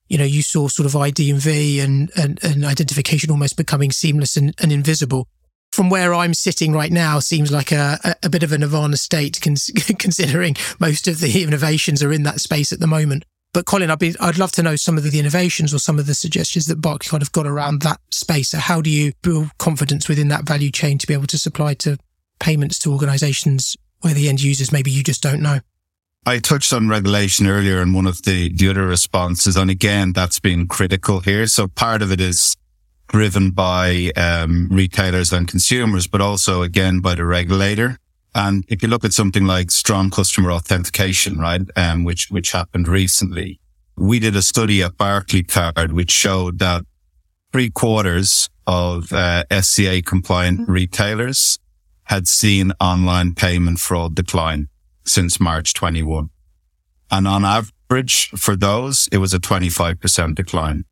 you 0.09 0.17
know, 0.17 0.25
you 0.25 0.41
saw 0.41 0.67
sort 0.67 0.87
of 0.87 0.95
ID&V 0.95 1.79
and, 1.79 2.11
and, 2.17 2.43
and 2.43 2.65
identification 2.65 3.29
almost 3.29 3.55
becoming 3.55 3.91
seamless 3.91 4.35
and, 4.35 4.55
and, 4.59 4.71
invisible. 4.71 5.27
From 5.71 5.89
where 5.89 6.13
I'm 6.13 6.33
sitting 6.33 6.73
right 6.73 6.91
now 6.91 7.19
seems 7.19 7.51
like 7.51 7.71
a, 7.71 8.15
a, 8.23 8.29
bit 8.29 8.43
of 8.43 8.51
a 8.51 8.57
nirvana 8.57 8.97
state 8.97 9.39
cons- 9.39 9.69
considering 9.99 10.55
most 10.79 11.07
of 11.07 11.19
the 11.19 11.43
innovations 11.43 12.01
are 12.01 12.11
in 12.11 12.23
that 12.23 12.41
space 12.41 12.73
at 12.73 12.79
the 12.79 12.87
moment. 12.87 13.23
But 13.53 13.65
Colin, 13.65 13.89
I'd, 13.89 13.99
be, 13.99 14.15
I'd 14.19 14.37
love 14.37 14.51
to 14.53 14.63
know 14.63 14.75
some 14.75 14.97
of 14.97 15.03
the 15.03 15.19
innovations 15.19 15.73
or 15.73 15.79
some 15.79 15.97
of 15.97 16.05
the 16.05 16.13
suggestions 16.13 16.67
that 16.67 16.81
Barclay 16.81 17.09
kind 17.09 17.23
of 17.23 17.31
got 17.31 17.47
around 17.47 17.81
that 17.81 17.99
space. 18.11 18.49
So 18.49 18.59
how 18.59 18.81
do 18.81 18.89
you 18.89 19.13
build 19.23 19.57
confidence 19.57 20.07
within 20.07 20.27
that 20.27 20.45
value 20.45 20.71
chain 20.71 20.97
to 20.99 21.07
be 21.07 21.13
able 21.13 21.27
to 21.27 21.37
supply 21.37 21.73
to 21.75 21.97
payments 22.39 22.77
to 22.79 22.91
organizations 22.91 23.75
where 24.01 24.13
the 24.13 24.29
end 24.29 24.41
users 24.41 24.71
maybe 24.71 24.91
you 24.91 25.03
just 25.03 25.23
don't 25.23 25.41
know? 25.41 25.59
I 26.25 26.39
touched 26.39 26.73
on 26.73 26.89
regulation 26.89 27.47
earlier 27.47 27.81
in 27.81 27.93
one 27.93 28.05
of 28.05 28.21
the, 28.23 28.53
the 28.53 28.69
other 28.69 28.85
responses. 28.85 29.55
And 29.55 29.71
again, 29.71 30.13
that's 30.13 30.39
been 30.39 30.67
critical 30.67 31.21
here. 31.21 31.47
So 31.47 31.67
part 31.67 32.01
of 32.01 32.11
it 32.11 32.21
is 32.21 32.55
driven 33.09 33.51
by 33.51 34.11
um, 34.15 34.67
retailers 34.71 35.33
and 35.33 35.47
consumers, 35.47 36.07
but 36.07 36.21
also 36.21 36.61
again 36.61 36.99
by 36.99 37.15
the 37.15 37.25
regulator. 37.25 37.97
And 38.33 38.63
if 38.67 38.81
you 38.81 38.87
look 38.87 39.03
at 39.03 39.13
something 39.13 39.45
like 39.45 39.71
strong 39.71 40.09
customer 40.09 40.51
authentication, 40.51 41.39
right, 41.39 41.61
um, 41.75 42.03
which 42.03 42.29
which 42.29 42.51
happened 42.51 42.87
recently, 42.87 43.59
we 43.97 44.19
did 44.19 44.35
a 44.35 44.41
study 44.41 44.81
at 44.83 44.97
Barclaycard 44.97 45.91
which 45.91 46.11
showed 46.11 46.59
that 46.59 46.85
three 47.51 47.69
quarters 47.69 48.49
of 48.67 49.11
uh, 49.11 49.43
SCA 49.61 50.01
compliant 50.03 50.69
retailers 50.69 51.59
had 52.03 52.27
seen 52.27 52.71
online 52.79 53.33
payment 53.33 53.79
fraud 53.79 54.15
decline 54.15 54.67
since 55.05 55.39
March 55.39 55.73
21. 55.73 56.29
And 57.11 57.27
on 57.27 57.43
average 57.43 58.29
for 58.29 58.55
those, 58.55 59.09
it 59.11 59.17
was 59.17 59.33
a 59.33 59.39
25% 59.39 60.35
decline. 60.35 60.85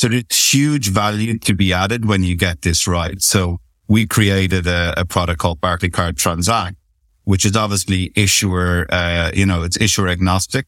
So 0.00 0.08
there's 0.08 0.54
huge 0.54 0.88
value 0.88 1.38
to 1.40 1.54
be 1.54 1.74
added 1.74 2.06
when 2.06 2.22
you 2.22 2.34
get 2.34 2.62
this 2.62 2.88
right. 2.88 3.20
So 3.20 3.58
we 3.86 4.06
created 4.06 4.66
a, 4.66 4.94
a 4.96 5.04
product 5.04 5.40
called 5.40 5.60
Barclaycard 5.60 6.16
Transact, 6.16 6.76
which 7.24 7.44
is 7.44 7.54
obviously 7.54 8.10
issuer, 8.16 8.86
uh, 8.88 9.30
you 9.34 9.44
know, 9.44 9.62
it's 9.62 9.78
issuer 9.78 10.08
agnostic. 10.08 10.64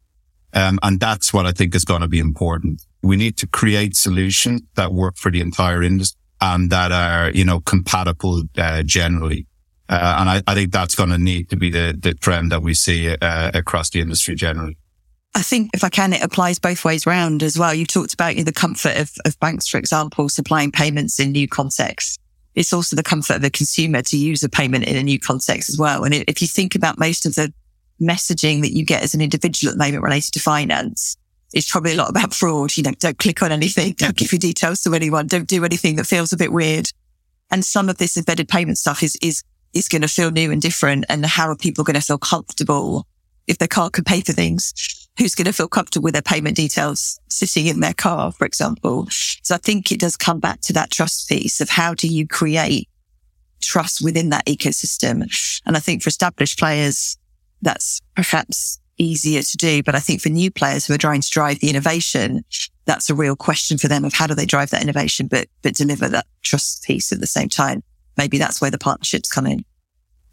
Um, 0.53 0.79
and 0.83 1.01
that's 1.01 1.33
what 1.33 1.47
I 1.47 1.53
think 1.53 1.75
is 1.75 1.87
going 1.87 2.03
to 2.03 2.09
be 2.09 2.18
important. 2.18 2.83
We 3.01 3.16
need 3.16 3.38
to 3.38 3.47
create 3.47 3.97
solutions 3.97 4.61
that 4.75 4.92
work 4.92 5.16
for 5.16 5.31
the 5.31 5.40
entire 5.40 5.83
industry 5.83 6.21
and 6.42 6.68
that 6.68 6.92
are, 6.92 7.31
you 7.31 7.47
know, 7.47 7.61
compatible, 7.61 8.42
uh, 8.59 8.83
generally. 8.83 9.47
Uh, 9.88 10.16
and 10.18 10.29
I, 10.29 10.42
I, 10.47 10.55
think 10.55 10.73
that's 10.73 10.95
going 10.95 11.09
to 11.09 11.16
need 11.16 11.49
to 11.49 11.57
be 11.57 11.71
the, 11.71 11.97
the 11.99 12.12
trend 12.12 12.53
that 12.53 12.62
we 12.62 12.75
see 12.75 13.16
uh, 13.16 13.51
across 13.55 13.88
the 13.88 14.01
industry 14.01 14.35
generally. 14.35 14.77
I 15.35 15.42
think 15.42 15.71
if 15.73 15.83
I 15.83 15.88
can, 15.88 16.12
it 16.12 16.23
applies 16.23 16.59
both 16.59 16.85
ways 16.85 17.07
round 17.07 17.42
as 17.42 17.59
well. 17.59 17.73
You 17.73 17.87
talked 17.87 18.12
about 18.12 18.37
you 18.37 18.42
know, 18.42 18.45
the 18.45 18.53
comfort 18.53 18.97
of, 18.97 19.12
of 19.25 19.38
banks, 19.40 19.66
for 19.66 19.79
example, 19.79 20.29
supplying 20.29 20.71
payments 20.71 21.18
in 21.18 21.33
new 21.33 21.49
contexts. 21.49 22.18
It's 22.55 22.73
also 22.73 22.97
the 22.97 23.03
comfort 23.03 23.37
of 23.37 23.42
the 23.42 23.51
consumer 23.51 24.03
to 24.03 24.16
use 24.18 24.42
a 24.42 24.49
payment 24.49 24.85
in 24.85 24.97
a 24.97 25.03
new 25.03 25.18
context 25.18 25.71
as 25.71 25.79
well. 25.79 26.05
And 26.05 26.12
if 26.14 26.42
you 26.42 26.49
think 26.49 26.75
about 26.75 26.99
most 26.99 27.25
of 27.25 27.35
the 27.35 27.53
messaging 28.01 28.61
that 28.61 28.73
you 28.73 28.85
get 28.85 29.03
as 29.03 29.14
an 29.14 29.23
individual 29.23 29.73
at 29.73 29.79
the 29.79 29.85
moment 29.85 30.03
related 30.03 30.33
to 30.35 30.40
finance 30.40 31.16
it's 31.53 31.71
probably 31.71 31.92
a 31.92 31.97
lot 31.97 32.11
about 32.11 32.35
fraud. 32.35 32.77
You 32.77 32.85
know, 32.85 32.92
don't 32.92 33.18
click 33.18 33.42
on 33.42 33.53
anything. 33.53 33.92
Don't 33.92 34.16
give 34.16 34.33
your 34.33 34.38
details 34.38 34.81
to 34.83 34.95
anyone. 34.95 35.27
Don't 35.27 35.49
do 35.49 35.64
anything 35.64 35.97
that 35.97 36.07
feels 36.07 36.33
a 36.33 36.37
bit 36.37 36.53
weird. 36.53 36.90
And 37.51 37.64
some 37.64 37.88
of 37.88 37.99
this 37.99 38.16
embedded 38.16 38.49
payment 38.49 38.79
stuff 38.79 39.03
is, 39.03 39.16
is, 39.23 39.42
is 39.75 39.88
going 39.88 40.03
to 40.03 40.09
feel 40.09 40.31
new 40.31 40.51
and 40.51 40.62
different. 40.62 41.05
And 41.09 41.25
how 41.27 41.49
are 41.49 41.57
people 41.57 41.85
going 41.85 41.95
to 41.95 42.01
feel 42.01 42.18
comfortable 42.18 43.07
if 43.47 43.59
their 43.59 43.68
car 43.68 43.90
can 43.90 44.05
pay 44.05 44.23
for 44.23 44.33
things? 44.33 45.02
Who's 45.18 45.35
going 45.35 45.46
to 45.46 45.53
feel 45.53 45.68
comfortable 45.68 46.05
with 46.05 46.14
their 46.14 46.22
payment 46.22 46.57
details 46.57 47.20
sitting 47.29 47.66
in 47.66 47.81
their 47.81 47.92
car, 47.92 48.33
for 48.33 48.46
example? 48.46 49.07
So 49.11 49.55
I 49.55 49.59
think 49.59 49.92
it 49.92 50.01
does 50.01 50.16
come 50.16 50.40
back 50.40 50.61
to 50.62 50.72
that 50.72 50.90
trust 50.90 51.29
piece 51.29 51.61
of 51.61 51.68
how 51.68 51.94
do 51.94 52.09
you 52.09 52.27
create 52.27 52.88
trust 53.61 54.03
within 54.03 54.31
that 54.31 54.46
ecosystem? 54.46 55.22
And 55.66 55.77
I 55.77 55.81
think 55.81 56.03
for 56.03 56.09
established 56.09 56.59
players, 56.59 57.18
that's 57.61 58.01
perhaps 58.16 58.81
easier 58.98 59.42
to 59.42 59.57
do. 59.57 59.83
But 59.83 59.94
I 59.94 60.01
think 60.01 60.20
for 60.20 60.29
new 60.31 60.51
players 60.51 60.87
who 60.87 60.94
are 60.94 60.98
trying 60.98 61.20
to 61.20 61.31
drive 61.31 61.61
the 61.61 61.68
innovation, 61.68 62.44
that's 62.87 63.11
a 63.11 63.14
real 63.14 63.37
question 63.37 63.79
for 63.79 63.88
them 63.88 64.05
of 64.05 64.14
how 64.14 64.27
do 64.27 64.35
they 64.35 64.46
drive 64.46 64.70
that 64.70 64.83
innovation, 64.83 65.27
but, 65.27 65.46
but 65.62 65.75
deliver 65.75 66.09
that 66.09 66.27
trust 66.42 66.85
piece 66.85 67.12
at 67.12 67.20
the 67.20 67.27
same 67.27 67.48
time. 67.48 67.83
Maybe 68.16 68.38
that's 68.38 68.61
where 68.61 68.70
the 68.70 68.79
partnerships 68.79 69.31
come 69.31 69.46
in. 69.46 69.64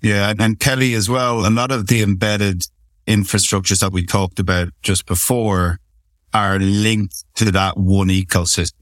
Yeah. 0.02 0.34
And 0.40 0.60
Kelly 0.60 0.94
as 0.94 1.10
well, 1.10 1.46
a 1.46 1.50
lot 1.50 1.72
of 1.72 1.88
the 1.88 2.02
embedded 2.02 2.66
infrastructures 3.10 3.80
that 3.80 3.92
we 3.92 4.06
talked 4.06 4.40
about 4.40 4.70
just 4.84 5.06
before 5.08 5.80
are 6.34 6.60
linked 6.60 7.26
to 7.36 7.52
that 7.52 7.76
one 7.76 8.08
ecosystem. 8.10 8.74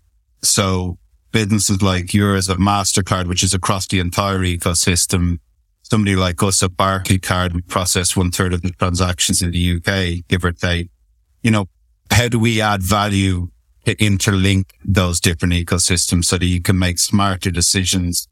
So 0.44 0.98
businesses 1.32 1.82
like 1.82 2.14
yours 2.14 2.50
at 2.50 2.58
MasterCard, 2.58 3.28
which 3.28 3.42
is 3.42 3.54
across 3.54 3.88
the 3.88 4.00
entire 4.00 4.40
ecosystem, 4.40 5.40
somebody 5.82 6.18
like 6.18 6.44
us 6.44 6.62
at 6.62 6.72
Barclaycard, 6.72 7.54
we 7.54 7.62
process 7.62 8.18
one 8.18 8.32
third 8.32 8.54
of 8.54 8.62
the 8.62 8.72
transactions 8.72 9.42
in 9.42 9.52
the 9.52 9.78
UK, 9.78 10.28
give 10.28 10.44
or 10.44 10.52
take. 10.52 10.90
You 11.42 11.52
know, 11.52 11.70
how 12.12 12.28
do 12.28 12.38
we 12.38 12.60
add 12.60 12.84
value 12.84 13.50
to 13.86 13.96
interlink 13.96 14.72
those 14.84 15.22
different 15.22 15.54
ecosystems 15.54 16.26
so 16.26 16.38
that 16.38 16.46
you 16.46 16.62
can 16.62 16.78
make 16.78 17.00
smarter 17.00 17.50
decisions 17.50 18.28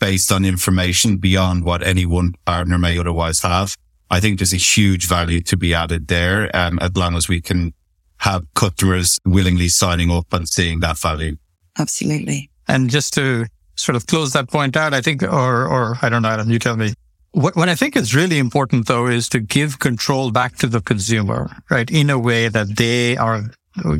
based 0.00 0.32
on 0.32 0.44
information 0.44 1.18
beyond 1.18 1.64
what 1.64 1.86
any 1.86 2.04
one 2.04 2.34
partner 2.44 2.78
may 2.78 2.98
otherwise 2.98 3.42
have? 3.42 3.76
I 4.10 4.20
think 4.20 4.38
there's 4.38 4.52
a 4.54 4.58
huge 4.58 5.08
value 5.08 5.40
to 5.42 5.56
be 5.56 5.74
added 5.74 6.08
there. 6.08 6.54
Um, 6.54 6.78
as 6.80 6.96
long 6.96 7.16
as 7.16 7.28
we 7.28 7.40
can 7.40 7.74
have 8.18 8.44
customers 8.54 9.18
willingly 9.24 9.68
signing 9.68 10.10
up 10.10 10.32
and 10.32 10.48
seeing 10.48 10.80
that 10.80 10.98
value. 10.98 11.36
Absolutely. 11.78 12.50
And 12.68 12.88
just 12.88 13.14
to 13.14 13.46
sort 13.76 13.96
of 13.96 14.06
close 14.06 14.32
that 14.32 14.48
point 14.48 14.76
out, 14.76 14.94
I 14.94 15.00
think, 15.00 15.22
or, 15.22 15.66
or 15.66 15.98
I 16.02 16.08
don't 16.08 16.22
know, 16.22 16.28
Adam, 16.28 16.50
you 16.50 16.58
tell 16.58 16.76
me. 16.76 16.94
What, 17.32 17.54
what 17.54 17.68
I 17.68 17.74
think 17.74 17.96
is 17.96 18.14
really 18.14 18.38
important 18.38 18.86
though 18.86 19.06
is 19.06 19.28
to 19.30 19.40
give 19.40 19.78
control 19.78 20.30
back 20.30 20.56
to 20.56 20.66
the 20.66 20.80
consumer, 20.80 21.50
right? 21.70 21.90
In 21.90 22.08
a 22.08 22.18
way 22.18 22.48
that 22.48 22.76
they 22.76 23.16
are, 23.18 23.42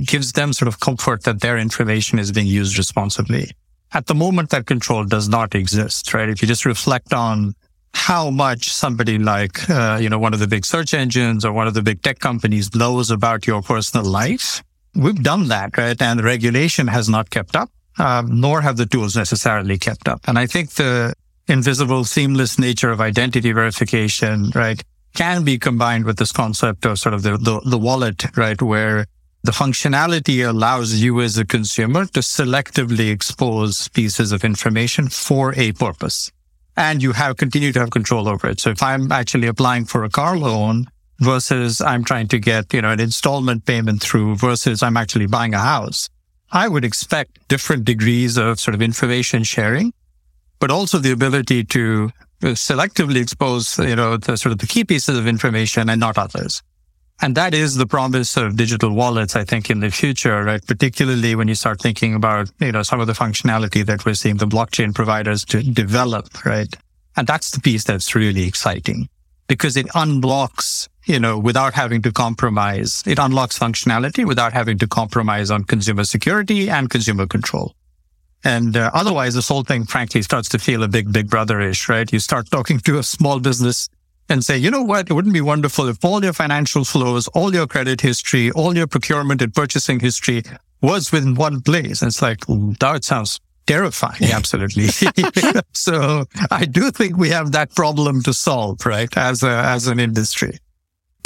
gives 0.04 0.32
them 0.32 0.54
sort 0.54 0.68
of 0.68 0.80
comfort 0.80 1.24
that 1.24 1.42
their 1.42 1.58
information 1.58 2.18
is 2.18 2.32
being 2.32 2.46
used 2.46 2.78
responsibly. 2.78 3.50
At 3.92 4.06
the 4.06 4.14
moment, 4.14 4.50
that 4.50 4.66
control 4.66 5.04
does 5.04 5.28
not 5.28 5.54
exist, 5.54 6.12
right? 6.14 6.28
If 6.28 6.40
you 6.40 6.48
just 6.48 6.64
reflect 6.64 7.12
on 7.12 7.54
how 7.96 8.30
much 8.30 8.72
somebody 8.72 9.18
like, 9.18 9.68
uh, 9.68 9.98
you 10.00 10.08
know, 10.08 10.18
one 10.18 10.34
of 10.34 10.40
the 10.40 10.46
big 10.46 10.64
search 10.64 10.94
engines 10.94 11.44
or 11.44 11.52
one 11.52 11.66
of 11.66 11.74
the 11.74 11.82
big 11.82 12.02
tech 12.02 12.18
companies 12.18 12.74
knows 12.74 13.10
about 13.10 13.46
your 13.46 13.62
personal 13.62 14.06
life, 14.06 14.62
we've 14.94 15.22
done 15.22 15.48
that, 15.48 15.76
right? 15.76 16.00
And 16.00 16.18
the 16.18 16.24
regulation 16.24 16.86
has 16.88 17.08
not 17.08 17.30
kept 17.30 17.56
up 17.56 17.70
um, 17.98 18.40
nor 18.40 18.60
have 18.60 18.76
the 18.76 18.86
tools 18.86 19.16
necessarily 19.16 19.78
kept 19.78 20.08
up. 20.08 20.20
And 20.26 20.38
I 20.38 20.46
think 20.46 20.70
the 20.70 21.14
invisible, 21.48 22.04
seamless 22.04 22.58
nature 22.58 22.90
of 22.90 23.00
identity 23.00 23.52
verification, 23.52 24.50
right, 24.54 24.82
can 25.14 25.44
be 25.44 25.58
combined 25.58 26.04
with 26.04 26.18
this 26.18 26.32
concept 26.32 26.84
of 26.84 26.98
sort 26.98 27.14
of 27.14 27.22
the, 27.22 27.38
the, 27.38 27.60
the 27.64 27.78
wallet, 27.78 28.36
right, 28.36 28.60
where 28.60 29.06
the 29.44 29.52
functionality 29.52 30.46
allows 30.46 30.94
you 30.94 31.20
as 31.20 31.38
a 31.38 31.44
consumer 31.44 32.04
to 32.06 32.20
selectively 32.20 33.10
expose 33.10 33.88
pieces 33.88 34.32
of 34.32 34.44
information 34.44 35.08
for 35.08 35.54
a 35.56 35.72
purpose. 35.72 36.30
And 36.76 37.02
you 37.02 37.12
have 37.12 37.36
continue 37.38 37.72
to 37.72 37.80
have 37.80 37.90
control 37.90 38.28
over 38.28 38.48
it. 38.48 38.60
So 38.60 38.70
if 38.70 38.82
I'm 38.82 39.10
actually 39.10 39.46
applying 39.46 39.86
for 39.86 40.04
a 40.04 40.10
car 40.10 40.36
loan 40.36 40.86
versus 41.20 41.80
I'm 41.80 42.04
trying 42.04 42.28
to 42.28 42.38
get, 42.38 42.74
you 42.74 42.82
know, 42.82 42.90
an 42.90 43.00
installment 43.00 43.64
payment 43.64 44.02
through 44.02 44.36
versus 44.36 44.82
I'm 44.82 44.96
actually 44.96 45.26
buying 45.26 45.54
a 45.54 45.58
house, 45.58 46.08
I 46.52 46.68
would 46.68 46.84
expect 46.84 47.48
different 47.48 47.84
degrees 47.84 48.36
of 48.36 48.60
sort 48.60 48.74
of 48.74 48.82
information 48.82 49.42
sharing, 49.42 49.92
but 50.58 50.70
also 50.70 50.98
the 50.98 51.12
ability 51.12 51.64
to 51.64 52.10
selectively 52.42 53.22
expose, 53.22 53.78
you 53.78 53.96
know, 53.96 54.18
the 54.18 54.36
sort 54.36 54.52
of 54.52 54.58
the 54.58 54.66
key 54.66 54.84
pieces 54.84 55.18
of 55.18 55.26
information 55.26 55.88
and 55.88 55.98
not 55.98 56.18
others. 56.18 56.62
And 57.22 57.34
that 57.34 57.54
is 57.54 57.76
the 57.76 57.86
promise 57.86 58.36
of 58.36 58.56
digital 58.56 58.90
wallets, 58.90 59.36
I 59.36 59.44
think, 59.44 59.70
in 59.70 59.80
the 59.80 59.90
future, 59.90 60.44
right? 60.44 60.64
Particularly 60.66 61.34
when 61.34 61.48
you 61.48 61.54
start 61.54 61.80
thinking 61.80 62.14
about, 62.14 62.50
you 62.60 62.72
know, 62.72 62.82
some 62.82 63.00
of 63.00 63.06
the 63.06 63.14
functionality 63.14 63.84
that 63.86 64.04
we're 64.04 64.14
seeing 64.14 64.36
the 64.36 64.46
blockchain 64.46 64.94
providers 64.94 65.44
to 65.46 65.62
develop, 65.62 66.44
right? 66.44 66.76
And 67.16 67.26
that's 67.26 67.50
the 67.50 67.60
piece 67.60 67.84
that's 67.84 68.14
really 68.14 68.46
exciting 68.46 69.08
because 69.48 69.76
it 69.76 69.86
unblocks 69.88 70.88
you 71.06 71.20
know, 71.20 71.38
without 71.38 71.72
having 71.72 72.02
to 72.02 72.12
compromise. 72.12 73.02
It 73.06 73.18
unlocks 73.18 73.58
functionality 73.58 74.26
without 74.26 74.52
having 74.52 74.76
to 74.78 74.88
compromise 74.88 75.50
on 75.50 75.64
consumer 75.64 76.04
security 76.04 76.68
and 76.68 76.90
consumer 76.90 77.26
control. 77.26 77.74
And 78.44 78.76
uh, 78.76 78.90
otherwise, 78.92 79.34
this 79.34 79.48
whole 79.48 79.62
thing, 79.62 79.86
frankly, 79.86 80.22
starts 80.22 80.48
to 80.50 80.58
feel 80.58 80.82
a 80.82 80.88
big, 80.88 81.12
big 81.12 81.30
brother-ish, 81.30 81.88
right? 81.88 82.12
You 82.12 82.18
start 82.18 82.50
talking 82.50 82.80
to 82.80 82.98
a 82.98 83.02
small 83.02 83.40
business 83.40 83.88
and 84.28 84.44
say, 84.44 84.56
you 84.56 84.70
know 84.70 84.82
what? 84.82 85.10
It 85.10 85.14
wouldn't 85.14 85.34
be 85.34 85.40
wonderful 85.40 85.88
if 85.88 86.04
all 86.04 86.22
your 86.22 86.32
financial 86.32 86.84
flows, 86.84 87.28
all 87.28 87.54
your 87.54 87.66
credit 87.66 88.00
history, 88.00 88.50
all 88.52 88.76
your 88.76 88.86
procurement 88.86 89.42
and 89.42 89.54
purchasing 89.54 90.00
history 90.00 90.42
was 90.82 91.12
within 91.12 91.34
one 91.34 91.60
place. 91.60 92.02
And 92.02 92.08
it's 92.08 92.22
like, 92.22 92.40
that 92.80 93.04
sounds 93.04 93.40
terrifying. 93.66 94.24
Absolutely. 94.32 94.88
so 95.72 96.24
I 96.50 96.64
do 96.64 96.90
think 96.90 97.16
we 97.16 97.30
have 97.30 97.52
that 97.52 97.74
problem 97.74 98.22
to 98.22 98.32
solve, 98.32 98.84
right? 98.84 99.14
As 99.16 99.42
a, 99.42 99.50
as 99.50 99.86
an 99.86 100.00
industry 100.00 100.58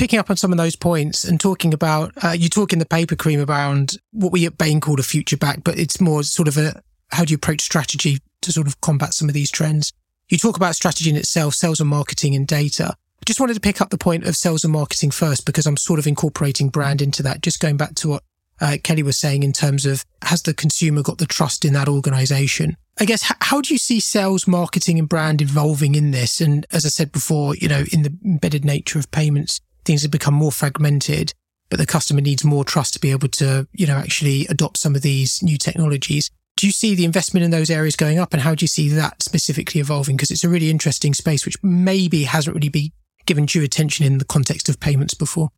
picking 0.00 0.18
up 0.18 0.30
on 0.30 0.36
some 0.38 0.50
of 0.50 0.56
those 0.56 0.76
points 0.76 1.24
and 1.24 1.38
talking 1.38 1.74
about, 1.74 2.10
uh, 2.24 2.30
you 2.30 2.48
talk 2.48 2.72
in 2.72 2.78
the 2.78 2.86
paper 2.86 3.14
Karim 3.14 3.46
around 3.46 3.98
what 4.12 4.32
we 4.32 4.46
at 4.46 4.56
Bain 4.56 4.80
call 4.80 4.98
a 4.98 5.02
future 5.02 5.36
back, 5.36 5.62
but 5.62 5.78
it's 5.78 6.00
more 6.00 6.22
sort 6.22 6.48
of 6.48 6.56
a, 6.56 6.80
how 7.10 7.22
do 7.22 7.32
you 7.32 7.36
approach 7.36 7.60
strategy 7.60 8.18
to 8.40 8.50
sort 8.50 8.66
of 8.66 8.80
combat 8.80 9.12
some 9.12 9.28
of 9.28 9.34
these 9.34 9.50
trends? 9.50 9.92
You 10.30 10.38
talk 10.38 10.56
about 10.56 10.76
strategy 10.76 11.10
in 11.10 11.16
itself, 11.16 11.54
sales 11.54 11.80
and 11.80 11.90
marketing 11.90 12.36
and 12.36 12.46
data. 12.46 12.94
I 12.94 13.24
just 13.26 13.40
wanted 13.40 13.54
to 13.54 13.60
pick 13.60 13.80
up 13.80 13.90
the 13.90 13.98
point 13.98 14.24
of 14.24 14.36
sales 14.36 14.62
and 14.62 14.72
marketing 14.72 15.10
first 15.10 15.44
because 15.44 15.66
I'm 15.66 15.76
sort 15.76 15.98
of 15.98 16.06
incorporating 16.06 16.68
brand 16.68 17.02
into 17.02 17.22
that. 17.24 17.42
Just 17.42 17.58
going 17.58 17.76
back 17.76 17.96
to 17.96 18.08
what 18.10 18.22
uh, 18.60 18.76
Kelly 18.82 19.02
was 19.02 19.16
saying 19.16 19.42
in 19.42 19.52
terms 19.52 19.86
of 19.86 20.04
has 20.22 20.42
the 20.42 20.54
consumer 20.54 21.02
got 21.02 21.18
the 21.18 21.26
trust 21.26 21.64
in 21.64 21.72
that 21.72 21.88
organization? 21.88 22.76
I 23.00 23.06
guess 23.06 23.32
how 23.40 23.60
do 23.60 23.74
you 23.74 23.78
see 23.78 23.98
sales, 23.98 24.46
marketing, 24.46 25.00
and 25.00 25.08
brand 25.08 25.42
evolving 25.42 25.96
in 25.96 26.12
this? 26.12 26.40
And 26.40 26.64
as 26.70 26.86
I 26.86 26.90
said 26.90 27.10
before, 27.10 27.56
you 27.56 27.66
know, 27.66 27.84
in 27.92 28.02
the 28.02 28.12
embedded 28.24 28.64
nature 28.64 29.00
of 29.00 29.10
payments, 29.10 29.60
things 29.84 30.02
have 30.02 30.10
become 30.12 30.34
more 30.34 30.52
fragmented, 30.52 31.32
but 31.70 31.78
the 31.78 31.86
customer 31.86 32.20
needs 32.20 32.44
more 32.44 32.64
trust 32.64 32.94
to 32.94 33.00
be 33.00 33.10
able 33.10 33.28
to, 33.28 33.66
you 33.72 33.86
know, 33.86 33.96
actually 33.96 34.46
adopt 34.46 34.76
some 34.76 34.94
of 34.94 35.02
these 35.02 35.42
new 35.42 35.56
technologies. 35.56 36.30
Do 36.60 36.66
you 36.66 36.72
see 36.74 36.94
the 36.94 37.06
investment 37.06 37.42
in 37.42 37.50
those 37.50 37.70
areas 37.70 37.96
going 37.96 38.18
up 38.18 38.34
and 38.34 38.42
how 38.42 38.54
do 38.54 38.62
you 38.62 38.68
see 38.68 38.90
that 38.90 39.22
specifically 39.22 39.80
evolving? 39.80 40.14
Because 40.14 40.30
it's 40.30 40.44
a 40.44 40.48
really 40.50 40.68
interesting 40.68 41.14
space, 41.14 41.46
which 41.46 41.56
maybe 41.62 42.24
hasn't 42.24 42.54
really 42.54 42.68
been 42.68 42.90
given 43.24 43.46
due 43.46 43.62
attention 43.62 44.04
in 44.04 44.18
the 44.18 44.26
context 44.26 44.68
of 44.68 44.78
payments 44.78 45.14
before. 45.14 45.48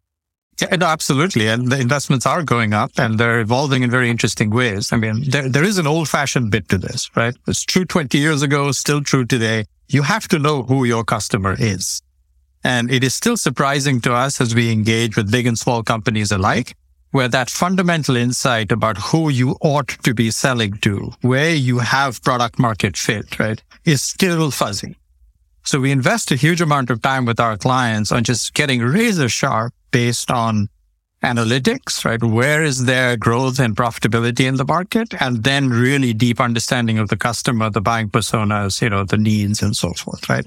Yeah, 0.61 0.77
no, 0.77 0.87
absolutely. 0.87 1.49
And 1.49 1.73
the 1.73 1.81
investments 1.81 2.25
are 2.25 2.45
going 2.45 2.73
up 2.73 2.93
and 2.99 3.19
they're 3.19 3.41
evolving 3.41 3.83
in 3.83 3.91
very 3.91 4.11
interesting 4.11 4.51
ways. 4.51 4.93
I 4.93 4.97
mean, 4.97 5.29
there, 5.29 5.49
there 5.49 5.65
is 5.65 5.77
an 5.77 5.89
old 5.89 6.09
fashioned 6.09 6.53
bit 6.53 6.69
to 6.69 6.79
this, 6.79 7.11
right? 7.17 7.35
It's 7.49 7.65
true 7.65 7.85
20 7.85 8.17
years 8.17 8.43
ago, 8.43 8.71
still 8.71 9.01
true 9.01 9.25
today. 9.25 9.65
You 9.89 10.03
have 10.03 10.29
to 10.29 10.39
know 10.39 10.63
who 10.63 10.85
your 10.85 11.03
customer 11.03 11.57
is. 11.59 12.01
And 12.63 12.93
it 12.93 13.03
is 13.03 13.13
still 13.13 13.37
surprising 13.37 14.01
to 14.03 14.15
us 14.15 14.41
as 14.41 14.55
we 14.55 14.71
engage 14.71 15.17
with 15.17 15.33
big 15.33 15.49
and 15.49 15.59
small 15.59 15.83
companies 15.83 16.31
alike, 16.31 16.77
where 17.13 17.29
that 17.29 17.49
fundamental 17.49 18.17
insight 18.17 18.73
about 18.73 18.97
who 18.97 19.29
you 19.29 19.57
ought 19.61 19.89
to 19.89 20.13
be 20.13 20.31
selling 20.31 20.73
to, 20.79 21.13
where 21.21 21.55
you 21.55 21.79
have 21.79 22.23
product 22.23 22.59
market 22.59 22.97
fit, 22.97 23.39
right, 23.39 23.63
is 23.85 24.03
still 24.03 24.51
fuzzy. 24.51 24.97
So 25.65 25.79
we 25.79 25.93
invest 25.93 26.33
a 26.33 26.37
huge 26.37 26.61
amount 26.61 26.91
of 26.91 27.01
time 27.03 27.25
with 27.25 27.39
our 27.39 27.57
clients 27.57 28.11
on 28.11 28.25
just 28.25 28.55
getting 28.55 28.81
razor 28.81 29.29
sharp 29.29 29.73
based 29.93 30.31
on 30.31 30.69
analytics, 31.23 32.05
right? 32.05 32.23
Where 32.23 32.65
is 32.65 32.87
their 32.87 33.17
growth 33.17 33.61
and 33.61 33.77
profitability 33.77 34.47
in 34.47 34.57
the 34.57 34.65
market? 34.65 35.15
And 35.21 35.45
then 35.45 35.69
really 35.69 36.13
deep 36.13 36.41
understanding 36.41 36.99
of 36.99 37.11
the 37.11 37.17
customer, 37.17 37.71
the 37.71 37.81
buying 37.81 38.09
personas, 38.09 38.83
you 38.83 38.91
know, 38.91 39.05
the 39.05 39.19
needs 39.19 39.63
and 39.63 39.77
so 39.77 39.93
forth, 39.93 40.29
right? 40.29 40.47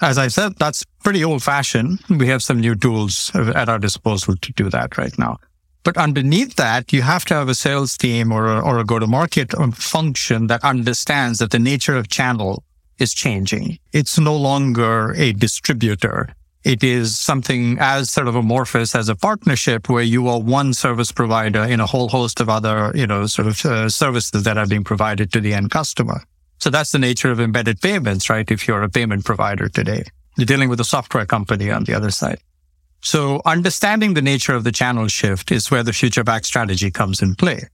As 0.00 0.18
I 0.18 0.28
said, 0.28 0.54
that's 0.58 0.84
pretty 1.02 1.24
old 1.24 1.42
fashioned. 1.42 1.98
We 2.08 2.28
have 2.28 2.42
some 2.44 2.60
new 2.60 2.76
tools 2.76 3.32
at 3.34 3.68
our 3.68 3.80
disposal 3.80 4.36
to 4.36 4.52
do 4.52 4.70
that 4.70 4.96
right 4.96 5.18
now. 5.18 5.38
But 5.84 5.96
underneath 5.96 6.56
that, 6.56 6.92
you 6.92 7.02
have 7.02 7.24
to 7.26 7.34
have 7.34 7.48
a 7.48 7.54
sales 7.54 7.96
team 7.96 8.32
or 8.32 8.46
a, 8.46 8.60
or 8.60 8.78
a 8.78 8.84
go 8.84 8.98
to 8.98 9.06
market 9.06 9.52
function 9.74 10.48
that 10.48 10.64
understands 10.64 11.38
that 11.38 11.50
the 11.50 11.58
nature 11.58 11.96
of 11.96 12.08
channel 12.08 12.64
is 12.98 13.14
changing. 13.14 13.78
It's 13.92 14.18
no 14.18 14.36
longer 14.36 15.14
a 15.16 15.32
distributor. 15.32 16.34
It 16.64 16.82
is 16.82 17.18
something 17.18 17.78
as 17.78 18.10
sort 18.10 18.28
of 18.28 18.34
amorphous 18.34 18.94
as 18.94 19.08
a 19.08 19.14
partnership 19.14 19.88
where 19.88 20.02
you 20.02 20.28
are 20.28 20.40
one 20.40 20.74
service 20.74 21.12
provider 21.12 21.62
in 21.62 21.80
a 21.80 21.86
whole 21.86 22.08
host 22.08 22.40
of 22.40 22.48
other, 22.48 22.92
you 22.94 23.06
know, 23.06 23.26
sort 23.26 23.48
of 23.48 23.64
uh, 23.64 23.88
services 23.88 24.42
that 24.42 24.58
are 24.58 24.66
being 24.66 24.84
provided 24.84 25.32
to 25.32 25.40
the 25.40 25.54
end 25.54 25.70
customer. 25.70 26.22
So 26.58 26.70
that's 26.70 26.90
the 26.90 26.98
nature 26.98 27.30
of 27.30 27.40
embedded 27.40 27.80
payments, 27.80 28.28
right? 28.28 28.50
If 28.50 28.66
you're 28.66 28.82
a 28.82 28.88
payment 28.88 29.24
provider 29.24 29.68
today, 29.68 30.02
you're 30.36 30.46
dealing 30.46 30.68
with 30.68 30.80
a 30.80 30.84
software 30.84 31.24
company 31.24 31.70
on 31.70 31.84
the 31.84 31.94
other 31.94 32.10
side. 32.10 32.40
So 33.00 33.40
understanding 33.46 34.14
the 34.14 34.22
nature 34.22 34.54
of 34.54 34.64
the 34.64 34.72
channel 34.72 35.08
shift 35.08 35.52
is 35.52 35.70
where 35.70 35.82
the 35.82 35.92
future 35.92 36.24
back 36.24 36.44
strategy 36.44 36.90
comes 36.90 37.22
in 37.22 37.34
play. 37.34 37.68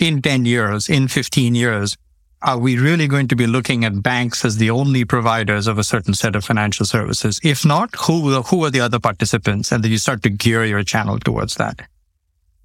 In 0.00 0.20
10 0.20 0.44
years, 0.44 0.88
in 0.88 1.08
15 1.08 1.54
years, 1.54 1.96
are 2.42 2.58
we 2.58 2.76
really 2.76 3.06
going 3.06 3.28
to 3.28 3.36
be 3.36 3.46
looking 3.46 3.84
at 3.84 4.02
banks 4.02 4.44
as 4.44 4.58
the 4.58 4.70
only 4.70 5.04
providers 5.04 5.66
of 5.66 5.78
a 5.78 5.84
certain 5.84 6.12
set 6.12 6.36
of 6.36 6.44
financial 6.44 6.84
services? 6.84 7.40
If 7.42 7.64
not, 7.64 7.94
who, 7.94 8.42
who 8.42 8.64
are 8.64 8.70
the 8.70 8.80
other 8.80 8.98
participants? 8.98 9.72
And 9.72 9.82
then 9.82 9.90
you 9.90 9.98
start 9.98 10.22
to 10.24 10.30
gear 10.30 10.64
your 10.64 10.82
channel 10.82 11.18
towards 11.18 11.54
that. 11.54 11.80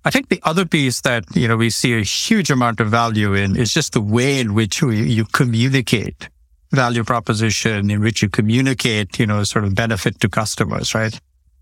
I 0.03 0.11
think 0.11 0.29
the 0.29 0.41
other 0.43 0.65
piece 0.65 1.01
that, 1.01 1.23
you 1.35 1.47
know, 1.47 1.57
we 1.57 1.69
see 1.69 1.93
a 1.93 2.01
huge 2.01 2.49
amount 2.49 2.79
of 2.79 2.89
value 2.89 3.33
in 3.33 3.55
is 3.55 3.73
just 3.73 3.93
the 3.93 4.01
way 4.01 4.39
in 4.39 4.53
which 4.53 4.81
we, 4.81 5.03
you 5.03 5.25
communicate 5.25 6.29
value 6.71 7.03
proposition, 7.03 7.89
in 7.89 8.01
which 8.01 8.21
you 8.21 8.29
communicate, 8.29 9.19
you 9.19 9.27
know, 9.27 9.43
sort 9.43 9.65
of 9.65 9.75
benefit 9.75 10.19
to 10.21 10.29
customers, 10.29 10.93
right? 10.93 11.19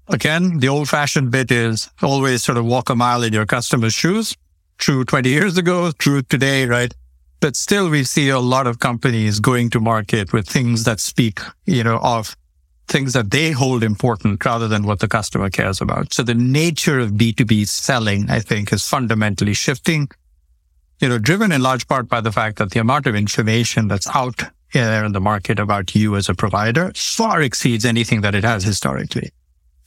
Again, 0.10 0.60
the 0.60 0.70
old 0.70 0.88
fashioned 0.88 1.32
bit 1.32 1.51
is 1.51 1.89
always 2.01 2.43
sort 2.43 2.58
of 2.58 2.66
walk 2.66 2.89
a 2.89 2.95
mile 2.95 3.24
in 3.24 3.34
your 3.34 3.45
customer's 3.45 3.93
shoes. 3.93 4.36
True 4.78 5.03
20 5.03 5.30
years 5.30 5.58
ago, 5.58 5.91
true 5.91 6.22
today, 6.22 6.66
right? 6.66 6.93
But 7.41 7.55
still 7.55 7.89
we 7.89 8.03
see 8.03 8.30
a 8.30 8.39
lot 8.39 8.68
of 8.68 8.80
companies 8.80 9.39
going 9.39 9.70
to 9.72 9.80
market 9.80 10.32
with 10.32 10.47
things 10.47 10.86
that 10.86 10.99
speak, 10.99 11.39
you 11.66 11.84
know, 11.84 11.99
of 12.01 12.38
things 12.88 13.12
that 13.14 13.32
they 13.32 13.51
hold 13.51 13.84
important 13.84 14.43
rather 14.45 14.68
than 14.68 14.84
what 14.84 14.99
the 14.99 15.08
customer 15.10 15.49
cares 15.49 15.82
about. 15.82 16.14
So 16.14 16.24
the 16.24 16.34
nature 16.34 16.99
of 16.99 17.12
B2B 17.12 17.68
selling, 17.68 18.30
I 18.30 18.39
think, 18.39 18.72
is 18.72 18.88
fundamentally 18.88 19.53
shifting, 19.53 20.08
you 21.01 21.10
know, 21.10 21.18
driven 21.18 21.51
in 21.51 21.62
large 21.62 21.86
part 21.88 22.08
by 22.08 22.22
the 22.22 22.32
fact 22.32 22.60
that 22.60 22.72
the 22.72 22.80
amount 22.80 23.08
of 23.08 23.16
information 23.16 23.89
that's 23.89 24.08
out 24.16 24.41
there 24.74 25.03
in 25.03 25.12
the 25.12 25.20
market 25.20 25.60
about 25.60 25.95
you 25.95 26.16
as 26.16 26.30
a 26.30 26.34
provider 26.34 26.91
far 26.95 27.41
exceeds 27.41 27.84
anything 27.84 28.22
that 28.22 28.36
it 28.36 28.43
has 28.43 28.64
historically. 28.64 29.32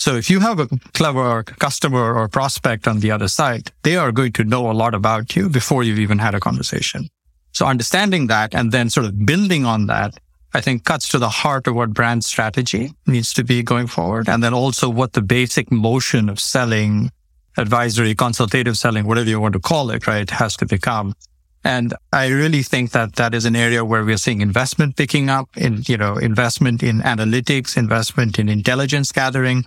So 0.01 0.16
if 0.16 0.30
you 0.30 0.40
have 0.40 0.59
a 0.59 0.66
clever 0.94 1.42
customer 1.42 2.14
or 2.14 2.26
prospect 2.26 2.88
on 2.88 3.01
the 3.01 3.11
other 3.11 3.28
side, 3.28 3.70
they 3.82 3.96
are 3.96 4.12
going 4.12 4.32
to 4.32 4.44
know 4.44 4.70
a 4.70 4.72
lot 4.72 4.94
about 4.94 5.36
you 5.36 5.48
before 5.48 5.82
you've 5.84 5.98
even 5.98 6.18
had 6.18 6.34
a 6.34 6.40
conversation. 6.40 7.09
So 7.53 7.66
understanding 7.66 8.26
that 8.28 8.55
and 8.55 8.72
then 8.72 8.88
sort 8.88 9.07
of 9.07 9.26
building 9.26 9.66
on 9.66 9.86
that 9.86 10.18
I 10.53 10.61
think 10.61 10.84
cuts 10.84 11.09
to 11.11 11.18
the 11.18 11.28
heart 11.28 11.66
of 11.68 11.76
what 11.76 11.92
brand 11.92 12.24
strategy 12.24 12.92
needs 13.07 13.32
to 13.34 13.44
be 13.44 13.62
going 13.62 13.86
forward. 13.86 14.28
And 14.28 14.42
then 14.42 14.53
also 14.53 14.88
what 14.88 15.12
the 15.12 15.22
basic 15.22 15.70
motion 15.70 16.28
of 16.28 16.40
selling, 16.40 17.11
advisory, 17.57 18.14
consultative 18.14 18.76
selling, 18.76 19.07
whatever 19.07 19.28
you 19.28 19.40
want 19.40 19.53
to 19.53 19.61
call 19.61 19.90
it, 19.90 20.07
right, 20.07 20.28
has 20.28 20.57
to 20.57 20.66
become. 20.66 21.14
And 21.62 21.94
I 22.12 22.28
really 22.28 22.62
think 22.62 22.92
that 22.92 23.16
that 23.16 23.34
is 23.34 23.44
an 23.44 23.55
area 23.55 23.84
where 23.84 24.05
we're 24.05 24.16
seeing 24.16 24.40
investment 24.40 24.96
picking 24.96 25.28
up 25.28 25.48
in, 25.57 25.82
you 25.86 25.96
know, 25.96 26.16
investment 26.16 26.82
in 26.82 27.01
analytics, 27.01 27.76
investment 27.76 28.38
in 28.38 28.48
intelligence 28.48 29.12
gathering, 29.12 29.66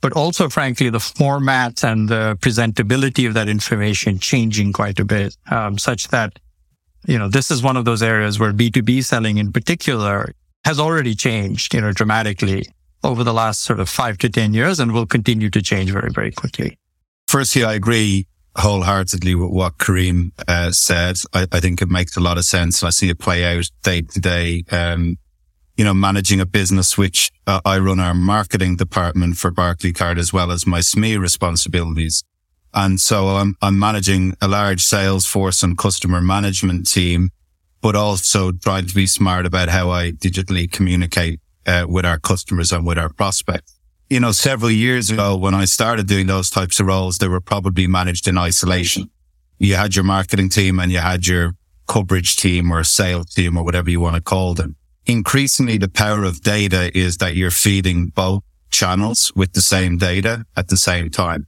but 0.00 0.12
also 0.12 0.48
frankly, 0.48 0.90
the 0.90 0.98
formats 0.98 1.84
and 1.84 2.08
the 2.08 2.36
presentability 2.40 3.26
of 3.26 3.34
that 3.34 3.48
information 3.48 4.18
changing 4.18 4.72
quite 4.72 4.98
a 4.98 5.04
bit, 5.04 5.36
um, 5.50 5.78
such 5.78 6.08
that 6.08 6.38
you 7.06 7.18
know, 7.18 7.28
this 7.28 7.50
is 7.50 7.62
one 7.62 7.76
of 7.76 7.84
those 7.84 8.02
areas 8.02 8.38
where 8.38 8.52
B2B 8.52 9.04
selling 9.04 9.38
in 9.38 9.52
particular 9.52 10.34
has 10.64 10.78
already 10.78 11.14
changed, 11.14 11.72
you 11.72 11.80
know, 11.80 11.92
dramatically 11.92 12.66
over 13.04 13.22
the 13.22 13.32
last 13.32 13.62
sort 13.62 13.80
of 13.80 13.88
five 13.88 14.18
to 14.18 14.28
10 14.28 14.54
years 14.54 14.80
and 14.80 14.92
will 14.92 15.06
continue 15.06 15.48
to 15.50 15.62
change 15.62 15.90
very, 15.90 16.10
very 16.10 16.32
quickly. 16.32 16.76
Firstly, 17.28 17.64
I 17.64 17.74
agree 17.74 18.26
wholeheartedly 18.56 19.34
with 19.36 19.50
what 19.50 19.78
Karim 19.78 20.32
uh, 20.48 20.72
said. 20.72 21.16
I, 21.32 21.46
I, 21.52 21.60
think 21.60 21.80
it 21.80 21.88
makes 21.88 22.16
a 22.16 22.20
lot 22.20 22.38
of 22.38 22.44
sense. 22.44 22.82
I 22.82 22.90
see 22.90 23.08
it 23.08 23.18
play 23.18 23.44
out 23.44 23.70
day 23.82 24.02
to 24.02 24.20
day. 24.20 24.64
Um, 24.70 25.16
you 25.78 25.84
know, 25.84 25.94
managing 25.94 26.40
a 26.40 26.44
business, 26.46 26.98
which 26.98 27.30
uh, 27.46 27.60
I 27.64 27.78
run 27.78 28.00
our 28.00 28.12
marketing 28.12 28.76
department 28.76 29.36
for 29.38 29.52
Barclaycard 29.52 30.18
as 30.18 30.32
well 30.32 30.50
as 30.50 30.66
my 30.66 30.80
SME 30.80 31.20
responsibilities. 31.20 32.24
And 32.74 33.00
so 33.00 33.28
I'm, 33.28 33.54
I'm 33.62 33.78
managing 33.78 34.34
a 34.42 34.48
large 34.48 34.82
sales 34.82 35.24
force 35.24 35.62
and 35.62 35.78
customer 35.78 36.20
management 36.20 36.90
team, 36.90 37.30
but 37.80 37.94
also 37.94 38.50
trying 38.50 38.86
to 38.86 38.94
be 38.94 39.06
smart 39.06 39.46
about 39.46 39.68
how 39.68 39.90
I 39.90 40.10
digitally 40.10 40.70
communicate 40.70 41.40
uh, 41.64 41.86
with 41.88 42.04
our 42.04 42.18
customers 42.18 42.72
and 42.72 42.84
with 42.84 42.98
our 42.98 43.08
prospects. 43.08 43.78
You 44.10 44.18
know, 44.18 44.32
several 44.32 44.72
years 44.72 45.10
ago 45.10 45.36
when 45.36 45.54
I 45.54 45.64
started 45.64 46.08
doing 46.08 46.26
those 46.26 46.50
types 46.50 46.80
of 46.80 46.86
roles, 46.86 47.18
they 47.18 47.28
were 47.28 47.40
probably 47.40 47.86
managed 47.86 48.26
in 48.26 48.36
isolation. 48.36 49.10
You 49.58 49.76
had 49.76 49.94
your 49.94 50.04
marketing 50.04 50.48
team 50.48 50.80
and 50.80 50.90
you 50.90 50.98
had 50.98 51.28
your 51.28 51.52
coverage 51.86 52.34
team 52.34 52.72
or 52.72 52.82
sales 52.82 53.32
team 53.32 53.56
or 53.56 53.64
whatever 53.64 53.90
you 53.90 54.00
want 54.00 54.16
to 54.16 54.22
call 54.22 54.54
them. 54.54 54.74
Increasingly, 55.08 55.78
the 55.78 55.88
power 55.88 56.22
of 56.22 56.42
data 56.42 56.96
is 56.96 57.16
that 57.16 57.34
you're 57.34 57.50
feeding 57.50 58.08
both 58.08 58.42
channels 58.70 59.32
with 59.34 59.54
the 59.54 59.62
same 59.62 59.96
data 59.96 60.44
at 60.54 60.68
the 60.68 60.76
same 60.76 61.08
time 61.08 61.46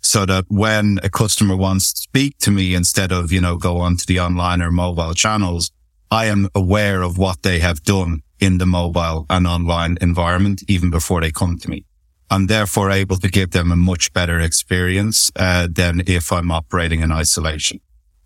so 0.00 0.24
that 0.24 0.46
when 0.48 0.98
a 1.02 1.10
customer 1.10 1.54
wants 1.54 1.92
to 1.92 2.00
speak 2.00 2.38
to 2.38 2.50
me 2.50 2.74
instead 2.74 3.12
of, 3.12 3.30
you 3.30 3.40
know, 3.40 3.56
go 3.58 3.76
onto 3.76 4.06
the 4.06 4.18
online 4.18 4.62
or 4.62 4.72
mobile 4.72 5.12
channels, 5.12 5.70
I 6.10 6.24
am 6.24 6.48
aware 6.54 7.02
of 7.02 7.18
what 7.18 7.42
they 7.42 7.58
have 7.58 7.82
done 7.82 8.22
in 8.40 8.56
the 8.56 8.66
mobile 8.66 9.26
and 9.28 9.46
online 9.46 9.98
environment 10.00 10.62
even 10.66 10.90
before 10.90 11.20
they 11.20 11.30
come 11.30 11.58
to 11.58 11.68
me. 11.68 11.84
I'm 12.30 12.46
therefore 12.46 12.90
able 12.90 13.18
to 13.18 13.28
give 13.28 13.50
them 13.50 13.70
a 13.70 13.76
much 13.76 14.10
better 14.14 14.40
experience 14.40 15.30
uh, 15.36 15.68
than 15.70 16.02
if 16.06 16.32
I'm 16.32 16.50
operating 16.50 17.00
in 17.02 17.12
isolation. 17.12 17.80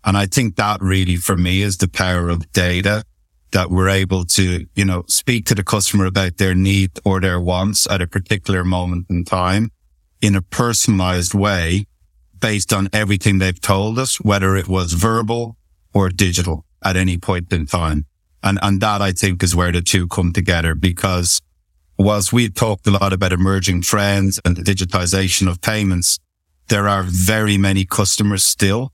And 0.05 0.15
I 0.15 0.27
think 0.27 0.55
that 0.55 0.81
really 0.81 1.17
for 1.17 1.35
me 1.35 1.61
is 1.61 1.77
the 1.77 1.89
power 1.89 2.29
of 2.29 2.49
data 2.53 3.03
that 3.51 3.69
we're 3.69 3.89
able 3.89 4.25
to, 4.25 4.65
you 4.75 4.85
know, 4.85 5.03
speak 5.07 5.45
to 5.45 5.55
the 5.55 5.63
customer 5.63 6.05
about 6.05 6.37
their 6.37 6.53
need 6.53 6.91
or 7.05 7.21
their 7.21 7.39
wants 7.39 7.89
at 7.89 8.01
a 8.01 8.07
particular 8.07 8.63
moment 8.63 9.05
in 9.09 9.23
time 9.23 9.71
in 10.21 10.35
a 10.35 10.41
personalized 10.41 11.33
way 11.33 11.85
based 12.39 12.73
on 12.73 12.89
everything 12.93 13.39
they've 13.39 13.61
told 13.61 13.97
us, 13.97 14.17
whether 14.17 14.55
it 14.55 14.67
was 14.67 14.93
verbal 14.93 15.57
or 15.93 16.09
digital 16.09 16.65
at 16.83 16.95
any 16.95 17.17
point 17.17 17.51
in 17.51 17.65
time. 17.65 18.05
And, 18.43 18.59
and 18.61 18.81
that 18.81 19.01
I 19.01 19.11
think 19.11 19.43
is 19.43 19.55
where 19.55 19.71
the 19.71 19.81
two 19.81 20.07
come 20.07 20.33
together 20.33 20.75
because 20.75 21.41
whilst 21.97 22.31
we've 22.31 22.53
talked 22.53 22.85
a 22.87 22.91
lot 22.91 23.13
about 23.13 23.33
emerging 23.33 23.81
trends 23.81 24.39
and 24.45 24.55
the 24.55 24.61
digitization 24.61 25.49
of 25.49 25.61
payments, 25.61 26.19
there 26.67 26.87
are 26.87 27.03
very 27.03 27.57
many 27.57 27.85
customers 27.85 28.43
still 28.43 28.91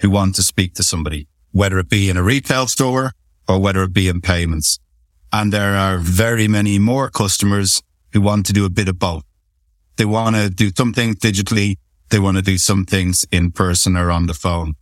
who 0.00 0.10
want 0.10 0.34
to 0.34 0.42
speak 0.42 0.74
to 0.74 0.82
somebody, 0.82 1.28
whether 1.52 1.78
it 1.78 1.88
be 1.88 2.10
in 2.10 2.16
a 2.16 2.22
retail 2.22 2.66
store 2.66 3.12
or 3.50 3.58
whether 3.58 3.82
it 3.82 3.92
be 3.92 4.06
in 4.06 4.20
payments. 4.20 4.78
And 5.32 5.52
there 5.52 5.74
are 5.74 5.98
very 5.98 6.46
many 6.46 6.78
more 6.78 7.10
customers 7.10 7.82
who 8.12 8.20
want 8.20 8.46
to 8.46 8.52
do 8.52 8.64
a 8.64 8.70
bit 8.70 8.88
of 8.88 8.98
both. 8.98 9.24
They 9.96 10.04
want 10.04 10.36
to 10.36 10.48
do 10.50 10.70
some 10.70 10.92
things 10.92 11.16
digitally. 11.16 11.76
They 12.10 12.20
want 12.20 12.36
to 12.36 12.42
do 12.42 12.58
some 12.58 12.84
things 12.84 13.26
in 13.32 13.50
person 13.50 13.96
or 13.96 14.10
on 14.12 14.26
the 14.26 14.34
phone. 14.34 14.74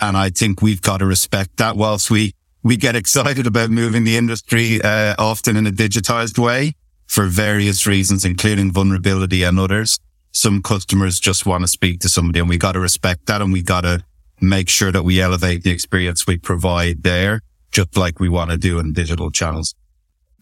And 0.00 0.16
I 0.16 0.30
think 0.30 0.62
we've 0.62 0.80
got 0.80 0.98
to 0.98 1.06
respect 1.06 1.58
that 1.58 1.76
whilst 1.76 2.10
we, 2.10 2.32
we 2.62 2.76
get 2.78 2.96
excited 3.02 3.46
about 3.46 3.70
moving 3.70 4.04
the 4.04 4.16
industry, 4.16 4.80
uh, 4.82 5.14
often 5.18 5.56
in 5.56 5.66
a 5.66 5.70
digitized 5.70 6.38
way 6.38 6.72
for 7.06 7.26
various 7.26 7.86
reasons, 7.86 8.24
including 8.24 8.72
vulnerability 8.72 9.42
and 9.42 9.58
others. 9.58 9.98
Some 10.32 10.62
customers 10.62 11.20
just 11.20 11.44
want 11.44 11.62
to 11.62 11.68
speak 11.68 12.00
to 12.00 12.08
somebody 12.08 12.40
and 12.40 12.48
we 12.48 12.56
got 12.56 12.72
to 12.72 12.80
respect 12.80 13.26
that 13.26 13.42
and 13.42 13.52
we 13.52 13.62
got 13.62 13.82
to 13.82 14.02
make 14.40 14.68
sure 14.68 14.90
that 14.90 15.04
we 15.04 15.20
elevate 15.20 15.62
the 15.62 15.70
experience 15.70 16.26
we 16.26 16.38
provide 16.38 17.02
there, 17.02 17.40
just 17.74 17.96
like 17.96 18.20
we 18.20 18.28
want 18.28 18.50
to 18.50 18.56
do 18.56 18.78
in 18.78 18.92
digital 18.92 19.30
channels. 19.30 19.74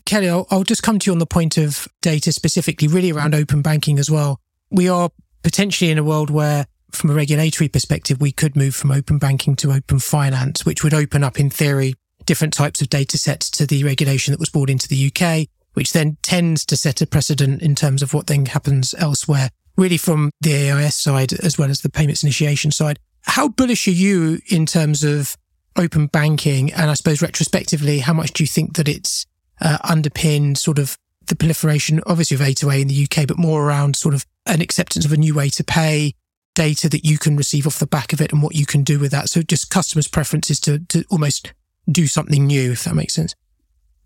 Kelly, 0.05 0.29
I'll, 0.29 0.47
I'll 0.51 0.65
just 0.65 0.83
come 0.83 0.99
to 0.99 1.07
you 1.07 1.13
on 1.13 1.19
the 1.19 1.27
point 1.27 1.57
of 1.57 1.89
data 2.03 2.33
specifically, 2.33 2.87
really 2.87 3.11
around 3.11 3.35
open 3.35 3.63
banking 3.63 3.99
as 3.99 4.11
well. 4.11 4.41
We 4.71 4.89
are 4.89 5.11
potentially 5.43 5.91
in 5.91 5.99
a 5.99 6.05
world 6.05 6.31
where 6.31 6.67
from 6.93 7.11
a 7.11 7.15
regulatory 7.15 7.69
perspective, 7.69 8.21
we 8.21 8.33
could 8.33 8.55
move 8.55 8.75
from 8.75 8.91
open 8.91 9.19
banking 9.19 9.57
to 9.57 9.73
open 9.73 9.99
finance, 9.99 10.67
which 10.67 10.85
would 10.85 10.95
open 10.95 11.25
up 11.25 11.41
in 11.41 11.51
theory 11.51 11.95
different 12.27 12.53
types 12.53 12.81
of 12.81 12.89
data 12.89 13.19
sets 13.19 13.51
to 13.51 13.67
the 13.67 13.83
regulation 13.83 14.33
that 14.33 14.39
was 14.39 14.51
brought 14.51 14.71
into 14.71 14.87
the 14.87 15.11
UK, 15.11 15.49
which 15.73 15.93
then 15.93 16.19
tends 16.23 16.65
to 16.67 16.77
set 16.77 17.01
a 17.01 17.07
precedent 17.07 17.63
in 17.63 17.75
terms 17.75 18.03
of 18.03 18.15
what 18.15 18.27
then 18.27 18.47
happens 18.47 18.95
elsewhere, 18.99 19.49
really 19.77 19.97
from 19.97 20.31
the 20.41 20.71
AIS 20.71 20.97
side 20.97 21.33
as 21.33 21.59
well 21.59 21.71
as 21.71 21.81
the 21.81 21.89
payments 21.89 22.23
initiation 22.23 22.71
side. 22.71 22.99
How 23.23 23.49
bullish 23.49 23.89
are 23.89 23.93
you 23.93 24.41
in 24.51 24.67
terms 24.67 25.03
of 25.03 25.37
open 25.77 26.07
banking? 26.07 26.73
And 26.73 26.91
I 26.91 26.95
suppose 26.95 27.23
retrospectively, 27.23 28.01
how 28.01 28.13
much 28.13 28.33
do 28.33 28.43
you 28.43 28.49
think 28.49 28.77
that 28.77 28.89
it's 28.89 29.27
uh, 29.61 29.79
underpin 29.79 30.57
sort 30.57 30.79
of 30.79 30.97
the 31.27 31.37
proliferation, 31.37 32.01
obviously, 32.07 32.35
of 32.35 32.41
A2A 32.41 32.83
in 32.83 32.89
the 32.89 33.05
UK, 33.05 33.27
but 33.27 33.39
more 33.39 33.65
around 33.65 33.97
sort 33.97 34.15
of 34.15 34.27
an 34.47 34.61
acceptance 34.61 35.05
of 35.05 35.13
a 35.13 35.17
new 35.17 35.35
way 35.35 35.49
to 35.51 35.65
pay, 35.65 36.15
data 36.55 36.89
that 36.89 37.05
you 37.05 37.19
can 37.19 37.37
receive 37.37 37.67
off 37.67 37.79
the 37.79 37.87
back 37.87 38.13
of 38.13 38.21
it, 38.21 38.33
and 38.33 38.43
what 38.43 38.55
you 38.55 38.67
can 38.67 38.83
do 38.83 38.99
with 38.99 39.13
that. 39.13 39.29
So 39.29 39.43
just 39.43 39.71
customers' 39.71 40.09
preferences 40.09 40.59
to, 40.61 40.81
to 40.89 41.05
almost 41.11 41.53
do 41.91 42.07
something 42.07 42.47
new, 42.47 42.73
if 42.73 42.85
that 42.85 42.95
makes 42.95 43.15
sense. 43.15 43.35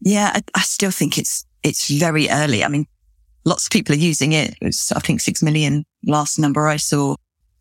Yeah, 0.00 0.30
I, 0.34 0.42
I 0.54 0.60
still 0.60 0.90
think 0.90 1.18
it's 1.18 1.46
it's 1.62 1.90
very 1.90 2.28
early. 2.28 2.62
I 2.62 2.68
mean, 2.68 2.86
lots 3.44 3.66
of 3.66 3.70
people 3.70 3.94
are 3.94 3.98
using 3.98 4.32
it. 4.32 4.54
It's, 4.60 4.92
I 4.92 5.00
think 5.00 5.20
six 5.20 5.42
million 5.42 5.84
last 6.04 6.38
number 6.38 6.68
I 6.68 6.76
saw. 6.76 7.16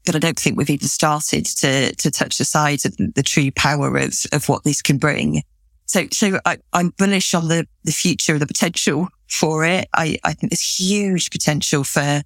But 0.06 0.16
I 0.16 0.20
don't 0.20 0.40
think 0.40 0.58
we've 0.58 0.70
even 0.70 0.88
started 0.88 1.46
to, 1.46 1.94
to 1.96 2.12
touch 2.12 2.38
the 2.38 2.46
sides 2.46 2.86
of 2.86 2.96
the, 2.98 3.24
true 3.24 3.52
power 3.52 3.98
of, 3.98 4.14
of 4.32 4.48
what 4.48 4.64
this 4.64 4.82
can 4.82 4.98
bring. 4.98 5.42
So, 5.88 6.06
so 6.12 6.40
I, 6.46 6.58
am 6.74 6.94
bullish 6.98 7.34
on 7.34 7.48
the, 7.48 7.68
the 7.84 7.92
future, 7.92 8.38
the 8.38 8.48
potential 8.48 9.08
for 9.28 9.66
it. 9.66 9.88
I, 9.94 10.18
I 10.24 10.34
think 10.34 10.52
there's 10.52 10.80
huge 10.80 11.32
potential 11.32 11.84
for 11.84 12.22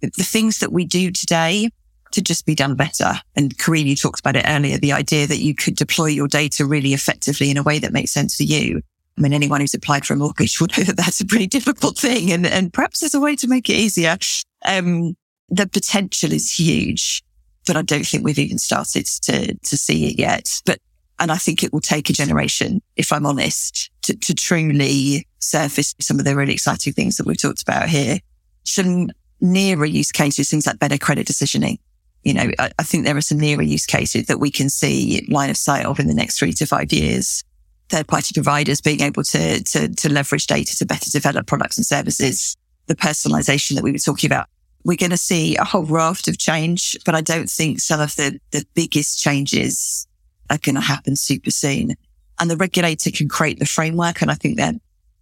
the 0.00 0.22
things 0.22 0.58
that 0.58 0.72
we 0.72 0.84
do 0.84 1.10
today 1.10 1.70
to 2.12 2.22
just 2.22 2.46
be 2.46 2.54
done 2.54 2.76
better. 2.76 3.14
And 3.36 3.52
you 3.66 3.96
talked 3.96 4.20
about 4.20 4.36
it 4.36 4.44
earlier, 4.46 4.78
the 4.78 4.92
idea 4.92 5.26
that 5.26 5.38
you 5.38 5.54
could 5.54 5.76
deploy 5.76 6.06
your 6.06 6.28
data 6.28 6.64
really 6.64 6.94
effectively 6.94 7.50
in 7.50 7.56
a 7.56 7.62
way 7.62 7.78
that 7.80 7.92
makes 7.92 8.12
sense 8.12 8.36
for 8.36 8.44
you. 8.44 8.80
I 9.16 9.20
mean, 9.20 9.32
anyone 9.32 9.60
who's 9.60 9.74
applied 9.74 10.04
for 10.04 10.14
a 10.14 10.16
mortgage 10.16 10.60
will 10.60 10.68
know 10.76 10.84
that 10.84 10.96
that's 10.96 11.20
a 11.20 11.26
pretty 11.26 11.46
difficult 11.46 11.98
thing. 11.98 12.32
And, 12.32 12.46
and 12.46 12.72
perhaps 12.72 13.00
there's 13.00 13.14
a 13.14 13.20
way 13.20 13.36
to 13.36 13.48
make 13.48 13.68
it 13.68 13.74
easier. 13.74 14.16
Um, 14.64 15.16
the 15.48 15.66
potential 15.66 16.32
is 16.32 16.52
huge, 16.52 17.22
but 17.66 17.76
I 17.76 17.82
don't 17.82 18.06
think 18.06 18.24
we've 18.24 18.38
even 18.38 18.58
started 18.58 19.06
to, 19.22 19.54
to 19.54 19.76
see 19.76 20.06
it 20.06 20.18
yet. 20.18 20.60
But, 20.66 20.78
and 21.18 21.30
I 21.30 21.36
think 21.36 21.62
it 21.62 21.72
will 21.72 21.80
take 21.80 22.10
a 22.10 22.12
generation, 22.12 22.82
if 22.96 23.12
I'm 23.12 23.26
honest, 23.26 23.90
to, 24.02 24.16
to 24.16 24.34
truly 24.34 25.26
surface 25.38 25.94
some 26.00 26.18
of 26.18 26.24
the 26.24 26.36
really 26.36 26.54
exciting 26.54 26.92
things 26.92 27.16
that 27.16 27.26
we've 27.26 27.40
talked 27.40 27.62
about 27.62 27.88
here. 27.88 28.18
Some 28.64 29.10
nearer 29.40 29.84
use 29.84 30.10
cases, 30.10 30.50
things 30.50 30.66
like 30.66 30.78
better 30.78 30.98
credit 30.98 31.26
decisioning. 31.26 31.78
You 32.22 32.34
know, 32.34 32.50
I, 32.58 32.70
I 32.78 32.82
think 32.82 33.04
there 33.04 33.16
are 33.16 33.20
some 33.20 33.38
nearer 33.38 33.62
use 33.62 33.86
cases 33.86 34.26
that 34.26 34.40
we 34.40 34.50
can 34.50 34.70
see 34.70 35.26
line 35.30 35.50
of 35.50 35.56
sight 35.56 35.84
of 35.84 36.00
in 36.00 36.06
the 36.06 36.14
next 36.14 36.38
three 36.38 36.52
to 36.54 36.66
five 36.66 36.92
years 36.92 37.44
third 37.88 38.06
party 38.08 38.32
providers 38.34 38.80
being 38.80 39.00
able 39.00 39.22
to, 39.22 39.62
to, 39.62 39.88
to 39.94 40.08
leverage 40.12 40.46
data 40.46 40.76
to 40.76 40.86
better 40.86 41.10
develop 41.10 41.46
products 41.46 41.76
and 41.76 41.86
services, 41.86 42.56
the 42.86 42.96
personalization 42.96 43.74
that 43.74 43.84
we 43.84 43.92
were 43.92 43.98
talking 43.98 44.28
about. 44.28 44.46
We're 44.84 44.96
going 44.96 45.10
to 45.10 45.16
see 45.16 45.56
a 45.56 45.64
whole 45.64 45.84
raft 45.84 46.28
of 46.28 46.38
change, 46.38 46.96
but 47.04 47.14
I 47.14 47.22
don't 47.22 47.48
think 47.48 47.80
some 47.80 48.00
of 48.00 48.14
the, 48.16 48.38
the 48.50 48.64
biggest 48.74 49.18
changes 49.20 50.06
are 50.50 50.58
going 50.58 50.74
to 50.74 50.80
happen 50.80 51.16
super 51.16 51.50
soon. 51.50 51.94
And 52.38 52.50
the 52.50 52.56
regulator 52.56 53.10
can 53.10 53.28
create 53.28 53.58
the 53.58 53.66
framework. 53.66 54.20
And 54.20 54.30
I 54.30 54.34
think 54.34 54.58
that, 54.58 54.74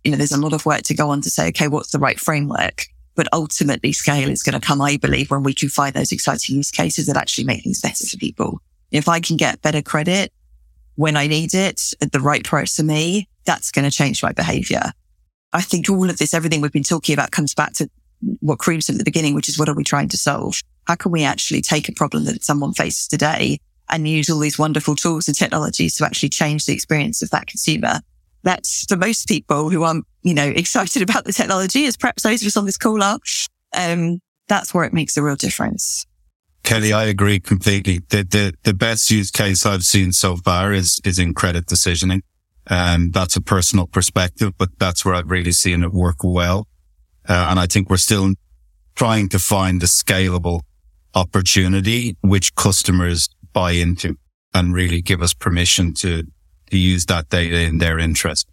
you 0.03 0.11
know, 0.11 0.17
there's 0.17 0.33
a 0.33 0.41
lot 0.41 0.53
of 0.53 0.67
work 0.67 0.83
to 0.83 0.95
go 0.95 1.11
on 1.11 1.21
to 1.21 1.31
say, 1.31 1.49
okay, 1.49 1.69
what's 1.69 1.93
the 1.93 1.99
right 1.99 2.19
framework? 2.19 2.87
But 3.15 3.29
ultimately 3.33 3.93
scale 3.93 4.31
is 4.31 4.43
going 4.43 4.59
to 4.59 4.67
come, 4.67 4.81
I 4.81 4.97
believe, 4.97 5.31
when 5.31 5.43
we 5.43 5.55
can 5.55 5.69
find 5.69 5.95
those 5.95 6.11
exciting 6.11 6.57
use 6.57 6.71
cases 6.71 7.07
that 7.07 7.17
actually 7.17 7.45
make 7.45 7.63
things 7.63 7.81
better 7.81 8.07
for 8.07 8.17
people. 8.17 8.61
If 8.91 9.09
I 9.09 9.21
can 9.21 9.37
get 9.37 9.63
better 9.63 9.83
credit 9.83 10.33
when 10.97 11.17
I 11.17 11.27
need 11.27 11.55
it 11.55 11.93
at 12.01 12.13
the 12.13 12.21
right 12.21 12.43
price 12.43 12.77
for 12.77 12.83
me, 12.83 13.29
that's 13.45 13.71
going 13.71 13.89
to 13.89 13.97
change 13.97 14.23
my 14.23 14.33
behavior. 14.33 14.93
I 15.53 15.61
think 15.61 15.91
all 15.91 16.09
of 16.09 16.19
this, 16.19 16.33
everything 16.33 16.63
we've 16.63 16.73
been 16.73 16.83
talking 16.83 17.13
about 17.13 17.31
comes 17.31 17.55
back 17.55 17.75
to 17.75 17.91
what 18.41 18.61
Karim 18.61 18.81
said 18.81 18.95
at 18.95 18.99
the 18.99 19.05
beginning, 19.05 19.35
which 19.35 19.49
is 19.49 19.59
what 19.59 19.68
are 19.68 19.75
we 19.75 19.85
trying 19.85 20.09
to 20.09 20.16
solve? 20.16 20.61
How 20.87 20.95
can 20.95 21.12
we 21.12 21.25
actually 21.25 21.62
take 21.62 21.89
a 21.89 21.93
problem 21.93 22.25
that 22.25 22.45
someone 22.45 22.73
faces 22.73 23.07
today 23.07 23.59
and 23.89 24.09
use 24.09 24.31
all 24.31 24.39
these 24.39 24.59
wonderful 24.59 24.97
tools 24.97 25.29
and 25.29 25.37
technologies 25.37 25.95
to 25.97 26.05
actually 26.05 26.29
change 26.29 26.66
the 26.66 26.73
experience 26.73 27.23
of 27.23 27.31
that 27.31 27.47
consumer? 27.47 28.01
That's 28.43 28.85
for 28.87 28.97
most 28.97 29.29
people 29.29 29.70
who 29.70 29.85
aren't, 29.85 30.05
you 30.23 30.35
know, 30.35 30.47
excited 30.57 31.03
about 31.03 31.25
the 31.25 31.33
technology, 31.33 31.87
as 31.87 31.97
perhaps 31.97 32.23
those 32.23 32.43
of 32.43 32.47
us 32.47 32.57
on 32.57 32.66
this 32.66 32.79
call 32.79 33.03
are. 33.03 33.18
Um, 33.75 34.20
that's 34.49 34.75
where 34.75 34.85
it 34.85 34.93
makes 34.93 35.16
a 35.16 35.23
real 35.23 35.37
difference. 35.37 36.07
Kelly, 36.62 36.93
I 36.93 37.05
agree 37.05 37.41
completely. 37.41 38.01
The, 38.09 38.23
the, 38.23 38.55
the 38.62 38.75
best 38.75 39.11
use 39.11 39.31
case 39.31 39.66
I've 39.66 39.83
seen 39.83 40.12
so 40.12 40.37
far 40.37 40.73
is, 40.73 41.01
is 41.05 41.18
in 41.18 41.35
credit 41.35 41.66
decisioning. 41.66 42.23
And 42.68 43.07
um, 43.07 43.11
that's 43.11 43.35
a 43.35 43.41
personal 43.41 43.89
perspective, 43.89 44.53
but 44.57 44.68
that's 44.79 45.05
where 45.05 45.14
I've 45.14 45.31
really 45.31 45.51
seen 45.51 45.83
it 45.83 45.93
work 45.93 46.23
well. 46.23 46.68
Uh, 47.29 47.49
and 47.51 47.61
I 47.61 47.66
think 47.66 47.89
we're 47.89 47.97
still 47.97 48.35
trying 48.95 49.29
to 49.31 49.39
find 49.39 49.81
the 49.81 49.87
scalable 49.87 50.61
opportunity 51.14 52.16
which 52.20 52.55
customers 52.55 53.29
buy 53.53 53.73
into 53.73 54.16
and 54.55 54.75
really 54.75 55.03
give 55.03 55.23
us 55.23 55.35
permission 55.35 55.95
to, 55.95 56.25
to 56.70 56.79
use 56.79 57.07
that 57.07 57.29
data 57.29 57.61
in 57.61 57.79
their 57.79 57.99
interest. 57.99 58.49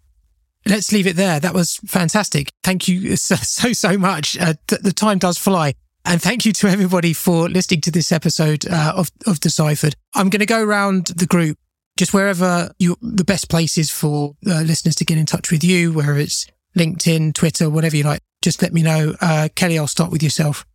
Let's 0.65 0.91
leave 0.91 1.07
it 1.07 1.15
there. 1.15 1.39
That 1.39 1.53
was 1.53 1.80
fantastic. 1.86 2.51
Thank 2.63 2.88
you 2.88 3.15
so, 3.15 3.36
so, 3.36 3.74
so 3.74 3.97
much. 3.97 4.38
Uh, 4.38 4.53
th- 4.67 4.82
the 4.82 4.93
time 4.93 5.17
does 5.17 5.38
fly. 5.38 5.74
And 6.05 6.22
thank 6.22 6.45
you 6.45 6.53
to 6.53 6.67
everybody 6.67 7.13
for 7.13 7.49
listening 7.49 7.82
to 7.82 7.91
this 7.91 8.11
episode 8.11 8.65
uh, 8.67 8.93
of, 8.95 9.11
of 9.28 9.39
Deciphered. 9.39 9.95
I'm 10.15 10.30
going 10.30 10.39
to 10.39 10.45
go 10.45 10.63
around 10.63 11.07
the 11.07 11.26
group, 11.26 11.57
just 11.97 12.13
wherever 12.13 12.72
you, 12.80 12.97
the 13.01 13.26
best 13.26 13.49
places 13.49 13.91
for 13.91 14.36
uh, 14.47 14.61
listeners 14.61 14.95
to 14.95 15.05
get 15.05 15.17
in 15.17 15.26
touch 15.26 15.51
with 15.51 15.63
you, 15.63 15.91
whether 15.93 16.17
it's 16.17 16.47
LinkedIn, 16.78 17.34
Twitter, 17.34 17.70
whatever 17.70 17.97
you 17.97 18.03
like, 18.03 18.22
just 18.41 18.61
let 18.61 18.73
me 18.73 18.81
know. 18.81 19.15
Uh, 19.21 19.49
Kelly, 19.55 19.77
I'll 19.77 19.87
start 19.87 20.11
with 20.11 20.23
yourself. 20.23 20.65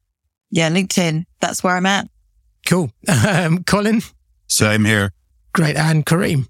Yeah, 0.50 0.70
LinkedIn. 0.70 1.24
That's 1.40 1.64
where 1.64 1.76
I'm 1.76 1.86
at. 1.86 2.08
Cool. 2.66 2.90
Um, 3.08 3.64
Colin? 3.64 4.02
Same 4.48 4.84
here. 4.84 5.12
Great. 5.52 5.76
And 5.76 6.04
Karim? 6.04 6.48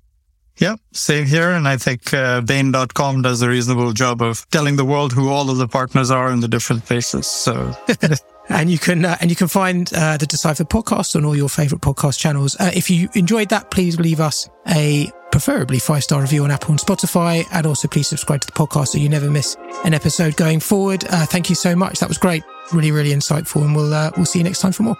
Yep, 0.58 0.78
same 0.92 1.26
here. 1.26 1.50
And 1.50 1.66
I 1.66 1.76
think 1.76 2.14
uh, 2.14 2.40
Bain.com 2.40 3.22
does 3.22 3.42
a 3.42 3.48
reasonable 3.48 3.92
job 3.92 4.22
of 4.22 4.48
telling 4.50 4.76
the 4.76 4.84
world 4.84 5.12
who 5.12 5.28
all 5.28 5.50
of 5.50 5.58
the 5.58 5.66
partners 5.66 6.10
are 6.10 6.30
in 6.30 6.40
the 6.40 6.48
different 6.48 6.84
places. 6.84 7.26
So 7.26 7.72
and 8.48 8.70
you 8.70 8.78
can 8.78 9.04
uh, 9.04 9.16
and 9.20 9.30
you 9.30 9.36
can 9.36 9.48
find 9.48 9.92
uh, 9.94 10.16
the 10.16 10.26
Decipher 10.26 10.64
podcast 10.64 11.16
on 11.16 11.24
all 11.24 11.36
your 11.36 11.48
favorite 11.48 11.80
podcast 11.80 12.18
channels. 12.18 12.56
Uh, 12.58 12.70
if 12.74 12.90
you 12.90 13.08
enjoyed 13.14 13.48
that, 13.50 13.70
please 13.70 13.98
leave 13.98 14.20
us 14.20 14.48
a 14.68 15.10
preferably 15.32 15.78
five 15.78 16.04
star 16.04 16.20
review 16.20 16.44
on 16.44 16.50
Apple 16.50 16.70
and 16.70 16.78
Spotify, 16.78 17.44
and 17.52 17.66
also 17.66 17.88
please 17.88 18.08
subscribe 18.08 18.40
to 18.40 18.46
the 18.46 18.52
podcast 18.52 18.88
so 18.88 18.98
you 18.98 19.08
never 19.08 19.30
miss 19.30 19.56
an 19.84 19.94
episode 19.94 20.36
going 20.36 20.60
forward. 20.60 21.04
Uh, 21.10 21.26
thank 21.26 21.48
you 21.48 21.56
so 21.56 21.74
much. 21.74 21.98
That 21.98 22.08
was 22.08 22.18
great, 22.18 22.44
really, 22.72 22.92
really 22.92 23.10
insightful, 23.10 23.64
and 23.64 23.74
we'll 23.74 23.92
uh, 23.92 24.10
we'll 24.16 24.26
see 24.26 24.38
you 24.40 24.44
next 24.44 24.60
time 24.60 24.72
for 24.72 24.82
more. 24.82 24.96